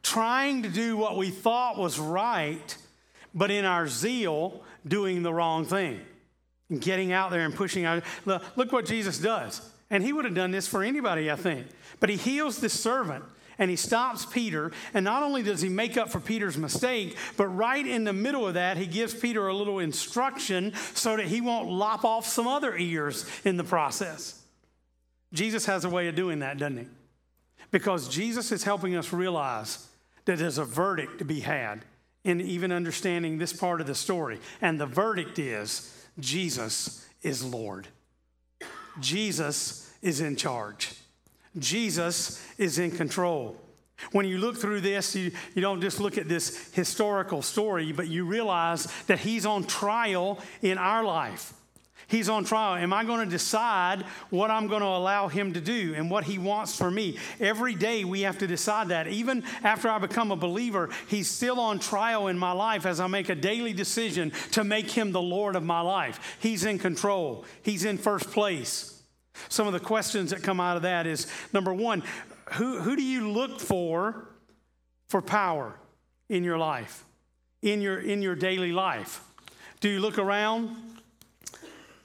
Trying 0.02 0.64
to 0.64 0.68
do 0.68 0.98
what 0.98 1.16
we 1.16 1.30
thought 1.30 1.78
was 1.78 1.98
right, 1.98 2.76
but 3.34 3.50
in 3.50 3.64
our 3.64 3.88
zeal, 3.88 4.62
doing 4.86 5.22
the 5.22 5.32
wrong 5.32 5.64
thing. 5.64 6.00
Getting 6.78 7.12
out 7.12 7.30
there 7.30 7.40
and 7.40 7.54
pushing 7.54 7.86
out. 7.86 8.02
Look, 8.26 8.42
look 8.56 8.72
what 8.72 8.84
Jesus 8.84 9.18
does. 9.18 9.66
And 9.88 10.02
he 10.02 10.12
would 10.12 10.24
have 10.26 10.34
done 10.34 10.50
this 10.50 10.66
for 10.66 10.82
anybody, 10.82 11.30
I 11.30 11.36
think. 11.36 11.66
But 12.00 12.10
he 12.10 12.16
heals 12.16 12.58
this 12.58 12.78
servant 12.78 13.24
and 13.58 13.70
he 13.70 13.76
stops 13.76 14.26
Peter. 14.26 14.72
And 14.92 15.04
not 15.04 15.22
only 15.22 15.42
does 15.42 15.60
he 15.60 15.68
make 15.68 15.96
up 15.96 16.10
for 16.10 16.20
Peter's 16.20 16.56
mistake, 16.56 17.16
but 17.36 17.46
right 17.48 17.86
in 17.86 18.04
the 18.04 18.12
middle 18.12 18.46
of 18.46 18.54
that, 18.54 18.76
he 18.76 18.86
gives 18.86 19.14
Peter 19.14 19.48
a 19.48 19.54
little 19.54 19.78
instruction 19.78 20.72
so 20.94 21.16
that 21.16 21.26
he 21.26 21.40
won't 21.40 21.70
lop 21.70 22.04
off 22.04 22.26
some 22.26 22.46
other 22.46 22.76
ears 22.76 23.28
in 23.44 23.56
the 23.56 23.64
process. 23.64 24.40
Jesus 25.32 25.66
has 25.66 25.84
a 25.84 25.90
way 25.90 26.08
of 26.08 26.14
doing 26.14 26.40
that, 26.40 26.58
doesn't 26.58 26.78
he? 26.78 26.86
Because 27.70 28.08
Jesus 28.08 28.52
is 28.52 28.64
helping 28.64 28.94
us 28.94 29.12
realize 29.12 29.88
that 30.24 30.38
there's 30.38 30.58
a 30.58 30.64
verdict 30.64 31.18
to 31.18 31.24
be 31.24 31.40
had 31.40 31.84
in 32.22 32.40
even 32.40 32.72
understanding 32.72 33.38
this 33.38 33.52
part 33.52 33.80
of 33.80 33.86
the 33.86 33.94
story. 33.94 34.40
And 34.62 34.80
the 34.80 34.86
verdict 34.86 35.38
is 35.38 36.06
Jesus 36.18 37.06
is 37.22 37.44
Lord, 37.44 37.88
Jesus 39.00 39.92
is 40.02 40.20
in 40.20 40.36
charge. 40.36 40.94
Jesus 41.58 42.44
is 42.58 42.78
in 42.78 42.90
control. 42.90 43.56
When 44.12 44.26
you 44.26 44.38
look 44.38 44.56
through 44.56 44.80
this, 44.80 45.14
you, 45.14 45.30
you 45.54 45.62
don't 45.62 45.80
just 45.80 46.00
look 46.00 46.18
at 46.18 46.28
this 46.28 46.72
historical 46.74 47.42
story, 47.42 47.92
but 47.92 48.08
you 48.08 48.24
realize 48.24 48.88
that 49.06 49.20
He's 49.20 49.46
on 49.46 49.64
trial 49.64 50.40
in 50.62 50.78
our 50.78 51.04
life. 51.04 51.52
He's 52.06 52.28
on 52.28 52.44
trial. 52.44 52.74
Am 52.74 52.92
I 52.92 53.04
going 53.04 53.24
to 53.24 53.30
decide 53.30 54.02
what 54.30 54.50
I'm 54.50 54.68
going 54.68 54.82
to 54.82 54.86
allow 54.86 55.28
him 55.28 55.54
to 55.54 55.60
do 55.60 55.94
and 55.96 56.10
what 56.10 56.24
he 56.24 56.38
wants 56.38 56.76
for 56.76 56.90
me? 56.90 57.18
Every 57.40 57.74
day 57.74 58.04
we 58.04 58.22
have 58.22 58.38
to 58.38 58.46
decide 58.46 58.88
that. 58.88 59.08
Even 59.08 59.42
after 59.62 59.88
I 59.88 59.98
become 59.98 60.30
a 60.30 60.36
believer, 60.36 60.90
he's 61.08 61.30
still 61.30 61.58
on 61.58 61.78
trial 61.78 62.28
in 62.28 62.38
my 62.38 62.52
life 62.52 62.84
as 62.84 63.00
I 63.00 63.06
make 63.06 63.30
a 63.30 63.34
daily 63.34 63.72
decision 63.72 64.32
to 64.52 64.64
make 64.64 64.90
him 64.90 65.12
the 65.12 65.22
Lord 65.22 65.56
of 65.56 65.62
my 65.62 65.80
life. 65.80 66.36
He's 66.40 66.64
in 66.64 66.78
control, 66.78 67.44
he's 67.62 67.84
in 67.84 67.98
first 67.98 68.30
place. 68.30 68.93
Some 69.48 69.66
of 69.66 69.72
the 69.72 69.80
questions 69.80 70.30
that 70.30 70.42
come 70.42 70.60
out 70.60 70.76
of 70.76 70.82
that 70.82 71.06
is 71.06 71.26
number 71.52 71.72
one, 71.72 72.02
who, 72.54 72.80
who 72.80 72.96
do 72.96 73.02
you 73.02 73.30
look 73.30 73.60
for 73.60 74.28
for 75.08 75.22
power 75.22 75.74
in 76.28 76.44
your 76.44 76.58
life, 76.58 77.04
in 77.62 77.80
your, 77.80 77.98
in 77.98 78.22
your 78.22 78.34
daily 78.34 78.72
life? 78.72 79.20
Do 79.80 79.88
you 79.88 80.00
look 80.00 80.18
around? 80.18 80.83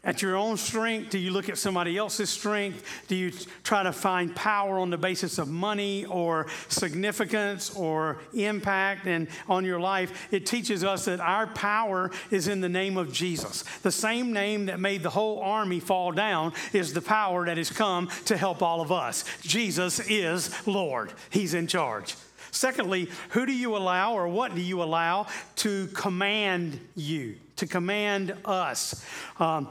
At 0.09 0.23
your 0.23 0.35
own 0.35 0.57
strength? 0.57 1.11
Do 1.11 1.19
you 1.19 1.29
look 1.29 1.49
at 1.49 1.57
somebody 1.59 1.95
else's 1.95 2.31
strength? 2.31 2.83
Do 3.07 3.15
you 3.15 3.31
try 3.63 3.83
to 3.83 3.91
find 3.91 4.35
power 4.35 4.79
on 4.79 4.89
the 4.89 4.97
basis 4.97 5.37
of 5.37 5.47
money 5.47 6.03
or 6.05 6.47
significance 6.67 7.75
or 7.75 8.17
impact 8.33 9.05
and 9.05 9.27
on 9.47 9.65
your 9.65 9.79
life? 9.79 10.27
It 10.31 10.47
teaches 10.47 10.83
us 10.83 11.05
that 11.05 11.19
our 11.19 11.45
power 11.45 12.09
is 12.31 12.47
in 12.47 12.59
the 12.59 12.67
name 12.67 12.97
of 12.97 13.13
Jesus. 13.13 13.61
The 13.83 13.91
same 13.91 14.33
name 14.33 14.65
that 14.65 14.79
made 14.79 15.03
the 15.03 15.11
whole 15.11 15.41
army 15.41 15.79
fall 15.79 16.11
down 16.11 16.53
is 16.73 16.91
the 16.91 17.03
power 17.03 17.45
that 17.45 17.57
has 17.57 17.69
come 17.69 18.09
to 18.25 18.35
help 18.35 18.63
all 18.63 18.81
of 18.81 18.91
us. 18.91 19.25
Jesus 19.41 19.99
is 20.09 20.49
Lord. 20.65 21.13
He's 21.29 21.53
in 21.53 21.67
charge. 21.67 22.15
Secondly, 22.51 23.09
who 23.29 23.45
do 23.45 23.53
you 23.53 23.77
allow 23.77 24.13
or 24.13 24.27
what 24.27 24.55
do 24.55 24.61
you 24.61 24.81
allow 24.81 25.27
to 25.57 25.87
command 25.87 26.79
you, 26.95 27.35
to 27.59 27.67
command 27.67 28.35
us? 28.45 29.05
Um, 29.39 29.69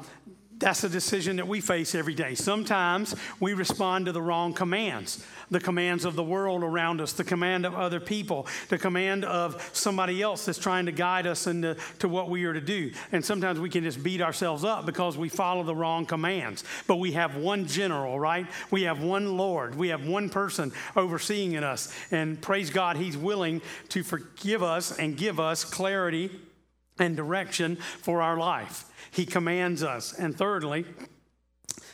that's 0.58 0.82
a 0.82 0.88
decision 0.88 1.36
that 1.36 1.46
we 1.46 1.60
face 1.60 1.94
every 1.94 2.14
day. 2.14 2.34
Sometimes 2.34 3.14
we 3.38 3.54
respond 3.54 4.06
to 4.06 4.12
the 4.12 4.22
wrong 4.22 4.52
commands 4.52 5.24
the 5.50 5.60
commands 5.60 6.04
of 6.04 6.14
the 6.14 6.22
world 6.22 6.62
around 6.62 7.00
us, 7.00 7.12
the 7.12 7.24
command 7.24 7.64
of 7.64 7.74
other 7.74 8.00
people, 8.00 8.46
the 8.68 8.78
command 8.78 9.24
of 9.24 9.70
somebody 9.72 10.22
else 10.22 10.44
that's 10.44 10.58
trying 10.58 10.86
to 10.86 10.92
guide 10.92 11.26
us 11.26 11.46
into 11.46 11.76
to 11.98 12.08
what 12.08 12.28
we 12.28 12.44
are 12.44 12.52
to 12.52 12.60
do. 12.60 12.92
And 13.12 13.24
sometimes 13.24 13.60
we 13.60 13.70
can 13.70 13.84
just 13.84 14.02
beat 14.02 14.20
ourselves 14.20 14.64
up 14.64 14.86
because 14.86 15.16
we 15.16 15.28
follow 15.28 15.62
the 15.62 15.74
wrong 15.74 16.06
commands. 16.06 16.64
But 16.86 16.96
we 16.96 17.12
have 17.12 17.36
one 17.36 17.66
general, 17.66 18.18
right? 18.18 18.46
We 18.70 18.82
have 18.82 19.02
one 19.02 19.36
Lord. 19.36 19.74
We 19.74 19.88
have 19.88 20.06
one 20.06 20.28
person 20.28 20.72
overseeing 20.96 21.52
in 21.52 21.64
us. 21.64 21.92
And 22.10 22.40
praise 22.40 22.70
God, 22.70 22.96
He's 22.96 23.16
willing 23.16 23.62
to 23.90 24.02
forgive 24.02 24.62
us 24.62 24.98
and 24.98 25.16
give 25.16 25.40
us 25.40 25.64
clarity 25.64 26.30
and 26.98 27.16
direction 27.16 27.76
for 27.76 28.22
our 28.22 28.36
life. 28.36 28.84
He 29.10 29.26
commands 29.26 29.82
us. 29.82 30.12
And 30.12 30.36
thirdly, 30.36 30.84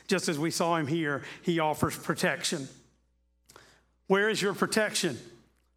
just 0.07 0.29
as 0.29 0.38
we 0.38 0.51
saw 0.51 0.77
him 0.77 0.87
here, 0.87 1.23
he 1.43 1.59
offers 1.59 1.97
protection. 1.97 2.69
Where 4.07 4.29
is 4.29 4.43
your 4.43 4.55
protection? 4.55 5.19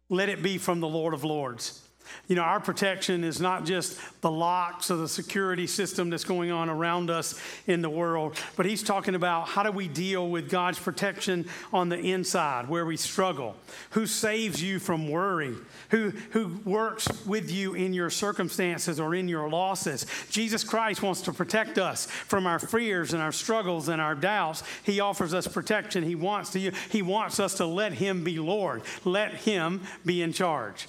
Let 0.08 0.28
it 0.28 0.42
be 0.42 0.58
from 0.58 0.80
the 0.80 0.88
Lord 0.88 1.14
of 1.14 1.24
Lords. 1.24 1.82
You 2.28 2.36
know, 2.36 2.42
our 2.42 2.60
protection 2.60 3.24
is 3.24 3.40
not 3.40 3.64
just 3.64 3.98
the 4.20 4.30
locks 4.30 4.90
or 4.90 4.96
the 4.96 5.08
security 5.08 5.66
system 5.66 6.10
that's 6.10 6.24
going 6.24 6.50
on 6.50 6.68
around 6.68 7.08
us 7.08 7.40
in 7.66 7.80
the 7.80 7.88
world, 7.88 8.36
but 8.56 8.66
he's 8.66 8.82
talking 8.82 9.14
about 9.14 9.48
how 9.48 9.62
do 9.62 9.70
we 9.70 9.88
deal 9.88 10.28
with 10.28 10.50
God's 10.50 10.78
protection 10.78 11.48
on 11.72 11.88
the 11.88 11.98
inside 11.98 12.68
where 12.68 12.84
we 12.84 12.96
struggle? 12.96 13.56
Who 13.90 14.06
saves 14.06 14.62
you 14.62 14.78
from 14.78 15.08
worry? 15.08 15.54
Who, 15.90 16.10
who 16.30 16.60
works 16.64 17.08
with 17.24 17.50
you 17.50 17.74
in 17.74 17.94
your 17.94 18.10
circumstances 18.10 19.00
or 19.00 19.14
in 19.14 19.28
your 19.28 19.48
losses? 19.48 20.06
Jesus 20.28 20.64
Christ 20.64 21.02
wants 21.02 21.22
to 21.22 21.32
protect 21.32 21.78
us 21.78 22.06
from 22.06 22.46
our 22.46 22.58
fears 22.58 23.14
and 23.14 23.22
our 23.22 23.32
struggles 23.32 23.88
and 23.88 24.02
our 24.02 24.14
doubts. 24.14 24.62
He 24.82 25.00
offers 25.00 25.32
us 25.32 25.46
protection. 25.46 26.04
He 26.04 26.14
wants, 26.14 26.50
to, 26.50 26.72
he 26.90 27.02
wants 27.02 27.40
us 27.40 27.54
to 27.54 27.66
let 27.66 27.94
him 27.94 28.24
be 28.24 28.38
Lord, 28.38 28.82
let 29.04 29.32
him 29.34 29.82
be 30.04 30.22
in 30.22 30.32
charge. 30.32 30.88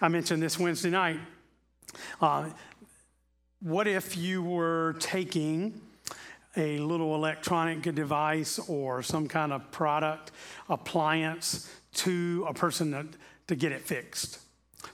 I 0.00 0.08
mentioned 0.08 0.42
this 0.42 0.58
Wednesday 0.58 0.90
night. 0.90 1.20
Uh, 2.20 2.50
what 3.60 3.86
if 3.86 4.16
you 4.16 4.42
were 4.42 4.96
taking 4.98 5.80
a 6.56 6.78
little 6.78 7.14
electronic 7.14 7.82
device 7.94 8.58
or 8.68 9.02
some 9.02 9.28
kind 9.28 9.52
of 9.52 9.70
product, 9.70 10.32
appliance 10.68 11.70
to 11.92 12.44
a 12.48 12.54
person 12.54 13.14
to 13.46 13.56
get 13.56 13.72
it 13.72 13.82
fixed? 13.82 14.40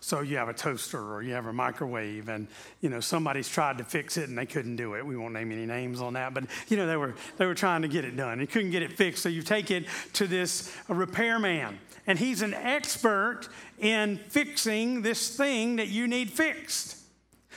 So 0.07 0.21
you 0.21 0.37
have 0.37 0.49
a 0.49 0.55
toaster 0.55 1.15
or 1.15 1.21
you 1.21 1.33
have 1.33 1.47
a 1.47 1.53
microwave, 1.53 2.29
and 2.29 2.47
you 2.81 2.89
know 2.89 3.01
somebody's 3.01 3.49
tried 3.49 3.79
to 3.79 3.85
fix 3.85 4.17
it 4.17 4.29
and 4.29 4.39
they 4.39 4.47
couldn't 4.47 4.77
do 4.77 4.95
it. 4.95 5.05
We 5.05 5.17
won't 5.17 5.35
name 5.35 5.51
any 5.51 5.67
names 5.67 6.01
on 6.01 6.13
that, 6.13 6.33
but 6.33 6.45
you 6.69 6.77
know 6.77 6.87
they 6.87 6.97
were 6.97 7.17
they 7.39 7.47
were 7.47 7.57
trying 7.57 7.83
to 7.83 7.89
get 7.89 8.05
it 8.05 8.17
done. 8.17 8.39
They 8.39 8.47
couldn't 8.47 8.71
get 8.71 8.85
it 8.85 8.93
fixed, 8.93 9.21
so 9.21 9.29
you 9.29 9.43
take 9.43 9.73
it 9.73 9.87
to 10.13 10.29
this 10.29 10.73
repairman, 10.87 11.81
and 12.07 12.21
he's 12.21 12.43
an 12.43 12.55
expert 12.55 13.49
in 13.81 14.19
fixing 14.29 15.03
this 15.03 15.37
thing 15.37 15.75
that 15.75 15.89
you 15.89 16.07
need 16.07 16.31
fixed. 16.31 16.99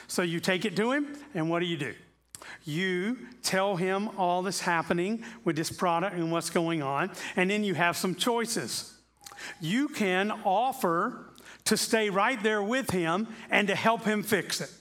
So 0.07 0.23
you 0.23 0.39
take 0.39 0.65
it 0.65 0.75
to 0.77 0.91
him, 0.91 1.15
and 1.35 1.51
what 1.51 1.59
do 1.59 1.67
you 1.67 1.77
do? 1.77 1.93
You 2.65 3.27
tell 3.43 3.75
him 3.75 4.09
all 4.17 4.41
that's 4.41 4.61
happening 4.61 5.23
with 5.45 5.55
this 5.55 5.71
product 5.71 6.15
and 6.15 6.31
what's 6.31 6.49
going 6.49 6.81
on, 6.81 7.11
and 7.35 7.47
then 7.47 7.63
you 7.63 7.75
have 7.75 7.95
some 7.95 8.15
choices. 8.15 8.97
You 9.61 9.87
can 9.87 10.31
offer 10.43 11.28
to 11.69 11.77
stay 11.77 12.09
right 12.09 12.41
there 12.41 12.63
with 12.63 12.89
him 12.89 13.27
and 13.51 13.67
to 13.67 13.75
help 13.75 14.03
him 14.03 14.23
fix 14.23 14.59
it. 14.59 14.71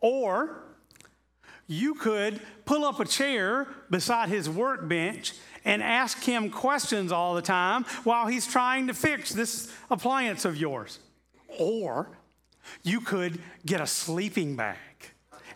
Or 0.00 0.64
you 1.68 1.94
could 1.94 2.40
pull 2.64 2.84
up 2.84 2.98
a 2.98 3.04
chair 3.04 3.68
beside 3.88 4.30
his 4.30 4.50
workbench 4.50 5.34
and 5.64 5.80
ask 5.80 6.24
him 6.24 6.50
questions 6.50 7.12
all 7.12 7.36
the 7.36 7.42
time 7.42 7.84
while 8.02 8.26
he's 8.26 8.48
trying 8.48 8.88
to 8.88 8.94
fix 8.94 9.30
this 9.30 9.72
appliance 9.90 10.44
of 10.44 10.56
yours. 10.56 10.98
Or 11.56 12.10
you 12.82 13.00
could 13.00 13.40
get 13.64 13.80
a 13.80 13.86
sleeping 13.86 14.56
bag 14.56 14.76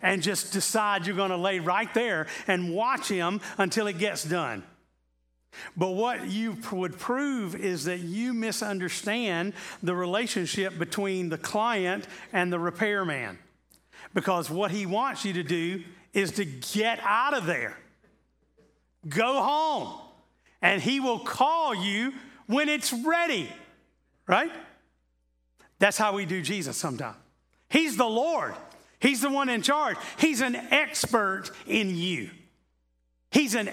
and 0.01 0.21
just 0.21 0.53
decide 0.53 1.05
you're 1.05 1.15
going 1.15 1.31
to 1.31 1.37
lay 1.37 1.59
right 1.59 1.93
there 1.93 2.27
and 2.47 2.73
watch 2.73 3.09
him 3.09 3.41
until 3.57 3.87
it 3.87 3.97
gets 3.97 4.23
done. 4.23 4.63
But 5.77 5.91
what 5.91 6.27
you 6.27 6.57
would 6.71 6.97
prove 6.97 7.55
is 7.55 7.85
that 7.85 7.99
you 7.99 8.33
misunderstand 8.33 9.53
the 9.81 9.95
relationship 9.95 10.77
between 10.77 11.29
the 11.29 11.37
client 11.37 12.07
and 12.31 12.51
the 12.51 12.59
repairman. 12.59 13.37
Because 14.13 14.49
what 14.49 14.71
he 14.71 14.85
wants 14.85 15.25
you 15.25 15.33
to 15.33 15.43
do 15.43 15.83
is 16.13 16.31
to 16.33 16.45
get 16.45 16.99
out 17.03 17.33
of 17.33 17.45
there, 17.45 17.77
go 19.07 19.41
home, 19.41 19.99
and 20.61 20.81
he 20.81 20.99
will 20.99 21.19
call 21.19 21.73
you 21.73 22.13
when 22.47 22.69
it's 22.69 22.93
ready, 22.93 23.49
right? 24.27 24.51
That's 25.79 25.97
how 25.97 26.13
we 26.13 26.25
do 26.25 26.41
Jesus 26.41 26.77
sometimes. 26.77 27.17
He's 27.69 27.97
the 27.97 28.05
Lord. 28.05 28.53
He's 28.99 29.21
the 29.21 29.29
one 29.29 29.49
in 29.49 29.61
charge. 29.61 29.97
He's 30.17 30.41
an 30.41 30.55
expert 30.55 31.49
in 31.67 31.95
you. 31.95 32.29
He's 33.31 33.55
an, 33.55 33.69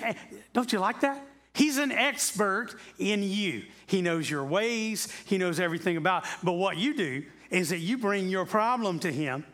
don't 0.52 0.72
you 0.72 0.78
like 0.78 1.00
that? 1.02 1.24
He's 1.54 1.78
an 1.78 1.92
expert 1.92 2.74
in 2.98 3.22
you. 3.22 3.64
He 3.86 4.02
knows 4.02 4.30
your 4.30 4.44
ways, 4.44 5.08
he 5.24 5.38
knows 5.38 5.58
everything 5.60 5.96
about. 5.96 6.24
But 6.42 6.52
what 6.52 6.76
you 6.76 6.94
do 6.94 7.24
is 7.50 7.70
that 7.70 7.78
you 7.78 7.98
bring 7.98 8.28
your 8.28 8.46
problem 8.46 9.00
to 9.00 9.12
him 9.12 9.44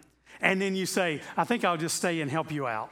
and 0.41 0.61
then 0.61 0.77
you 0.77 0.87
say, 0.87 1.21
I 1.37 1.45
think 1.45 1.65
I'll 1.65 1.77
just 1.77 1.97
stay 1.97 2.21
and 2.21 2.31
help 2.31 2.53
you 2.53 2.67
out. 2.67 2.91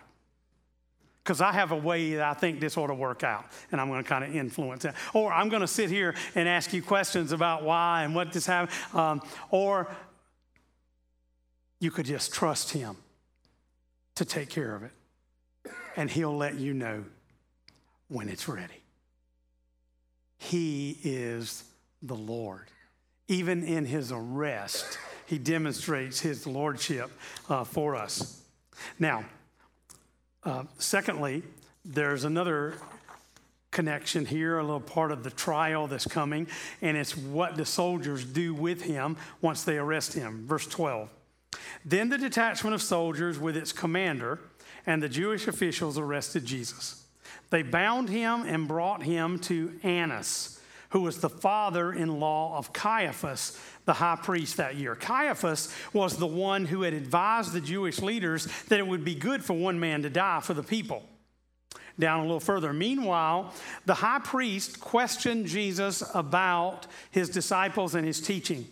Because 1.23 1.41
I 1.41 1.53
have 1.53 1.73
a 1.73 1.77
way 1.77 2.17
that 2.17 2.23
I 2.23 2.35
think 2.35 2.61
this 2.61 2.77
ought 2.77 2.89
to 2.89 2.95
work 2.95 3.25
out, 3.25 3.47
and 3.73 3.81
I'm 3.81 3.89
going 3.89 4.03
to 4.03 4.09
kind 4.09 4.25
of 4.25 4.37
influence 4.37 4.83
that. 4.83 4.95
Or 5.15 5.33
I'm 5.33 5.49
going 5.49 5.63
to 5.63 5.67
sit 5.67 5.89
here 5.89 6.15
and 6.35 6.47
ask 6.47 6.75
you 6.75 6.83
questions 6.83 7.33
about 7.33 7.63
why 7.63 8.05
and 8.05 8.15
what 8.15 8.31
this 8.31 8.45
happened. 8.45 8.79
Um, 8.93 9.23
or 9.51 9.89
you 11.81 11.91
could 11.91 12.05
just 12.05 12.35
trust 12.35 12.73
Him 12.73 12.97
to 14.17 14.27
take 14.27 14.51
care 14.51 14.75
of 14.75 14.83
it, 14.83 14.93
and 15.97 16.11
He'll 16.11 16.37
let 16.37 16.57
you 16.57 16.75
know 16.75 17.05
when 18.09 18.29
it's 18.29 18.47
ready. 18.47 18.84
He 20.45 20.99
is 21.03 21.65
the 22.03 22.15
Lord. 22.15 22.69
Even 23.29 23.65
in 23.65 23.87
His 23.87 24.13
arrest, 24.13 24.99
He 25.27 25.39
demonstrates 25.39 26.21
His 26.21 26.47
lordship 26.47 27.11
uh, 27.49 27.65
for 27.65 27.97
us. 27.97 28.43
Now, 28.99 29.25
uh, 30.45 30.65
secondly, 30.79 31.43
there's 31.85 32.25
another 32.25 32.75
connection 33.71 34.27
here, 34.27 34.59
a 34.59 34.63
little 34.63 34.81
part 34.81 35.13
of 35.13 35.25
the 35.25 35.31
trial 35.31 35.87
that's 35.87 36.07
coming, 36.07 36.47
and 36.83 36.97
it's 36.97 37.17
what 37.17 37.57
the 37.57 37.65
soldiers 37.65 38.25
do 38.25 38.55
with 38.55 38.83
him 38.83 39.17
once 39.41 39.65
they 39.65 39.79
arrest 39.79 40.13
him. 40.13 40.47
Verse 40.47 40.67
12. 40.67 41.09
Then 41.85 42.11
the 42.11 42.19
detachment 42.19 42.75
of 42.75 42.83
soldiers 42.83 43.39
with 43.39 43.57
its 43.57 43.73
commander 43.73 44.41
and 44.87 45.03
the 45.03 45.09
Jewish 45.09 45.49
officials 45.49 45.99
arrested 45.99 46.45
Jesus. 46.45 47.04
They 47.55 47.63
bound 47.63 48.09
him 48.09 48.43
and 48.49 48.67
brought 48.67 49.05
him 49.05 49.39
to 49.43 49.79
Annas, 49.85 50.61
who 50.91 51.03
was 51.03 51.19
the 51.19 51.31
father 51.31 51.93
in 51.93 52.19
law 52.19 52.59
of 52.59 52.73
Caiaphas, 52.73 53.57
the 53.85 53.93
high 53.93 54.19
priest 54.21 54.57
that 54.57 54.75
year. 54.75 54.97
Caiaphas 54.97 55.73
was 55.93 56.17
the 56.17 56.27
one 56.27 56.65
who 56.65 56.83
had 56.83 56.95
advised 56.95 57.53
the 57.53 57.61
Jewish 57.61 58.01
leaders 58.01 58.49
that 58.71 58.81
it 58.81 58.87
would 58.89 59.05
be 59.05 59.15
good 59.15 59.45
for 59.45 59.53
one 59.53 59.79
man 59.79 60.03
to 60.03 60.11
die 60.11 60.41
for 60.41 60.53
the 60.53 60.65
people. 60.65 61.05
Down 61.97 62.19
a 62.19 62.23
little 62.25 62.41
further. 62.41 62.73
Meanwhile, 62.73 63.55
the 63.87 63.95
high 63.95 64.19
priest 64.19 64.81
questioned 64.81 65.47
Jesus 65.47 66.03
about 66.13 66.89
his 67.13 67.29
disciples 67.29 67.95
and 67.95 68.05
his 68.05 68.21
teaching. 68.21 68.67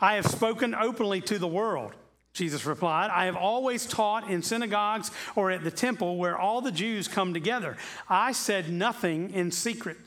I 0.00 0.14
have 0.14 0.26
spoken 0.26 0.74
openly 0.74 1.20
to 1.20 1.38
the 1.38 1.46
world. 1.46 1.92
Jesus 2.32 2.64
replied, 2.64 3.10
I 3.10 3.26
have 3.26 3.36
always 3.36 3.84
taught 3.86 4.30
in 4.30 4.42
synagogues 4.42 5.10
or 5.36 5.50
at 5.50 5.64
the 5.64 5.70
temple 5.70 6.16
where 6.16 6.38
all 6.38 6.60
the 6.62 6.72
Jews 6.72 7.06
come 7.06 7.34
together. 7.34 7.76
I 8.08 8.32
said 8.32 8.70
nothing 8.70 9.30
in 9.30 9.50
secret. 9.50 9.98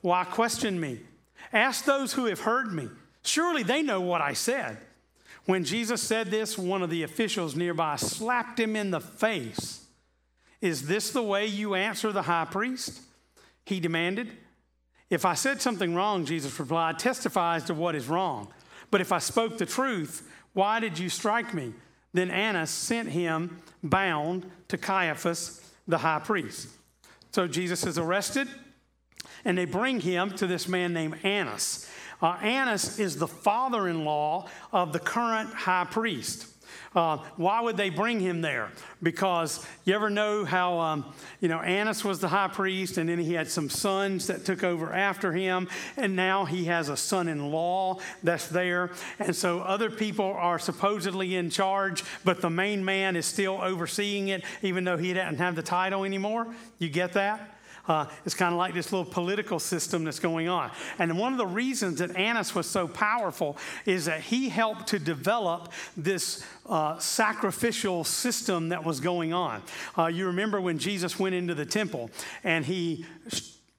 Why 0.00 0.24
question 0.24 0.80
me? 0.80 1.00
Ask 1.52 1.84
those 1.84 2.14
who 2.14 2.26
have 2.26 2.40
heard 2.40 2.72
me. 2.72 2.88
Surely 3.22 3.62
they 3.62 3.82
know 3.82 4.00
what 4.00 4.20
I 4.20 4.32
said. 4.32 4.78
When 5.44 5.64
Jesus 5.64 6.02
said 6.02 6.30
this, 6.30 6.58
one 6.58 6.82
of 6.82 6.90
the 6.90 7.02
officials 7.02 7.54
nearby 7.54 7.96
slapped 7.96 8.58
him 8.58 8.74
in 8.74 8.90
the 8.90 9.00
face. 9.00 9.84
Is 10.60 10.88
this 10.88 11.10
the 11.10 11.22
way 11.22 11.46
you 11.46 11.74
answer 11.74 12.10
the 12.10 12.22
high 12.22 12.46
priest? 12.46 13.00
He 13.64 13.80
demanded. 13.80 14.32
If 15.10 15.24
I 15.24 15.34
said 15.34 15.60
something 15.60 15.94
wrong, 15.94 16.24
Jesus 16.24 16.58
replied, 16.58 16.98
testify 16.98 17.56
as 17.56 17.64
to 17.64 17.74
what 17.74 17.94
is 17.94 18.08
wrong. 18.08 18.48
But 18.90 19.00
if 19.00 19.12
I 19.12 19.18
spoke 19.18 19.58
the 19.58 19.66
truth, 19.66 20.28
why 20.56 20.80
did 20.80 20.98
you 20.98 21.10
strike 21.10 21.52
me? 21.52 21.74
Then 22.14 22.30
Annas 22.30 22.70
sent 22.70 23.10
him 23.10 23.60
bound 23.82 24.50
to 24.68 24.78
Caiaphas, 24.78 25.60
the 25.86 25.98
high 25.98 26.18
priest. 26.18 26.68
So 27.30 27.46
Jesus 27.46 27.84
is 27.84 27.98
arrested, 27.98 28.48
and 29.44 29.58
they 29.58 29.66
bring 29.66 30.00
him 30.00 30.30
to 30.36 30.46
this 30.46 30.66
man 30.66 30.94
named 30.94 31.18
Annas. 31.22 31.86
Uh, 32.22 32.38
Annas 32.40 32.98
is 32.98 33.18
the 33.18 33.28
father 33.28 33.86
in 33.86 34.06
law 34.06 34.48
of 34.72 34.94
the 34.94 34.98
current 34.98 35.52
high 35.52 35.84
priest. 35.84 36.46
Uh, 36.96 37.18
why 37.36 37.60
would 37.60 37.76
they 37.76 37.90
bring 37.90 38.18
him 38.18 38.40
there? 38.40 38.70
Because 39.02 39.64
you 39.84 39.94
ever 39.94 40.08
know 40.08 40.46
how, 40.46 40.78
um, 40.78 41.04
you 41.40 41.48
know, 41.48 41.60
Annas 41.60 42.02
was 42.02 42.20
the 42.20 42.28
high 42.28 42.48
priest, 42.48 42.96
and 42.96 43.10
then 43.10 43.18
he 43.18 43.34
had 43.34 43.48
some 43.48 43.68
sons 43.68 44.28
that 44.28 44.46
took 44.46 44.64
over 44.64 44.94
after 44.94 45.30
him, 45.34 45.68
and 45.98 46.16
now 46.16 46.46
he 46.46 46.64
has 46.64 46.88
a 46.88 46.96
son 46.96 47.28
in 47.28 47.52
law 47.52 48.00
that's 48.22 48.48
there. 48.48 48.92
And 49.18 49.36
so 49.36 49.60
other 49.60 49.90
people 49.90 50.24
are 50.24 50.58
supposedly 50.58 51.36
in 51.36 51.50
charge, 51.50 52.02
but 52.24 52.40
the 52.40 52.48
main 52.48 52.82
man 52.82 53.14
is 53.14 53.26
still 53.26 53.60
overseeing 53.60 54.28
it, 54.28 54.42
even 54.62 54.84
though 54.84 54.96
he 54.96 55.12
doesn't 55.12 55.36
have 55.36 55.54
the 55.54 55.62
title 55.62 56.04
anymore. 56.04 56.46
You 56.78 56.88
get 56.88 57.12
that? 57.12 57.55
Uh, 57.88 58.06
it's 58.24 58.34
kind 58.34 58.52
of 58.52 58.58
like 58.58 58.74
this 58.74 58.92
little 58.92 59.10
political 59.10 59.58
system 59.58 60.04
that's 60.04 60.18
going 60.18 60.48
on. 60.48 60.70
And 60.98 61.18
one 61.18 61.32
of 61.32 61.38
the 61.38 61.46
reasons 61.46 61.98
that 61.98 62.16
Annas 62.16 62.54
was 62.54 62.68
so 62.68 62.88
powerful 62.88 63.56
is 63.84 64.06
that 64.06 64.20
he 64.20 64.48
helped 64.48 64.88
to 64.88 64.98
develop 64.98 65.72
this 65.96 66.44
uh, 66.66 66.98
sacrificial 66.98 68.04
system 68.04 68.70
that 68.70 68.84
was 68.84 69.00
going 69.00 69.32
on. 69.32 69.62
Uh, 69.96 70.06
you 70.06 70.26
remember 70.26 70.60
when 70.60 70.78
Jesus 70.78 71.18
went 71.18 71.34
into 71.34 71.54
the 71.54 71.66
temple 71.66 72.10
and 72.44 72.64
he 72.64 73.06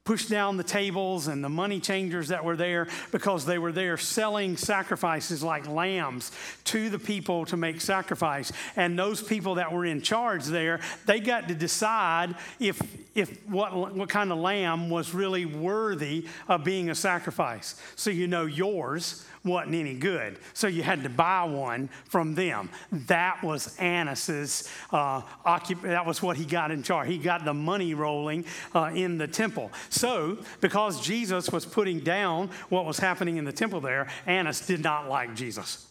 pushed 0.08 0.30
down 0.30 0.56
the 0.56 0.63
tables 0.63 1.28
and 1.28 1.43
the 1.43 1.50
money 1.50 1.82
changers 1.82 2.30
that 2.30 2.41
were 2.41 2.56
there 2.56 2.88
because 3.12 3.46
they 3.46 3.58
were 3.58 3.74
there 3.74 3.98
selling 3.98 4.56
sacrifices 4.56 5.43
like 5.43 5.67
lambs 5.67 6.32
to 6.63 6.89
the 6.89 6.98
people 6.98 7.46
to 7.46 7.58
make 7.58 7.82
sacrifice. 7.82 8.54
And 8.78 8.98
those 8.98 9.22
people 9.22 9.56
that 9.56 9.74
were 9.74 9.84
in 9.84 10.02
charge 10.02 10.46
there, 10.46 10.80
they 11.06 11.20
got 11.20 11.50
to 11.50 11.54
decide 11.54 12.36
if, 12.58 12.82
if 13.15 13.46
what, 13.50 13.93
what 13.93 14.08
kind 14.08 14.32
of 14.32 14.38
lamb 14.38 14.89
was 14.89 15.13
really 15.13 15.43
worthy 15.43 16.26
of 16.48 16.63
being 16.63 16.89
a 16.89 16.96
sacrifice. 16.96 17.76
So 17.98 18.10
you 18.10 18.28
know 18.28 18.46
yours 18.46 19.26
wasn't 19.47 19.75
any 19.75 19.95
good. 19.95 20.38
So 20.53 20.67
you 20.67 20.83
had 20.83 21.03
to 21.03 21.10
buy 21.10 21.43
one 21.43 21.89
from 22.05 22.36
them. 22.36 22.69
That 22.91 23.43
was 23.43 23.75
Annas's, 23.77 24.69
uh, 24.91 25.21
occup- 25.45 25.81
that 25.81 26.05
was 26.05 26.21
what 26.21 26.38
he 26.38 26.45
got 26.45 26.71
in 26.71 26.83
charge. 26.83 27.07
He 27.07 27.17
got 27.17 27.45
the 27.45 27.53
money 27.53 27.93
rolling 27.93 28.45
uh, 28.75 28.91
in 28.93 29.17
the 29.17 29.27
temple. 29.27 29.71
So 29.89 30.38
because 30.62 31.01
Jesus 31.01 31.49
was 31.49 31.65
putting 31.65 31.99
down 31.99 32.49
what 32.69 32.86
was 32.86 32.99
happening 32.99 33.38
in 33.38 33.45
the 33.45 33.53
temple 33.53 33.81
there, 33.81 34.07
Annas 34.25 34.65
did 34.65 34.83
not 34.83 35.10
like 35.10 35.36
Jesus. 35.36 35.88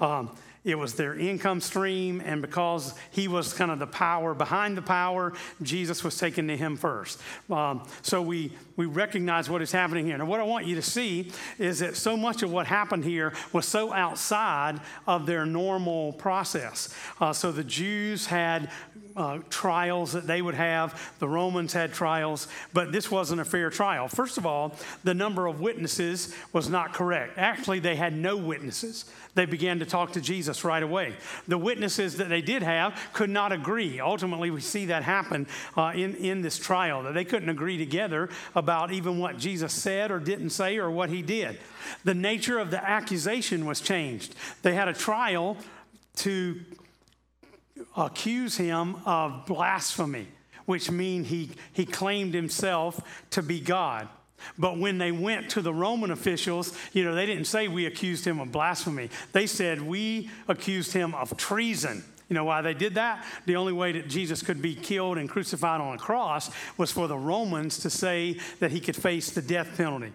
Um, 0.00 0.30
it 0.64 0.76
was 0.76 0.94
their 0.94 1.14
income 1.14 1.60
stream, 1.60 2.20
and 2.24 2.42
because 2.42 2.94
he 3.10 3.28
was 3.28 3.52
kind 3.52 3.70
of 3.70 3.78
the 3.78 3.86
power 3.86 4.34
behind 4.34 4.76
the 4.76 4.82
power, 4.82 5.32
Jesus 5.62 6.04
was 6.04 6.18
taken 6.18 6.48
to 6.48 6.56
him 6.56 6.76
first. 6.76 7.20
Um, 7.50 7.86
so 8.02 8.20
we, 8.20 8.52
we 8.76 8.86
recognize 8.86 9.48
what 9.48 9.62
is 9.62 9.72
happening 9.72 10.06
here. 10.06 10.18
Now, 10.18 10.26
what 10.26 10.40
I 10.40 10.44
want 10.44 10.66
you 10.66 10.74
to 10.74 10.82
see 10.82 11.32
is 11.58 11.78
that 11.78 11.96
so 11.96 12.16
much 12.16 12.42
of 12.42 12.50
what 12.50 12.66
happened 12.66 13.04
here 13.04 13.32
was 13.52 13.66
so 13.66 13.92
outside 13.92 14.80
of 15.06 15.26
their 15.26 15.46
normal 15.46 16.12
process. 16.14 16.94
Uh, 17.20 17.32
so 17.32 17.52
the 17.52 17.64
Jews 17.64 18.26
had 18.26 18.70
uh, 19.18 19.38
trials 19.50 20.12
that 20.12 20.26
they 20.26 20.40
would 20.40 20.54
have, 20.54 21.14
the 21.18 21.28
Romans 21.28 21.72
had 21.72 21.92
trials, 21.92 22.48
but 22.72 22.92
this 22.92 23.10
wasn't 23.10 23.40
a 23.40 23.44
fair 23.44 23.70
trial. 23.70 24.08
First 24.08 24.38
of 24.38 24.46
all, 24.46 24.74
the 25.04 25.14
number 25.14 25.46
of 25.46 25.60
witnesses 25.60 26.34
was 26.52 26.68
not 26.68 26.92
correct. 26.92 27.36
Actually, 27.36 27.80
they 27.80 27.96
had 27.96 28.14
no 28.14 28.36
witnesses 28.36 29.04
they 29.38 29.46
began 29.46 29.78
to 29.78 29.86
talk 29.86 30.12
to 30.12 30.20
Jesus 30.20 30.64
right 30.64 30.82
away. 30.82 31.14
The 31.46 31.56
witnesses 31.56 32.16
that 32.16 32.28
they 32.28 32.42
did 32.42 32.62
have 32.62 33.00
could 33.12 33.30
not 33.30 33.52
agree. 33.52 34.00
Ultimately, 34.00 34.50
we 34.50 34.60
see 34.60 34.86
that 34.86 35.04
happen 35.04 35.46
uh, 35.76 35.92
in, 35.94 36.16
in 36.16 36.42
this 36.42 36.58
trial, 36.58 37.04
that 37.04 37.14
they 37.14 37.24
couldn't 37.24 37.48
agree 37.48 37.78
together 37.78 38.30
about 38.56 38.90
even 38.90 39.18
what 39.18 39.38
Jesus 39.38 39.72
said 39.72 40.10
or 40.10 40.18
didn't 40.18 40.50
say 40.50 40.76
or 40.78 40.90
what 40.90 41.08
he 41.08 41.22
did. 41.22 41.60
The 42.02 42.14
nature 42.14 42.58
of 42.58 42.72
the 42.72 42.84
accusation 42.84 43.64
was 43.64 43.80
changed. 43.80 44.34
They 44.62 44.74
had 44.74 44.88
a 44.88 44.92
trial 44.92 45.56
to 46.16 46.60
accuse 47.96 48.56
him 48.56 48.96
of 49.04 49.46
blasphemy, 49.46 50.28
which 50.66 50.90
means 50.90 51.28
he, 51.28 51.50
he 51.72 51.84
claimed 51.84 52.34
himself 52.34 53.00
to 53.30 53.42
be 53.42 53.60
God. 53.60 54.08
But 54.56 54.78
when 54.78 54.98
they 54.98 55.12
went 55.12 55.50
to 55.50 55.62
the 55.62 55.74
Roman 55.74 56.10
officials, 56.10 56.76
you 56.92 57.04
know, 57.04 57.14
they 57.14 57.26
didn't 57.26 57.46
say 57.46 57.68
we 57.68 57.86
accused 57.86 58.24
him 58.24 58.40
of 58.40 58.52
blasphemy. 58.52 59.10
They 59.32 59.46
said 59.46 59.82
we 59.82 60.30
accused 60.46 60.92
him 60.92 61.14
of 61.14 61.36
treason. 61.36 62.04
You 62.28 62.34
know 62.34 62.44
why 62.44 62.60
they 62.60 62.74
did 62.74 62.94
that? 62.96 63.24
The 63.46 63.56
only 63.56 63.72
way 63.72 63.92
that 63.92 64.08
Jesus 64.08 64.42
could 64.42 64.60
be 64.60 64.74
killed 64.74 65.16
and 65.16 65.28
crucified 65.28 65.80
on 65.80 65.94
a 65.94 65.98
cross 65.98 66.50
was 66.76 66.92
for 66.92 67.08
the 67.08 67.16
Romans 67.16 67.78
to 67.78 67.90
say 67.90 68.38
that 68.60 68.70
he 68.70 68.80
could 68.80 68.96
face 68.96 69.30
the 69.30 69.42
death 69.42 69.76
penalty. 69.76 70.12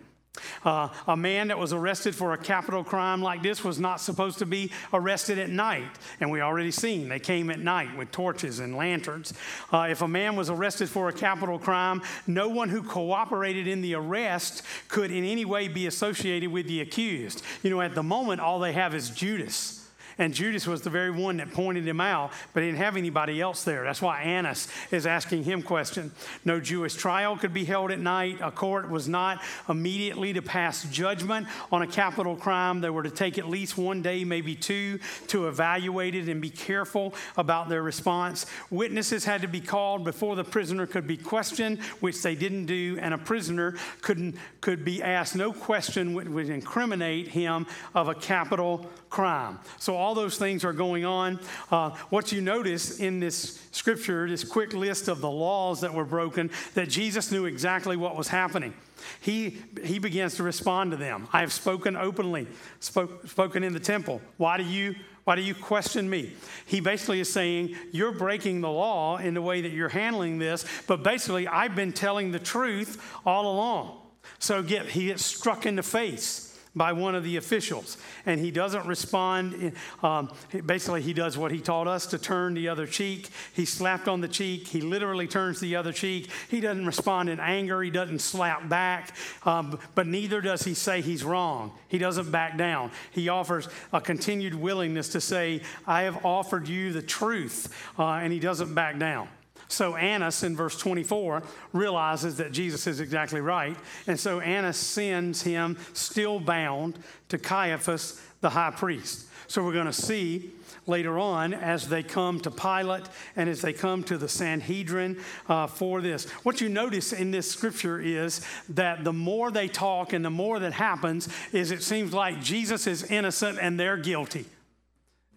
Uh, 0.65 0.89
a 1.07 1.15
man 1.15 1.49
that 1.49 1.59
was 1.59 1.73
arrested 1.73 2.15
for 2.15 2.33
a 2.33 2.37
capital 2.37 2.83
crime 2.83 3.21
like 3.21 3.43
this 3.43 3.63
was 3.63 3.79
not 3.79 4.01
supposed 4.01 4.39
to 4.39 4.45
be 4.45 4.71
arrested 4.91 5.37
at 5.37 5.49
night. 5.49 5.89
And 6.19 6.31
we 6.31 6.41
already 6.41 6.71
seen 6.71 7.07
they 7.07 7.19
came 7.19 7.51
at 7.51 7.59
night 7.59 7.95
with 7.95 8.11
torches 8.11 8.59
and 8.59 8.75
lanterns. 8.75 9.33
Uh, 9.71 9.87
if 9.89 10.01
a 10.01 10.07
man 10.07 10.35
was 10.35 10.49
arrested 10.49 10.89
for 10.89 11.07
a 11.07 11.13
capital 11.13 11.59
crime, 11.59 12.01
no 12.25 12.49
one 12.49 12.69
who 12.69 12.81
cooperated 12.81 13.67
in 13.67 13.81
the 13.81 13.93
arrest 13.93 14.63
could 14.87 15.11
in 15.11 15.23
any 15.23 15.45
way 15.45 15.67
be 15.67 15.85
associated 15.85 16.51
with 16.51 16.67
the 16.67 16.81
accused. 16.81 17.43
You 17.61 17.69
know, 17.69 17.81
at 17.81 17.93
the 17.93 18.03
moment, 18.03 18.41
all 18.41 18.59
they 18.59 18.73
have 18.73 18.95
is 18.95 19.11
Judas. 19.11 19.82
And 20.17 20.33
Judas 20.33 20.67
was 20.67 20.81
the 20.81 20.89
very 20.89 21.11
one 21.11 21.37
that 21.37 21.51
pointed 21.51 21.87
him 21.87 22.01
out, 22.01 22.31
but 22.53 22.63
he 22.63 22.69
didn't 22.69 22.79
have 22.79 22.97
anybody 22.97 23.41
else 23.41 23.63
there. 23.63 23.83
That's 23.83 24.01
why 24.01 24.21
Annas 24.21 24.67
is 24.91 25.05
asking 25.05 25.43
him 25.43 25.61
question. 25.61 26.11
No 26.45 26.59
Jewish 26.59 26.95
trial 26.95 27.37
could 27.37 27.53
be 27.53 27.65
held 27.65 27.91
at 27.91 27.99
night. 27.99 28.37
A 28.41 28.51
court 28.51 28.89
was 28.89 29.07
not 29.07 29.41
immediately 29.67 30.33
to 30.33 30.41
pass 30.41 30.83
judgment 30.85 31.47
on 31.71 31.81
a 31.81 31.87
capital 31.87 32.35
crime. 32.35 32.81
They 32.81 32.89
were 32.89 33.03
to 33.03 33.09
take 33.09 33.37
at 33.37 33.49
least 33.49 33.77
one 33.77 34.01
day, 34.01 34.23
maybe 34.23 34.55
two, 34.55 34.99
to 35.27 35.47
evaluate 35.47 36.15
it 36.15 36.29
and 36.29 36.41
be 36.41 36.49
careful 36.49 37.13
about 37.37 37.69
their 37.69 37.81
response. 37.81 38.45
Witnesses 38.69 39.25
had 39.25 39.41
to 39.41 39.47
be 39.47 39.61
called 39.61 40.03
before 40.03 40.35
the 40.35 40.43
prisoner 40.43 40.85
could 40.85 41.07
be 41.07 41.17
questioned, 41.17 41.81
which 41.99 42.21
they 42.21 42.35
didn't 42.35 42.65
do, 42.65 42.97
and 43.01 43.13
a 43.13 43.17
prisoner 43.17 43.75
couldn't, 44.01 44.35
could 44.61 44.85
be 44.85 45.01
asked 45.01 45.35
no 45.35 45.51
question 45.53 46.13
would, 46.13 46.29
would 46.29 46.49
incriminate 46.49 47.27
him 47.27 47.65
of 47.95 48.07
a 48.07 48.15
capital 48.15 48.89
crime. 49.09 49.59
So 49.79 49.95
all 50.03 50.13
those 50.13 50.37
things 50.37 50.65
are 50.65 50.73
going 50.73 51.05
on. 51.05 51.39
Uh, 51.71 51.91
what 52.09 52.33
you 52.33 52.41
notice 52.41 52.99
in 52.99 53.21
this 53.21 53.65
scripture, 53.71 54.27
this 54.27 54.43
quick 54.43 54.73
list 54.73 55.07
of 55.07 55.21
the 55.21 55.29
laws 55.29 55.79
that 55.79 55.93
were 55.93 56.03
broken, 56.03 56.51
that 56.73 56.89
Jesus 56.89 57.31
knew 57.31 57.45
exactly 57.45 57.95
what 57.95 58.17
was 58.17 58.27
happening. 58.27 58.73
He, 59.21 59.61
he 59.83 59.99
begins 59.99 60.35
to 60.35 60.43
respond 60.43 60.91
to 60.91 60.97
them. 60.97 61.29
I 61.31 61.39
have 61.39 61.53
spoken 61.53 61.95
openly, 61.95 62.47
spoke, 62.81 63.27
spoken 63.27 63.63
in 63.63 63.71
the 63.71 63.79
temple. 63.79 64.21
Why 64.37 64.57
do 64.57 64.63
you 64.63 64.95
why 65.23 65.37
do 65.37 65.41
you 65.41 65.55
question 65.55 66.09
me? 66.09 66.33
He 66.65 66.81
basically 66.81 67.21
is 67.21 67.31
saying, 67.31 67.77
You're 67.93 68.11
breaking 68.11 68.59
the 68.59 68.69
law 68.69 69.19
in 69.19 69.33
the 69.33 69.41
way 69.41 69.61
that 69.61 69.71
you're 69.71 69.87
handling 69.87 70.37
this, 70.37 70.65
but 70.85 71.01
basically, 71.01 71.47
I've 71.47 71.77
been 71.77 71.93
telling 71.93 72.33
the 72.33 72.39
truth 72.39 73.01
all 73.25 73.49
along. 73.49 74.01
So 74.39 74.61
get, 74.61 74.87
he 74.87 75.05
gets 75.05 75.23
struck 75.23 75.65
in 75.65 75.77
the 75.77 75.83
face 75.83 76.52
by 76.75 76.91
one 76.91 77.13
of 77.15 77.23
the 77.23 77.37
officials. 77.37 77.97
And 78.25 78.39
he 78.39 78.51
doesn't 78.51 78.85
respond. 78.87 79.73
Um, 80.01 80.31
basically, 80.65 81.01
he 81.01 81.13
does 81.13 81.37
what 81.37 81.51
he 81.51 81.59
taught 81.59 81.87
us 81.87 82.07
to 82.07 82.17
turn 82.17 82.53
the 82.53 82.67
other 82.67 82.87
cheek. 82.87 83.29
He 83.53 83.65
slapped 83.65 84.07
on 84.07 84.21
the 84.21 84.27
cheek. 84.27 84.67
He 84.67 84.81
literally 84.81 85.27
turns 85.27 85.59
the 85.59 85.75
other 85.75 85.93
cheek. 85.93 86.29
He 86.49 86.59
doesn't 86.59 86.85
respond 86.85 87.29
in 87.29 87.39
anger. 87.39 87.81
He 87.81 87.91
doesn't 87.91 88.19
slap 88.19 88.67
back. 88.69 89.15
Um, 89.45 89.79
but 89.93 90.07
neither 90.07 90.41
does 90.41 90.63
he 90.63 90.73
say 90.73 91.01
he's 91.01 91.23
wrong. 91.23 91.71
He 91.89 91.97
doesn't 91.97 92.31
back 92.31 92.57
down. 92.57 92.91
He 93.11 93.29
offers 93.29 93.67
a 93.91 94.01
continued 94.01 94.55
willingness 94.55 95.09
to 95.09 95.21
say, 95.21 95.61
I 95.85 96.03
have 96.03 96.25
offered 96.25 96.67
you 96.67 96.91
the 96.91 97.01
truth. 97.03 97.73
Uh, 97.97 98.13
and 98.13 98.33
he 98.33 98.39
doesn't 98.39 98.73
back 98.73 98.97
down. 98.97 99.27
So 99.73 99.95
Annas 99.95 100.43
in 100.43 100.55
verse 100.55 100.77
24 100.77 101.43
realizes 101.73 102.37
that 102.37 102.51
Jesus 102.51 102.87
is 102.87 102.99
exactly 102.99 103.41
right. 103.41 103.75
And 104.07 104.19
so 104.19 104.39
Annas 104.39 104.77
sends 104.77 105.41
him 105.41 105.77
still 105.93 106.39
bound 106.39 106.99
to 107.29 107.37
Caiaphas, 107.37 108.21
the 108.41 108.51
high 108.51 108.71
priest. 108.71 109.27
So 109.47 109.63
we're 109.63 109.73
going 109.73 109.87
to 109.87 109.93
see 109.93 110.51
later 110.85 111.17
on 111.17 111.53
as 111.53 111.87
they 111.87 112.03
come 112.03 112.39
to 112.41 112.51
Pilate 112.51 113.03
and 113.35 113.49
as 113.49 113.61
they 113.61 113.73
come 113.73 114.03
to 114.03 114.17
the 114.17 114.27
Sanhedrin 114.27 115.19
uh, 115.47 115.67
for 115.67 116.01
this. 116.01 116.29
What 116.43 116.61
you 116.61 116.69
notice 116.69 117.13
in 117.13 117.31
this 117.31 117.49
scripture 117.49 117.99
is 117.99 118.45
that 118.69 119.03
the 119.03 119.13
more 119.13 119.49
they 119.49 119.67
talk 119.67 120.13
and 120.13 120.23
the 120.23 120.29
more 120.29 120.59
that 120.59 120.73
happens, 120.73 121.29
is 121.51 121.71
it 121.71 121.83
seems 121.83 122.13
like 122.13 122.41
Jesus 122.41 122.85
is 122.85 123.03
innocent 123.03 123.57
and 123.61 123.79
they're 123.79 123.97
guilty. 123.97 124.45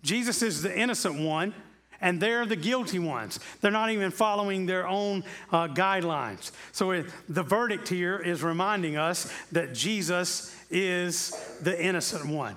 Jesus 0.03 0.43
is 0.43 0.63
the 0.63 0.77
innocent 0.77 1.19
one 1.19 1.55
and 2.01 2.21
they're 2.21 2.47
the 2.47 2.57
guilty 2.57 2.99
ones. 2.99 3.41
They're 3.61 3.71
not 3.71 3.91
even 3.91 4.11
following 4.11 4.67
their 4.67 4.87
own 4.87 5.25
uh, 5.51 5.69
guidelines. 5.69 6.51
So 6.73 6.93
it, 6.93 7.07
the 7.29 7.43
verdict 7.43 7.89
here 7.89 8.19
is 8.19 8.43
reminding 8.43 8.97
us 8.97 9.33
that 9.53 9.75
Jesus 9.75 10.55
is 10.71 11.31
the 11.61 11.81
innocent 11.81 12.27
one. 12.27 12.57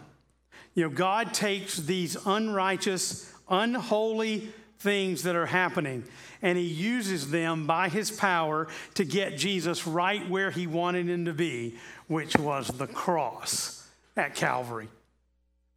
You 0.76 0.84
know, 0.84 0.90
God 0.90 1.34
takes 1.34 1.78
these 1.78 2.16
unrighteous, 2.26 3.34
unholy 3.50 4.50
things 4.80 5.24
that 5.24 5.36
are 5.36 5.46
happening 5.46 6.06
and 6.42 6.58
he 6.58 6.64
uses 6.64 7.32
them 7.32 7.68
by 7.68 7.90
his 7.90 8.12
power 8.12 8.68
to 8.96 9.04
get 9.04 9.38
Jesus 9.38 9.86
right 9.86 10.28
where 10.30 10.52
he 10.52 10.68
wanted 10.68 11.10
him 11.10 11.26
to 11.26 11.34
be, 11.34 11.76
which 12.08 12.38
was 12.38 12.68
the 12.68 12.88
cross 12.88 13.88
at 14.16 14.36
Calvary. 14.36 14.88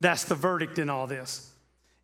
That's 0.01 0.25
the 0.25 0.35
verdict 0.35 0.79
in 0.79 0.89
all 0.89 1.07
this. 1.07 1.52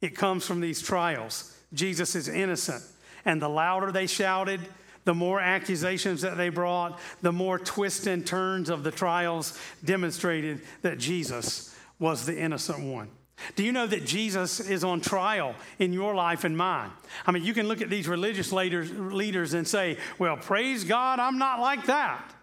It 0.01 0.15
comes 0.17 0.47
from 0.47 0.61
these 0.61 0.81
trials. 0.81 1.57
Jesus 1.73 2.15
is 2.15 2.29
innocent. 2.29 2.83
And 3.25 3.43
the 3.43 3.49
louder 3.49 3.93
they 3.93 4.07
shouted, 4.07 4.61
the 5.05 5.15
more 5.15 5.41
accusations 5.41 6.21
that 6.23 6.37
they 6.37 6.51
brought, 6.51 7.01
the 7.23 7.33
more 7.33 7.59
twists 7.59 8.07
and 8.07 8.27
turns 8.27 8.69
of 8.71 8.85
the 8.85 8.91
trials 8.91 9.59
demonstrated 9.85 10.61
that 10.83 10.99
Jesus 10.99 11.75
was 11.99 12.27
the 12.27 12.39
innocent 12.39 12.81
one. 12.81 13.09
Do 13.55 13.63
you 13.63 13.73
know 13.73 13.87
that 13.87 14.05
Jesus 14.05 14.61
is 14.61 14.83
on 14.83 15.01
trial 15.01 15.55
in 15.79 15.93
your 15.93 16.15
life 16.15 16.45
and 16.45 16.57
mine? 16.57 16.91
I 17.27 17.33
mean, 17.33 17.45
you 17.45 17.55
can 17.55 17.69
look 17.69 17.81
at 17.81 17.89
these 17.89 18.09
religious 18.09 18.53
leaders, 18.53 19.55
and 19.55 19.67
say, 19.67 19.97
well, 20.19 20.37
praise 20.37 20.85
God, 20.85 21.21
I'm 21.21 21.39
not 21.39 21.61
like 21.61 21.87
that. 21.87 22.35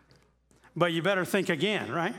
But 0.76 0.94
you 0.94 1.02
better 1.02 1.26
think 1.26 1.50
again, 1.50 1.92
right? 1.92 2.16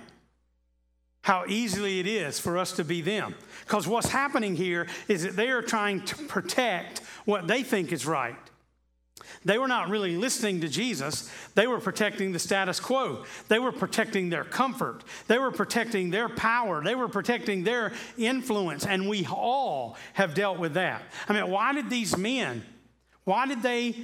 How 1.26 1.44
easily 1.48 1.98
it 1.98 2.06
is 2.06 2.38
for 2.38 2.56
us 2.56 2.70
to 2.70 2.84
be 2.84 3.00
them. 3.00 3.34
Because 3.64 3.88
what's 3.88 4.10
happening 4.10 4.54
here 4.54 4.86
is 5.08 5.24
that 5.24 5.34
they 5.34 5.48
are 5.48 5.60
trying 5.60 6.00
to 6.02 6.14
protect 6.14 7.00
what 7.24 7.48
they 7.48 7.64
think 7.64 7.90
is 7.90 8.06
right. 8.06 8.36
They 9.44 9.58
were 9.58 9.66
not 9.66 9.88
really 9.88 10.16
listening 10.16 10.60
to 10.60 10.68
Jesus. 10.68 11.28
They 11.56 11.66
were 11.66 11.80
protecting 11.80 12.30
the 12.30 12.38
status 12.38 12.78
quo. 12.78 13.24
They 13.48 13.58
were 13.58 13.72
protecting 13.72 14.30
their 14.30 14.44
comfort. 14.44 15.02
They 15.26 15.38
were 15.38 15.50
protecting 15.50 16.10
their 16.10 16.28
power. 16.28 16.84
They 16.84 16.94
were 16.94 17.08
protecting 17.08 17.64
their 17.64 17.92
influence. 18.16 18.86
And 18.86 19.08
we 19.08 19.26
all 19.26 19.96
have 20.12 20.32
dealt 20.32 20.60
with 20.60 20.74
that. 20.74 21.02
I 21.28 21.32
mean, 21.32 21.50
why 21.50 21.72
did 21.72 21.90
these 21.90 22.16
men, 22.16 22.64
why 23.24 23.48
did 23.48 23.64
they 23.64 23.96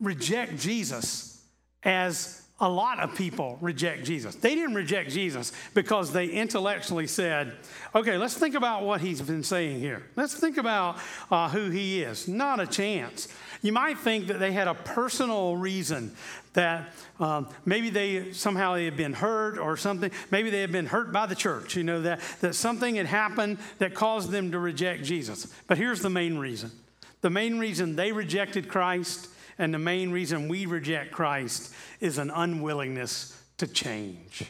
reject 0.00 0.58
Jesus 0.58 1.40
as 1.84 2.47
a 2.60 2.68
lot 2.68 2.98
of 2.98 3.14
people 3.14 3.56
reject 3.60 4.04
Jesus. 4.04 4.34
They 4.34 4.56
didn't 4.56 4.74
reject 4.74 5.10
Jesus 5.10 5.52
because 5.74 6.12
they 6.12 6.26
intellectually 6.26 7.06
said, 7.06 7.52
okay, 7.94 8.18
let's 8.18 8.34
think 8.34 8.56
about 8.56 8.82
what 8.82 9.00
he's 9.00 9.22
been 9.22 9.44
saying 9.44 9.78
here. 9.78 10.06
Let's 10.16 10.34
think 10.34 10.56
about 10.56 10.98
uh, 11.30 11.48
who 11.50 11.70
he 11.70 12.02
is. 12.02 12.26
Not 12.26 12.58
a 12.58 12.66
chance. 12.66 13.28
You 13.62 13.72
might 13.72 13.98
think 13.98 14.26
that 14.26 14.40
they 14.40 14.50
had 14.50 14.66
a 14.66 14.74
personal 14.74 15.56
reason 15.56 16.12
that 16.54 16.92
um, 17.20 17.48
maybe 17.64 17.90
they 17.90 18.32
somehow 18.32 18.74
they 18.74 18.86
had 18.86 18.96
been 18.96 19.12
hurt 19.12 19.58
or 19.58 19.76
something. 19.76 20.10
Maybe 20.32 20.50
they 20.50 20.60
had 20.60 20.72
been 20.72 20.86
hurt 20.86 21.12
by 21.12 21.26
the 21.26 21.36
church, 21.36 21.76
you 21.76 21.84
know, 21.84 22.02
that, 22.02 22.20
that 22.40 22.56
something 22.56 22.96
had 22.96 23.06
happened 23.06 23.58
that 23.78 23.94
caused 23.94 24.30
them 24.30 24.50
to 24.50 24.58
reject 24.58 25.04
Jesus. 25.04 25.52
But 25.68 25.78
here's 25.78 26.00
the 26.00 26.10
main 26.10 26.38
reason 26.38 26.72
the 27.20 27.30
main 27.30 27.58
reason 27.58 27.94
they 27.96 28.10
rejected 28.10 28.68
Christ 28.68 29.28
and 29.58 29.74
the 29.74 29.78
main 29.78 30.10
reason 30.10 30.48
we 30.48 30.66
reject 30.66 31.12
Christ 31.12 31.72
is 32.00 32.18
an 32.18 32.30
unwillingness 32.30 33.40
to 33.58 33.66
change. 33.66 34.44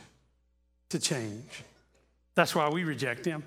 To 0.91 0.99
change. 0.99 1.65
That's 2.35 2.55
why 2.55 2.69
we 2.69 2.85
reject 2.85 3.25
him. 3.25 3.43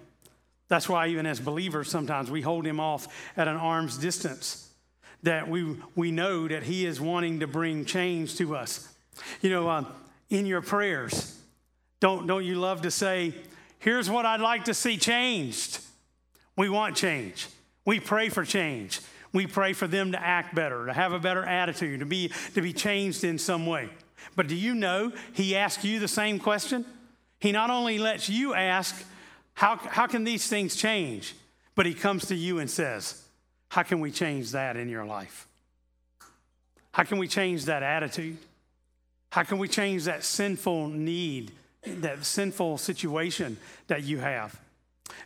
That's 0.67 0.87
why, 0.87 1.07
even 1.07 1.25
as 1.25 1.39
believers, 1.39 1.89
sometimes 1.89 2.31
we 2.31 2.41
hold 2.41 2.65
him 2.65 2.79
off 2.79 3.07
at 3.35 3.47
an 3.47 3.57
arm's 3.57 3.97
distance, 3.97 4.69
that 5.23 5.47
we, 5.47 5.75
we 5.95 6.11
know 6.11 6.47
that 6.47 6.63
he 6.63 6.85
is 6.85 6.99
wanting 6.99 7.41
to 7.41 7.47
bring 7.47 7.85
change 7.85 8.37
to 8.37 8.55
us. 8.55 8.87
You 9.41 9.49
know, 9.49 9.69
uh, 9.69 9.85
in 10.29 10.45
your 10.45 10.61
prayers, 10.61 11.37
don't, 11.99 12.25
don't 12.25 12.45
you 12.45 12.55
love 12.55 12.83
to 12.83 12.91
say, 12.91 13.33
Here's 13.81 14.11
what 14.11 14.27
I'd 14.27 14.41
like 14.41 14.65
to 14.65 14.75
see 14.75 14.95
changed? 14.95 15.79
We 16.55 16.69
want 16.69 16.95
change. 16.95 17.47
We 17.83 17.99
pray 17.99 18.29
for 18.29 18.45
change. 18.45 19.01
We 19.33 19.47
pray 19.47 19.73
for 19.73 19.87
them 19.87 20.11
to 20.11 20.21
act 20.21 20.53
better, 20.53 20.85
to 20.87 20.93
have 20.93 21.13
a 21.13 21.19
better 21.19 21.43
attitude, 21.43 22.01
to 22.01 22.05
be, 22.05 22.31
to 22.53 22.61
be 22.61 22.73
changed 22.73 23.23
in 23.23 23.37
some 23.37 23.65
way. 23.65 23.89
But 24.35 24.47
do 24.47 24.55
you 24.55 24.75
know 24.75 25.11
he 25.33 25.55
asks 25.55 25.83
you 25.83 25.99
the 25.99 26.07
same 26.07 26.39
question? 26.39 26.85
He 27.39 27.51
not 27.51 27.69
only 27.69 27.97
lets 27.97 28.29
you 28.29 28.53
ask, 28.53 29.03
how, 29.53 29.77
how 29.77 30.07
can 30.07 30.23
these 30.23 30.47
things 30.47 30.75
change? 30.75 31.33
But 31.75 31.85
he 31.85 31.93
comes 31.93 32.25
to 32.27 32.35
you 32.35 32.59
and 32.59 32.69
says, 32.69 33.23
How 33.69 33.83
can 33.83 33.99
we 33.99 34.11
change 34.11 34.51
that 34.51 34.75
in 34.75 34.89
your 34.89 35.05
life? 35.05 35.47
How 36.91 37.03
can 37.03 37.17
we 37.17 37.27
change 37.27 37.65
that 37.65 37.83
attitude? 37.83 38.37
How 39.29 39.43
can 39.43 39.57
we 39.57 39.67
change 39.67 40.03
that 40.05 40.23
sinful 40.23 40.89
need, 40.89 41.51
that 41.85 42.25
sinful 42.25 42.77
situation 42.79 43.57
that 43.87 44.03
you 44.03 44.19
have? 44.19 44.59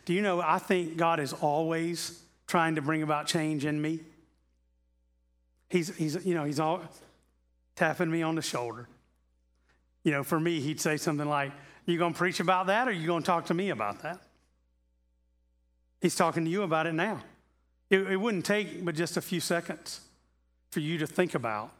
Do 0.04 0.14
you 0.14 0.22
know, 0.22 0.40
I 0.40 0.58
think 0.58 0.96
God 0.96 1.18
is 1.18 1.32
always 1.32 2.20
trying 2.46 2.76
to 2.76 2.82
bring 2.82 3.02
about 3.02 3.26
change 3.26 3.64
in 3.64 3.80
me. 3.80 4.00
He's, 5.68 5.94
he's 5.96 6.24
you 6.24 6.34
know, 6.34 6.44
he's 6.44 6.60
all 6.60 6.82
tapping 7.74 8.10
me 8.10 8.22
on 8.22 8.34
the 8.34 8.42
shoulder. 8.42 8.88
You 10.04 10.12
know, 10.12 10.22
for 10.22 10.38
me, 10.38 10.60
he'd 10.60 10.80
say 10.80 10.96
something 10.96 11.28
like, 11.28 11.52
You 11.84 11.98
to 11.98 12.18
preach 12.18 12.40
about 12.40 12.68
that 12.68 12.88
or 12.88 12.92
you 12.92 13.06
to 13.24 13.26
talk 13.30 13.46
to 13.46 13.54
me 13.54 13.70
about 13.70 14.02
that? 14.02 14.20
He's 16.00 16.14
talking 16.14 16.44
to 16.44 16.50
you 16.50 16.62
about 16.62 16.86
it 16.86 16.92
now. 16.92 17.22
It, 17.90 18.00
it 18.00 18.16
wouldn't 18.16 18.44
take 18.44 18.84
but 18.84 18.94
just 18.94 19.16
a 19.16 19.20
few 19.20 19.40
seconds 19.40 20.00
for 20.70 20.80
you 20.80 20.98
to 20.98 21.06
think 21.06 21.34
about 21.34 21.70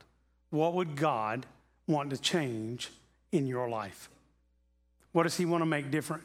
what 0.50 0.74
would 0.74 0.96
God 0.96 1.46
want 1.86 2.10
to 2.10 2.16
change 2.16 2.90
in 3.32 3.46
your 3.46 3.68
life? 3.68 4.08
What 5.12 5.24
does 5.24 5.36
he 5.36 5.44
want 5.44 5.62
to 5.62 5.66
make 5.66 5.90
different? 5.90 6.22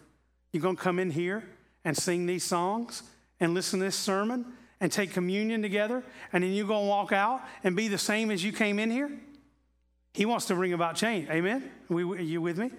You 0.52 0.62
to 0.76 0.76
come 0.76 1.00
in 1.00 1.12
here 1.12 1.44
and 1.84 1.98
sing 1.98 2.26
these 2.26 2.44
songs 2.44 3.04
and 3.42 3.54
listen 3.54 3.80
to 3.80 3.86
this 3.86 3.98
sermon 3.98 4.46
and 4.80 4.90
take 4.92 5.12
communion 5.12 5.62
together, 5.62 6.04
and 6.32 6.44
then 6.44 6.52
you 6.52 6.66
go 6.66 6.80
and 6.80 6.88
walk 6.88 7.12
out 7.12 7.42
and 7.64 7.76
be 7.76 7.90
the 7.90 7.98
same 7.98 8.32
as 8.32 8.44
you 8.44 8.54
came 8.54 8.80
in 8.80 8.90
here? 8.90 9.12
He 10.14 10.26
wants 10.26 10.46
to 10.46 10.56
bring 10.56 10.74
about 10.74 10.96
change. 10.96 11.30
Amen? 11.30 11.70
Are 11.90 12.00
you 12.00 12.42
with 12.42 12.58
me? 12.58 12.72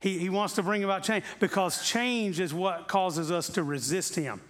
He, 0.00 0.18
he 0.18 0.28
wants 0.30 0.54
to 0.54 0.62
bring 0.62 0.84
about 0.84 1.02
change 1.02 1.24
because 1.40 1.86
change 1.86 2.40
is 2.40 2.54
what 2.54 2.88
causes 2.88 3.30
us 3.30 3.48
to 3.50 3.62
resist 3.62 4.14
him. 4.14 4.40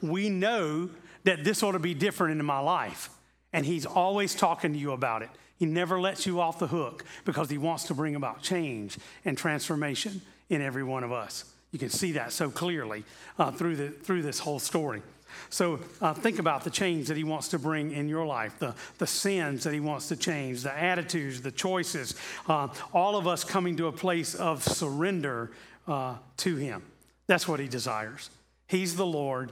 We 0.00 0.28
know 0.28 0.90
that 1.24 1.44
this 1.44 1.62
ought 1.62 1.72
to 1.72 1.78
be 1.78 1.94
different 1.94 2.38
in 2.38 2.44
my 2.44 2.58
life, 2.58 3.10
and 3.52 3.64
he's 3.64 3.86
always 3.86 4.34
talking 4.34 4.72
to 4.72 4.78
you 4.78 4.92
about 4.92 5.22
it. 5.22 5.30
He 5.56 5.66
never 5.66 6.00
lets 6.00 6.26
you 6.26 6.40
off 6.40 6.58
the 6.58 6.66
hook 6.66 7.04
because 7.24 7.48
he 7.48 7.58
wants 7.58 7.84
to 7.84 7.94
bring 7.94 8.14
about 8.14 8.42
change 8.42 8.98
and 9.24 9.36
transformation 9.36 10.20
in 10.48 10.60
every 10.60 10.82
one 10.82 11.04
of 11.04 11.12
us. 11.12 11.44
You 11.74 11.80
can 11.80 11.90
see 11.90 12.12
that 12.12 12.30
so 12.30 12.50
clearly 12.50 13.02
uh, 13.36 13.50
through, 13.50 13.74
the, 13.74 13.88
through 13.88 14.22
this 14.22 14.38
whole 14.38 14.60
story. 14.60 15.02
So 15.50 15.80
uh, 16.00 16.14
think 16.14 16.38
about 16.38 16.62
the 16.62 16.70
change 16.70 17.08
that 17.08 17.16
he 17.16 17.24
wants 17.24 17.48
to 17.48 17.58
bring 17.58 17.90
in 17.90 18.08
your 18.08 18.24
life, 18.24 18.60
the, 18.60 18.76
the 18.98 19.08
sins 19.08 19.64
that 19.64 19.74
he 19.74 19.80
wants 19.80 20.06
to 20.06 20.16
change, 20.16 20.62
the 20.62 20.72
attitudes, 20.72 21.42
the 21.42 21.50
choices, 21.50 22.14
uh, 22.48 22.68
all 22.92 23.16
of 23.16 23.26
us 23.26 23.42
coming 23.42 23.76
to 23.78 23.88
a 23.88 23.92
place 23.92 24.36
of 24.36 24.62
surrender 24.62 25.50
uh, 25.88 26.14
to 26.36 26.54
him. 26.54 26.80
That's 27.26 27.48
what 27.48 27.58
he 27.58 27.66
desires. 27.66 28.30
He's 28.68 28.94
the 28.94 29.04
Lord, 29.04 29.50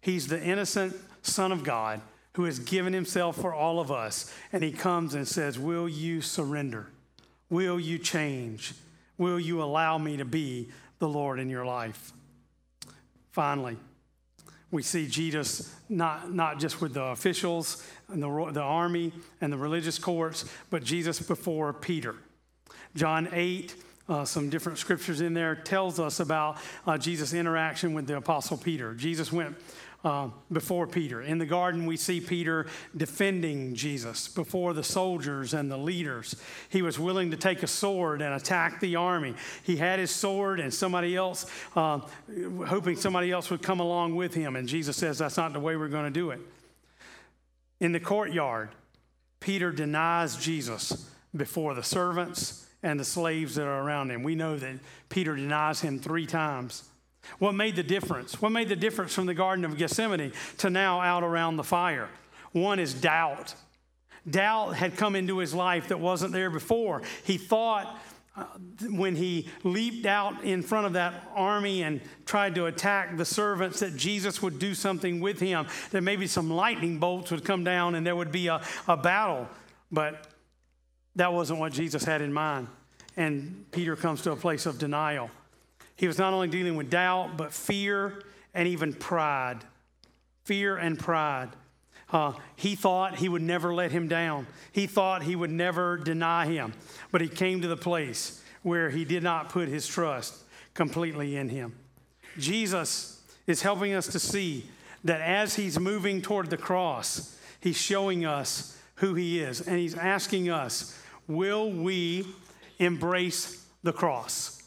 he's 0.00 0.26
the 0.26 0.42
innocent 0.42 0.96
Son 1.20 1.52
of 1.52 1.64
God 1.64 2.00
who 2.32 2.44
has 2.44 2.60
given 2.60 2.94
himself 2.94 3.36
for 3.36 3.52
all 3.52 3.78
of 3.78 3.92
us. 3.92 4.34
And 4.54 4.62
he 4.62 4.72
comes 4.72 5.12
and 5.12 5.28
says, 5.28 5.58
Will 5.58 5.86
you 5.86 6.22
surrender? 6.22 6.86
Will 7.50 7.78
you 7.78 7.98
change? 7.98 8.72
Will 9.18 9.38
you 9.38 9.62
allow 9.62 9.98
me 9.98 10.16
to 10.16 10.24
be 10.24 10.68
the 10.98 11.08
Lord 11.08 11.38
in 11.38 11.48
your 11.48 11.64
life? 11.64 12.12
Finally, 13.30 13.76
we 14.70 14.82
see 14.82 15.06
Jesus 15.06 15.74
not, 15.88 16.32
not 16.32 16.58
just 16.58 16.80
with 16.80 16.94
the 16.94 17.04
officials 17.04 17.86
and 18.08 18.22
the, 18.22 18.50
the 18.52 18.60
army 18.60 19.12
and 19.40 19.52
the 19.52 19.56
religious 19.56 19.98
courts, 19.98 20.44
but 20.70 20.84
Jesus 20.84 21.20
before 21.20 21.72
Peter. 21.72 22.16
John 22.94 23.28
8, 23.32 23.74
uh, 24.08 24.24
some 24.24 24.50
different 24.50 24.78
scriptures 24.78 25.20
in 25.20 25.34
there, 25.34 25.54
tells 25.54 25.98
us 25.98 26.20
about 26.20 26.58
uh, 26.86 26.98
Jesus' 26.98 27.32
interaction 27.32 27.94
with 27.94 28.06
the 28.06 28.16
apostle 28.16 28.56
Peter. 28.56 28.94
Jesus 28.94 29.32
went 29.32 29.56
uh, 30.04 30.28
before 30.52 30.86
Peter. 30.86 31.22
In 31.22 31.38
the 31.38 31.46
garden, 31.46 31.86
we 31.86 31.96
see 31.96 32.20
Peter 32.20 32.66
defending 32.96 33.74
Jesus 33.74 34.28
before 34.28 34.72
the 34.72 34.84
soldiers 34.84 35.54
and 35.54 35.70
the 35.70 35.76
leaders. 35.76 36.36
He 36.68 36.82
was 36.82 36.98
willing 36.98 37.30
to 37.32 37.36
take 37.36 37.62
a 37.62 37.66
sword 37.66 38.22
and 38.22 38.34
attack 38.34 38.80
the 38.80 38.96
army. 38.96 39.34
He 39.64 39.76
had 39.76 39.98
his 39.98 40.10
sword, 40.10 40.60
and 40.60 40.72
somebody 40.72 41.16
else, 41.16 41.46
uh, 41.74 42.00
hoping 42.66 42.96
somebody 42.96 43.32
else 43.32 43.50
would 43.50 43.62
come 43.62 43.80
along 43.80 44.14
with 44.14 44.34
him. 44.34 44.56
And 44.56 44.68
Jesus 44.68 44.96
says, 44.96 45.18
That's 45.18 45.36
not 45.36 45.52
the 45.52 45.60
way 45.60 45.76
we're 45.76 45.88
going 45.88 46.04
to 46.04 46.10
do 46.10 46.30
it. 46.30 46.40
In 47.80 47.92
the 47.92 48.00
courtyard, 48.00 48.70
Peter 49.40 49.70
denies 49.70 50.36
Jesus 50.36 51.10
before 51.36 51.74
the 51.74 51.82
servants 51.82 52.66
and 52.82 52.98
the 52.98 53.04
slaves 53.04 53.54
that 53.56 53.66
are 53.66 53.82
around 53.82 54.10
him. 54.10 54.22
We 54.22 54.34
know 54.34 54.56
that 54.56 54.78
Peter 55.08 55.34
denies 55.34 55.80
him 55.80 55.98
three 55.98 56.26
times. 56.26 56.88
What 57.38 57.54
made 57.54 57.76
the 57.76 57.82
difference? 57.82 58.40
What 58.40 58.52
made 58.52 58.68
the 58.68 58.76
difference 58.76 59.14
from 59.14 59.26
the 59.26 59.34
Garden 59.34 59.64
of 59.64 59.76
Gethsemane 59.76 60.32
to 60.58 60.70
now 60.70 61.00
out 61.00 61.22
around 61.22 61.56
the 61.56 61.64
fire? 61.64 62.08
One 62.52 62.78
is 62.78 62.94
doubt. 62.94 63.54
Doubt 64.28 64.74
had 64.74 64.96
come 64.96 65.16
into 65.16 65.38
his 65.38 65.54
life 65.54 65.88
that 65.88 66.00
wasn't 66.00 66.32
there 66.32 66.50
before. 66.50 67.02
He 67.24 67.38
thought 67.38 67.98
uh, 68.36 68.44
when 68.90 69.16
he 69.16 69.48
leaped 69.64 70.06
out 70.06 70.44
in 70.44 70.62
front 70.62 70.86
of 70.86 70.92
that 70.92 71.28
army 71.34 71.82
and 71.82 72.00
tried 72.24 72.54
to 72.54 72.66
attack 72.66 73.16
the 73.16 73.24
servants 73.24 73.80
that 73.80 73.96
Jesus 73.96 74.40
would 74.42 74.58
do 74.58 74.74
something 74.74 75.20
with 75.20 75.40
him, 75.40 75.66
that 75.90 76.02
maybe 76.02 76.26
some 76.26 76.50
lightning 76.50 76.98
bolts 76.98 77.30
would 77.30 77.44
come 77.44 77.64
down 77.64 77.94
and 77.94 78.06
there 78.06 78.14
would 78.14 78.32
be 78.32 78.48
a, 78.48 78.60
a 78.86 78.96
battle. 78.96 79.48
But 79.90 80.26
that 81.16 81.32
wasn't 81.32 81.58
what 81.58 81.72
Jesus 81.72 82.04
had 82.04 82.20
in 82.20 82.32
mind. 82.32 82.68
And 83.16 83.64
Peter 83.72 83.96
comes 83.96 84.22
to 84.22 84.32
a 84.32 84.36
place 84.36 84.66
of 84.66 84.78
denial. 84.78 85.30
He 85.98 86.06
was 86.06 86.16
not 86.16 86.32
only 86.32 86.48
dealing 86.48 86.76
with 86.76 86.90
doubt, 86.90 87.36
but 87.36 87.52
fear 87.52 88.22
and 88.54 88.68
even 88.68 88.94
pride. 88.94 89.58
Fear 90.44 90.76
and 90.76 90.98
pride. 90.98 91.50
Uh, 92.10 92.32
he 92.56 92.74
thought 92.76 93.16
he 93.16 93.28
would 93.28 93.42
never 93.42 93.74
let 93.74 93.90
him 93.90 94.08
down. 94.08 94.46
He 94.72 94.86
thought 94.86 95.24
he 95.24 95.36
would 95.36 95.50
never 95.50 95.98
deny 95.98 96.46
him. 96.46 96.72
But 97.10 97.20
he 97.20 97.28
came 97.28 97.60
to 97.62 97.68
the 97.68 97.76
place 97.76 98.42
where 98.62 98.90
he 98.90 99.04
did 99.04 99.22
not 99.22 99.48
put 99.50 99.68
his 99.68 99.86
trust 99.86 100.36
completely 100.72 101.36
in 101.36 101.48
him. 101.48 101.74
Jesus 102.38 103.20
is 103.48 103.62
helping 103.62 103.92
us 103.92 104.06
to 104.06 104.20
see 104.20 104.70
that 105.02 105.20
as 105.20 105.56
he's 105.56 105.78
moving 105.80 106.22
toward 106.22 106.48
the 106.48 106.56
cross, 106.56 107.36
he's 107.60 107.76
showing 107.76 108.24
us 108.24 108.78
who 108.96 109.14
he 109.14 109.40
is. 109.40 109.66
And 109.66 109.78
he's 109.78 109.96
asking 109.96 110.48
us, 110.48 110.96
will 111.26 111.70
we 111.70 112.24
embrace 112.78 113.66
the 113.82 113.92
cross? 113.92 114.57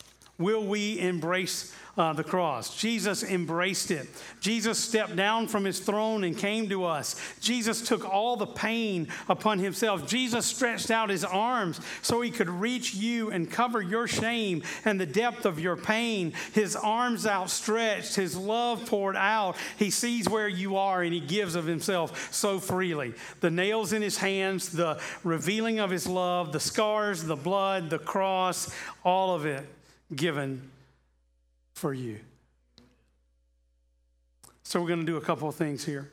Will 0.41 0.65
we 0.65 0.99
embrace 0.99 1.73
uh, 1.97 2.13
the 2.13 2.23
cross? 2.23 2.75
Jesus 2.77 3.23
embraced 3.23 3.91
it. 3.91 4.07
Jesus 4.39 4.79
stepped 4.79 5.15
down 5.15 5.47
from 5.47 5.65
his 5.65 5.79
throne 5.79 6.23
and 6.23 6.37
came 6.37 6.69
to 6.69 6.85
us. 6.85 7.15
Jesus 7.39 7.87
took 7.87 8.09
all 8.09 8.37
the 8.37 8.47
pain 8.47 9.07
upon 9.29 9.59
himself. 9.59 10.07
Jesus 10.07 10.45
stretched 10.45 10.89
out 10.89 11.09
his 11.09 11.23
arms 11.23 11.79
so 12.01 12.21
he 12.21 12.31
could 12.31 12.49
reach 12.49 12.95
you 12.95 13.29
and 13.29 13.51
cover 13.51 13.81
your 13.81 14.07
shame 14.07 14.63
and 14.85 14.99
the 14.99 15.05
depth 15.05 15.45
of 15.45 15.59
your 15.59 15.75
pain. 15.75 16.33
His 16.53 16.75
arms 16.75 17.27
outstretched, 17.27 18.15
his 18.15 18.35
love 18.35 18.85
poured 18.87 19.15
out. 19.15 19.57
He 19.77 19.89
sees 19.89 20.27
where 20.29 20.47
you 20.47 20.77
are 20.77 21.03
and 21.03 21.13
he 21.13 21.19
gives 21.19 21.55
of 21.55 21.65
himself 21.65 22.33
so 22.33 22.59
freely. 22.59 23.13
The 23.41 23.51
nails 23.51 23.93
in 23.93 24.01
his 24.01 24.17
hands, 24.17 24.69
the 24.69 24.99
revealing 25.23 25.79
of 25.79 25.89
his 25.89 26.07
love, 26.07 26.51
the 26.51 26.59
scars, 26.59 27.23
the 27.23 27.35
blood, 27.35 27.89
the 27.89 27.99
cross, 27.99 28.73
all 29.03 29.35
of 29.35 29.45
it 29.45 29.67
given 30.15 30.69
for 31.73 31.93
you. 31.93 32.19
So, 34.63 34.79
we're 34.79 34.87
going 34.87 34.99
to 35.01 35.05
do 35.05 35.17
a 35.17 35.21
couple 35.21 35.49
of 35.49 35.55
things 35.55 35.83
here. 35.83 36.11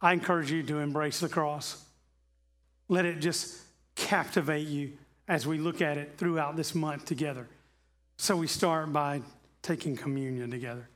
I 0.00 0.12
encourage 0.12 0.52
you 0.52 0.62
to 0.64 0.78
embrace 0.78 1.20
the 1.20 1.28
cross. 1.28 1.82
Let 2.88 3.06
it 3.06 3.20
just 3.20 3.60
captivate 3.96 4.68
you 4.68 4.92
as 5.26 5.46
we 5.46 5.58
look 5.58 5.80
at 5.80 5.96
it 5.96 6.12
throughout 6.16 6.56
this 6.56 6.74
month 6.74 7.06
together. 7.06 7.48
So, 8.18 8.36
we 8.36 8.46
start 8.46 8.92
by 8.92 9.22
taking 9.62 9.96
communion 9.96 10.50
together. 10.50 10.88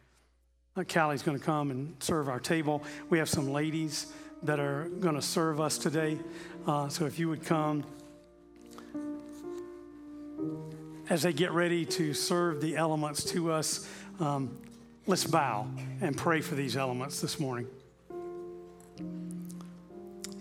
Callie's 0.87 1.23
going 1.23 1.37
to 1.37 1.45
come 1.45 1.73
and 1.73 1.97
serve 1.99 2.29
our 2.29 2.39
table. 2.39 2.85
We 3.11 3.19
have 3.19 3.29
some 3.29 3.53
ladies 3.53 4.13
that 4.45 4.61
are 4.61 4.89
going 5.01 5.17
to 5.17 5.23
serve 5.23 5.61
us 5.61 5.77
today. 5.77 6.19
Uh, 6.67 6.89
so, 6.89 7.07
if 7.07 7.19
you 7.19 7.29
would 7.29 7.45
come 7.45 7.85
as 11.11 11.23
they 11.23 11.33
get 11.33 11.53
ready 11.53 11.85
to 11.85 12.13
serve 12.13 12.61
the 12.61 12.77
elements 12.77 13.25
to 13.25 13.51
us, 13.51 13.89
um, 14.21 14.59
let's 15.07 15.25
bow 15.25 15.67
and 16.01 16.17
pray 16.17 16.41
for 16.41 16.55
these 16.55 16.77
elements 16.77 17.21
this 17.21 17.41
morning. 17.41 17.67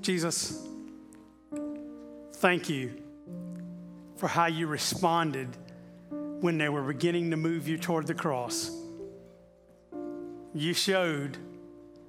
Jesus, 0.01 0.65
thank 2.35 2.69
you 2.69 3.01
for 4.17 4.27
how 4.27 4.47
you 4.47 4.67
responded 4.67 5.47
when 6.09 6.57
they 6.57 6.69
were 6.69 6.83
beginning 6.83 7.31
to 7.31 7.37
move 7.37 7.67
you 7.67 7.77
toward 7.77 8.07
the 8.07 8.13
cross. 8.13 8.71
You 10.53 10.73
showed 10.73 11.37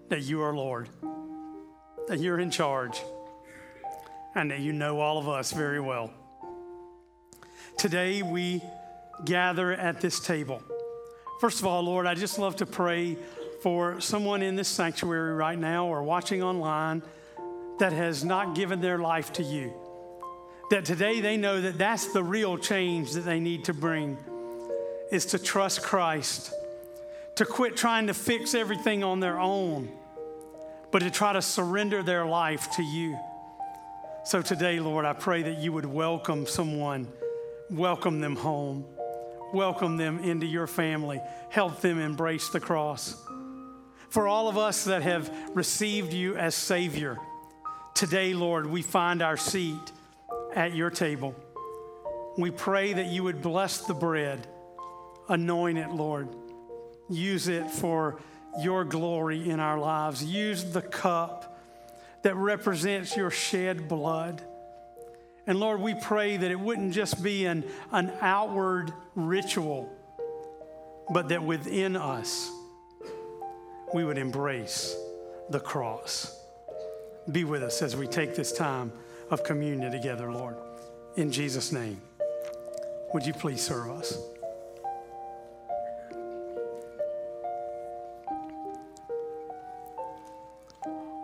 that 0.08 0.22
you 0.22 0.42
are 0.42 0.54
Lord, 0.54 0.88
that 2.08 2.18
you're 2.18 2.40
in 2.40 2.50
charge, 2.50 3.00
and 4.34 4.50
that 4.50 4.60
you 4.60 4.72
know 4.72 5.00
all 5.00 5.18
of 5.18 5.28
us 5.28 5.52
very 5.52 5.80
well. 5.80 6.12
Today 7.78 8.22
we 8.22 8.60
gather 9.24 9.70
at 9.72 10.00
this 10.00 10.18
table. 10.18 10.60
First 11.40 11.60
of 11.60 11.66
all, 11.66 11.80
Lord, 11.82 12.06
I 12.06 12.14
just 12.14 12.36
love 12.36 12.56
to 12.56 12.66
pray 12.66 13.16
for 13.62 14.00
someone 14.00 14.42
in 14.42 14.56
this 14.56 14.66
sanctuary 14.66 15.32
right 15.34 15.56
now 15.56 15.86
or 15.86 16.02
watching 16.02 16.42
online 16.42 17.02
that 17.78 17.92
has 17.92 18.24
not 18.24 18.56
given 18.56 18.80
their 18.80 18.98
life 18.98 19.32
to 19.34 19.44
you. 19.44 19.72
That 20.72 20.86
today 20.86 21.20
they 21.20 21.36
know 21.36 21.60
that 21.60 21.78
that's 21.78 22.12
the 22.12 22.20
real 22.20 22.58
change 22.58 23.12
that 23.12 23.20
they 23.20 23.38
need 23.38 23.66
to 23.66 23.74
bring 23.74 24.18
is 25.12 25.26
to 25.26 25.38
trust 25.38 25.84
Christ, 25.84 26.52
to 27.36 27.44
quit 27.44 27.76
trying 27.76 28.08
to 28.08 28.14
fix 28.14 28.56
everything 28.56 29.04
on 29.04 29.20
their 29.20 29.38
own, 29.38 29.88
but 30.90 30.98
to 30.98 31.12
try 31.12 31.32
to 31.32 31.40
surrender 31.40 32.02
their 32.02 32.26
life 32.26 32.72
to 32.72 32.82
you. 32.82 33.16
So 34.24 34.42
today, 34.42 34.80
Lord, 34.80 35.04
I 35.04 35.12
pray 35.12 35.42
that 35.44 35.58
you 35.58 35.72
would 35.72 35.86
welcome 35.86 36.44
someone 36.44 37.06
welcome 37.70 38.20
them 38.20 38.36
home, 38.36 38.84
welcome 39.52 39.96
them 39.96 40.18
into 40.20 40.46
your 40.46 40.66
family, 40.66 41.20
help 41.50 41.80
them 41.80 41.98
embrace 41.98 42.48
the 42.48 42.60
cross. 42.60 43.16
For 44.10 44.26
all 44.26 44.48
of 44.48 44.56
us 44.56 44.84
that 44.84 45.02
have 45.02 45.30
received 45.54 46.12
you 46.12 46.36
as 46.36 46.54
Savior, 46.54 47.18
today, 47.94 48.32
Lord, 48.32 48.66
we 48.66 48.82
find 48.82 49.22
our 49.22 49.36
seat 49.36 49.92
at 50.54 50.74
your 50.74 50.90
table. 50.90 51.34
We 52.38 52.50
pray 52.50 52.94
that 52.94 53.06
you 53.06 53.24
would 53.24 53.42
bless 53.42 53.86
the 53.86 53.94
bread, 53.94 54.46
anoint 55.28 55.78
it, 55.78 55.90
Lord. 55.90 56.28
Use 57.10 57.48
it 57.48 57.70
for 57.70 58.20
your 58.60 58.84
glory 58.84 59.50
in 59.50 59.60
our 59.60 59.78
lives. 59.78 60.24
Use 60.24 60.64
the 60.64 60.82
cup 60.82 61.60
that 62.22 62.34
represents 62.34 63.16
your 63.16 63.30
shed 63.30 63.88
blood. 63.88 64.42
And 65.48 65.58
Lord, 65.58 65.80
we 65.80 65.94
pray 65.94 66.36
that 66.36 66.50
it 66.50 66.60
wouldn't 66.60 66.92
just 66.92 67.22
be 67.22 67.46
an, 67.46 67.64
an 67.90 68.12
outward 68.20 68.92
ritual, 69.14 69.88
but 71.08 71.30
that 71.30 71.42
within 71.42 71.96
us 71.96 72.50
we 73.94 74.04
would 74.04 74.18
embrace 74.18 74.94
the 75.48 75.58
cross. 75.58 76.38
Be 77.32 77.44
with 77.44 77.62
us 77.62 77.80
as 77.80 77.96
we 77.96 78.06
take 78.06 78.36
this 78.36 78.52
time 78.52 78.92
of 79.30 79.42
communion 79.42 79.90
together, 79.90 80.30
Lord. 80.30 80.56
In 81.16 81.32
Jesus' 81.32 81.72
name, 81.72 81.98
would 83.14 83.24
you 83.24 83.32
please 83.32 83.62
serve 83.62 83.90
us? 83.90 84.18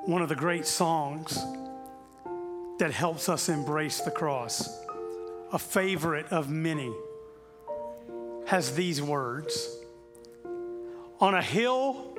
One 0.07 0.23
of 0.23 0.31
the 0.31 0.35
great 0.35 0.67
songs 0.67 1.39
that 2.85 2.93
helps 2.93 3.31
us 3.31 3.49
embrace 3.49 4.03
the 4.03 4.11
cross, 4.11 4.69
a 5.53 5.59
favorite 5.59 6.31
of 6.31 6.51
many, 6.51 6.93
has 8.45 8.75
these 8.75 9.01
words 9.01 9.79
On 11.19 11.33
a 11.35 11.41
hill 11.41 12.15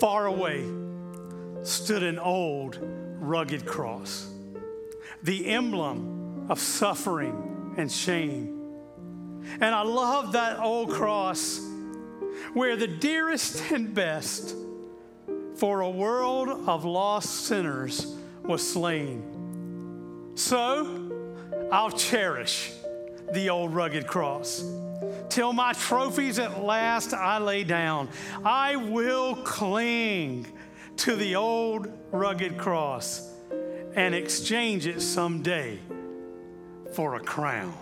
far 0.00 0.26
away 0.26 0.66
stood 1.62 2.02
an 2.02 2.18
old 2.18 2.80
rugged 3.20 3.64
cross, 3.64 4.28
the 5.22 5.46
emblem 5.46 6.50
of 6.50 6.58
suffering 6.58 7.74
and 7.76 7.90
shame. 7.90 8.74
And 9.60 9.72
I 9.72 9.82
love 9.82 10.32
that 10.32 10.58
old 10.58 10.90
cross 10.90 11.60
where 12.54 12.74
the 12.74 12.88
dearest 12.88 13.70
and 13.70 13.94
best 13.94 14.56
for 15.54 15.82
a 15.82 15.90
world 15.90 16.48
of 16.48 16.84
lost 16.84 17.46
sinners 17.46 18.16
was 18.42 18.68
slain. 18.68 19.31
So 20.34 21.10
I'll 21.70 21.90
cherish 21.90 22.72
the 23.32 23.50
old 23.50 23.74
rugged 23.74 24.06
cross. 24.06 24.64
Till 25.28 25.52
my 25.52 25.72
trophies 25.72 26.38
at 26.38 26.62
last 26.62 27.14
I 27.14 27.38
lay 27.38 27.64
down, 27.64 28.08
I 28.44 28.76
will 28.76 29.34
cling 29.36 30.46
to 30.98 31.16
the 31.16 31.36
old 31.36 31.88
rugged 32.10 32.58
cross 32.58 33.30
and 33.94 34.14
exchange 34.14 34.86
it 34.86 35.00
someday 35.00 35.78
for 36.94 37.16
a 37.16 37.20
crown. 37.20 37.74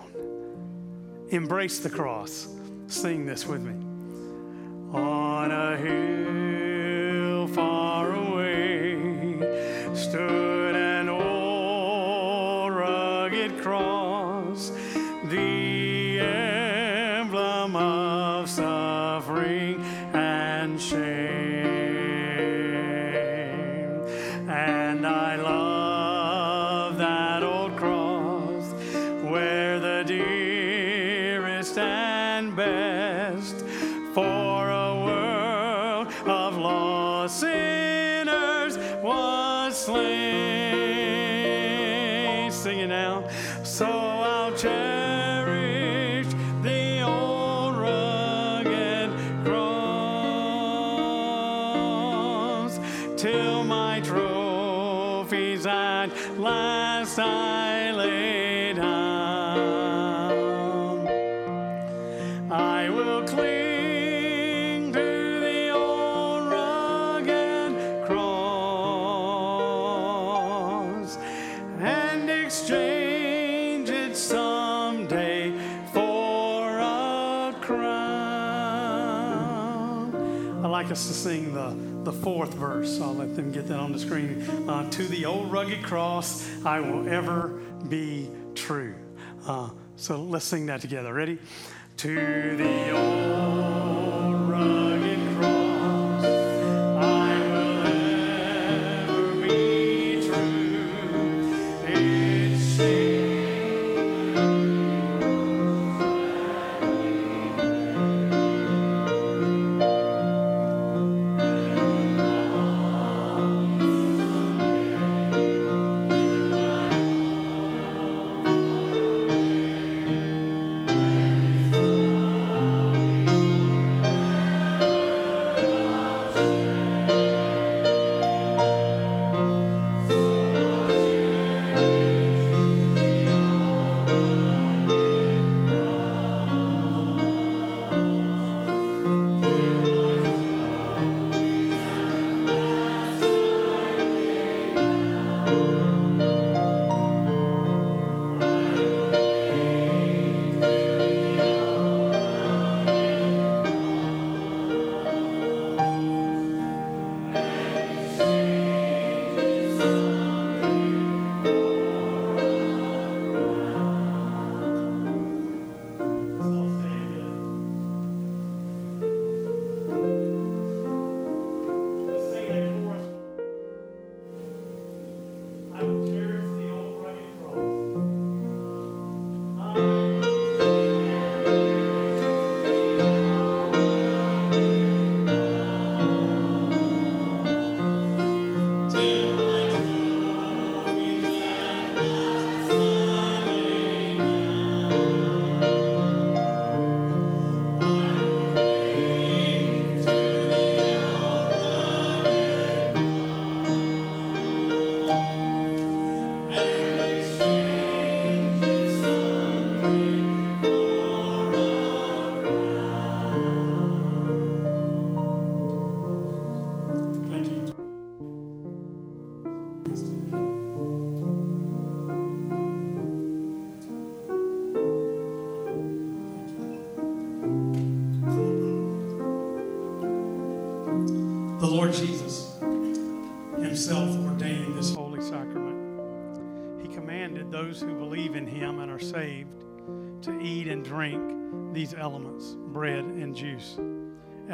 Embrace 1.30 1.80
the 1.80 1.90
cross. 1.90 2.48
Sing 2.86 3.26
this 3.26 3.46
with 3.46 3.62
me. 3.62 3.74
On 4.92 5.50
a 5.50 5.76
hill 5.76 6.29
fourth 82.22 82.54
verse. 82.54 83.00
I'll 83.00 83.14
let 83.14 83.34
them 83.34 83.50
get 83.50 83.66
that 83.68 83.78
on 83.78 83.92
the 83.92 83.98
screen. 83.98 84.42
Uh, 84.68 84.90
to 84.90 85.04
the 85.04 85.24
old 85.24 85.50
rugged 85.50 85.82
cross, 85.82 86.48
I 86.64 86.80
will 86.80 87.08
ever 87.08 87.60
be 87.88 88.30
true. 88.54 88.94
Uh, 89.46 89.70
so 89.96 90.22
let's 90.22 90.44
sing 90.44 90.66
that 90.66 90.80
together. 90.80 91.12
Ready? 91.14 91.38
To 91.98 92.56
the 92.56 92.90
old 92.90 93.99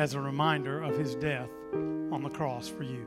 as 0.07 0.15
a 0.15 0.21
reminder 0.21 0.83
of 0.83 0.97
his 0.97 1.17
death 1.17 1.51
on 1.73 2.23
the 2.23 2.31
cross 2.31 2.69
for 2.69 2.85
you. 2.85 3.05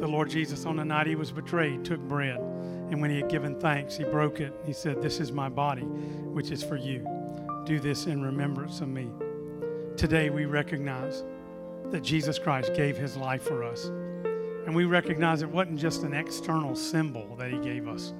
The 0.00 0.08
Lord 0.08 0.30
Jesus, 0.30 0.64
on 0.64 0.76
the 0.76 0.86
night 0.86 1.06
he 1.06 1.16
was 1.16 1.30
betrayed, 1.30 1.84
took 1.84 2.00
bread, 2.00 2.38
and 2.38 2.98
when 2.98 3.10
he 3.10 3.18
had 3.18 3.28
given 3.28 3.60
thanks, 3.60 3.94
he 3.94 4.04
broke 4.04 4.40
it. 4.40 4.54
He 4.64 4.72
said, 4.72 5.02
This 5.02 5.20
is 5.20 5.32
my 5.32 5.50
body, 5.50 5.82
which 5.82 6.50
is 6.50 6.64
for 6.64 6.76
you. 6.76 7.06
Do 7.66 7.78
this 7.78 8.06
in 8.06 8.22
remembrance 8.22 8.80
of 8.80 8.88
me. 8.88 9.10
Today 9.98 10.30
we 10.30 10.46
recognize 10.46 11.24
that 11.90 12.00
Jesus 12.00 12.38
Christ 12.38 12.72
gave 12.72 12.96
his 12.96 13.18
life 13.18 13.42
for 13.42 13.62
us. 13.62 13.84
And 14.64 14.74
we 14.74 14.86
recognize 14.86 15.42
it 15.42 15.50
wasn't 15.50 15.78
just 15.78 16.04
an 16.04 16.14
external 16.14 16.74
symbol 16.74 17.36
that 17.36 17.50
he 17.50 17.58
gave 17.58 17.86
us. 17.86 18.14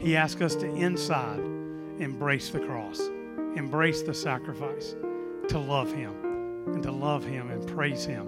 He 0.00 0.16
asked 0.16 0.42
us 0.42 0.56
to 0.56 0.66
inside 0.66 1.38
embrace 2.00 2.50
the 2.50 2.58
cross, 2.58 2.98
embrace 3.54 4.02
the 4.02 4.14
sacrifice, 4.14 4.96
to 5.46 5.60
love 5.60 5.92
him, 5.92 6.31
and 6.66 6.82
to 6.82 6.92
love 6.92 7.24
him 7.24 7.50
and 7.50 7.66
praise 7.66 8.04
him 8.04 8.26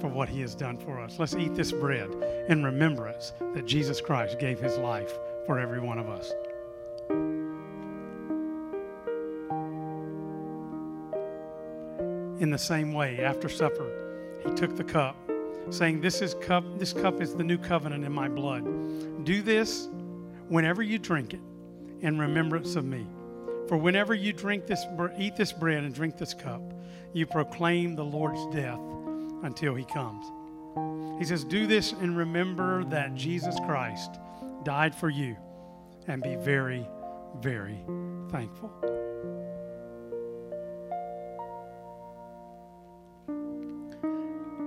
for 0.00 0.08
what 0.08 0.28
he 0.28 0.40
has 0.40 0.54
done 0.54 0.76
for 0.76 1.00
us. 1.00 1.18
Let's 1.18 1.34
eat 1.34 1.54
this 1.54 1.72
bread 1.72 2.10
in 2.48 2.62
remembrance 2.62 3.32
that 3.54 3.66
Jesus 3.66 4.00
Christ 4.00 4.38
gave 4.38 4.60
his 4.60 4.76
life 4.76 5.12
for 5.46 5.58
every 5.58 5.80
one 5.80 5.98
of 5.98 6.08
us. 6.08 6.30
In 12.40 12.50
the 12.50 12.58
same 12.58 12.92
way, 12.92 13.20
after 13.20 13.48
supper, 13.48 13.90
he 14.44 14.52
took 14.54 14.76
the 14.76 14.84
cup, 14.84 15.16
saying, 15.70 16.00
This 16.00 16.20
is 16.20 16.34
cup, 16.34 16.64
this 16.78 16.92
cup 16.92 17.22
is 17.22 17.34
the 17.34 17.44
new 17.44 17.56
covenant 17.56 18.04
in 18.04 18.12
my 18.12 18.28
blood. 18.28 19.24
Do 19.24 19.40
this 19.40 19.88
whenever 20.48 20.82
you 20.82 20.98
drink 20.98 21.32
it 21.32 21.40
in 22.00 22.18
remembrance 22.18 22.76
of 22.76 22.84
me. 22.84 23.06
For 23.68 23.78
whenever 23.78 24.14
you 24.14 24.32
drink 24.34 24.66
this, 24.66 24.84
eat 25.18 25.36
this 25.36 25.52
bread 25.52 25.84
and 25.84 25.94
drink 25.94 26.18
this 26.18 26.34
cup, 26.34 26.60
you 27.12 27.26
proclaim 27.26 27.94
the 27.94 28.04
Lord's 28.04 28.44
death 28.54 28.80
until 29.42 29.74
he 29.74 29.84
comes. 29.84 30.26
He 31.18 31.24
says, 31.24 31.44
Do 31.44 31.66
this 31.66 31.92
and 31.92 32.16
remember 32.16 32.84
that 32.84 33.14
Jesus 33.14 33.56
Christ 33.66 34.18
died 34.64 34.94
for 34.94 35.10
you 35.10 35.36
and 36.08 36.22
be 36.22 36.36
very, 36.36 36.86
very 37.40 37.78
thankful. 38.30 38.72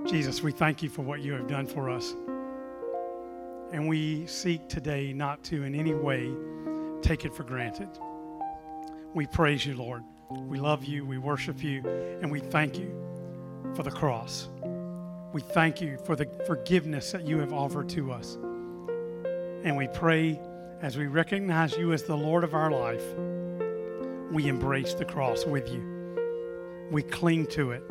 Jesus, 0.06 0.42
we 0.42 0.52
thank 0.52 0.82
you 0.82 0.88
for 0.88 1.02
what 1.02 1.20
you 1.20 1.34
have 1.34 1.46
done 1.46 1.66
for 1.66 1.90
us. 1.90 2.14
And 3.72 3.86
we 3.86 4.26
seek 4.26 4.66
today 4.68 5.12
not 5.12 5.44
to 5.44 5.64
in 5.64 5.74
any 5.74 5.92
way 5.92 6.32
take 7.02 7.26
it 7.26 7.34
for 7.34 7.44
granted. 7.44 7.88
We 9.12 9.26
praise 9.26 9.66
you, 9.66 9.76
Lord. 9.76 10.02
We 10.30 10.58
love 10.58 10.84
you, 10.84 11.04
we 11.06 11.18
worship 11.18 11.62
you, 11.62 11.82
and 12.20 12.30
we 12.30 12.40
thank 12.40 12.78
you 12.78 12.94
for 13.74 13.82
the 13.82 13.90
cross. 13.90 14.48
We 15.32 15.40
thank 15.40 15.80
you 15.80 15.98
for 16.04 16.16
the 16.16 16.26
forgiveness 16.46 17.12
that 17.12 17.26
you 17.26 17.38
have 17.38 17.52
offered 17.52 17.88
to 17.90 18.12
us. 18.12 18.34
And 19.64 19.76
we 19.76 19.88
pray 19.88 20.40
as 20.80 20.96
we 20.96 21.06
recognize 21.06 21.76
you 21.76 21.92
as 21.92 22.04
the 22.04 22.16
Lord 22.16 22.44
of 22.44 22.54
our 22.54 22.70
life, 22.70 23.04
we 24.30 24.48
embrace 24.48 24.94
the 24.94 25.04
cross 25.04 25.44
with 25.44 25.68
you. 25.72 26.88
We 26.90 27.02
cling 27.02 27.46
to 27.48 27.72
it 27.72 27.82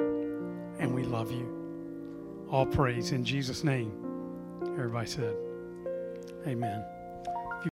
and 0.80 0.94
we 0.94 1.04
love 1.04 1.32
you. 1.32 2.46
All 2.50 2.66
praise 2.66 3.12
in 3.12 3.26
Jesus' 3.26 3.64
name. 3.64 3.92
Everybody 4.64 5.08
said, 5.08 5.36
Amen. 6.46 6.97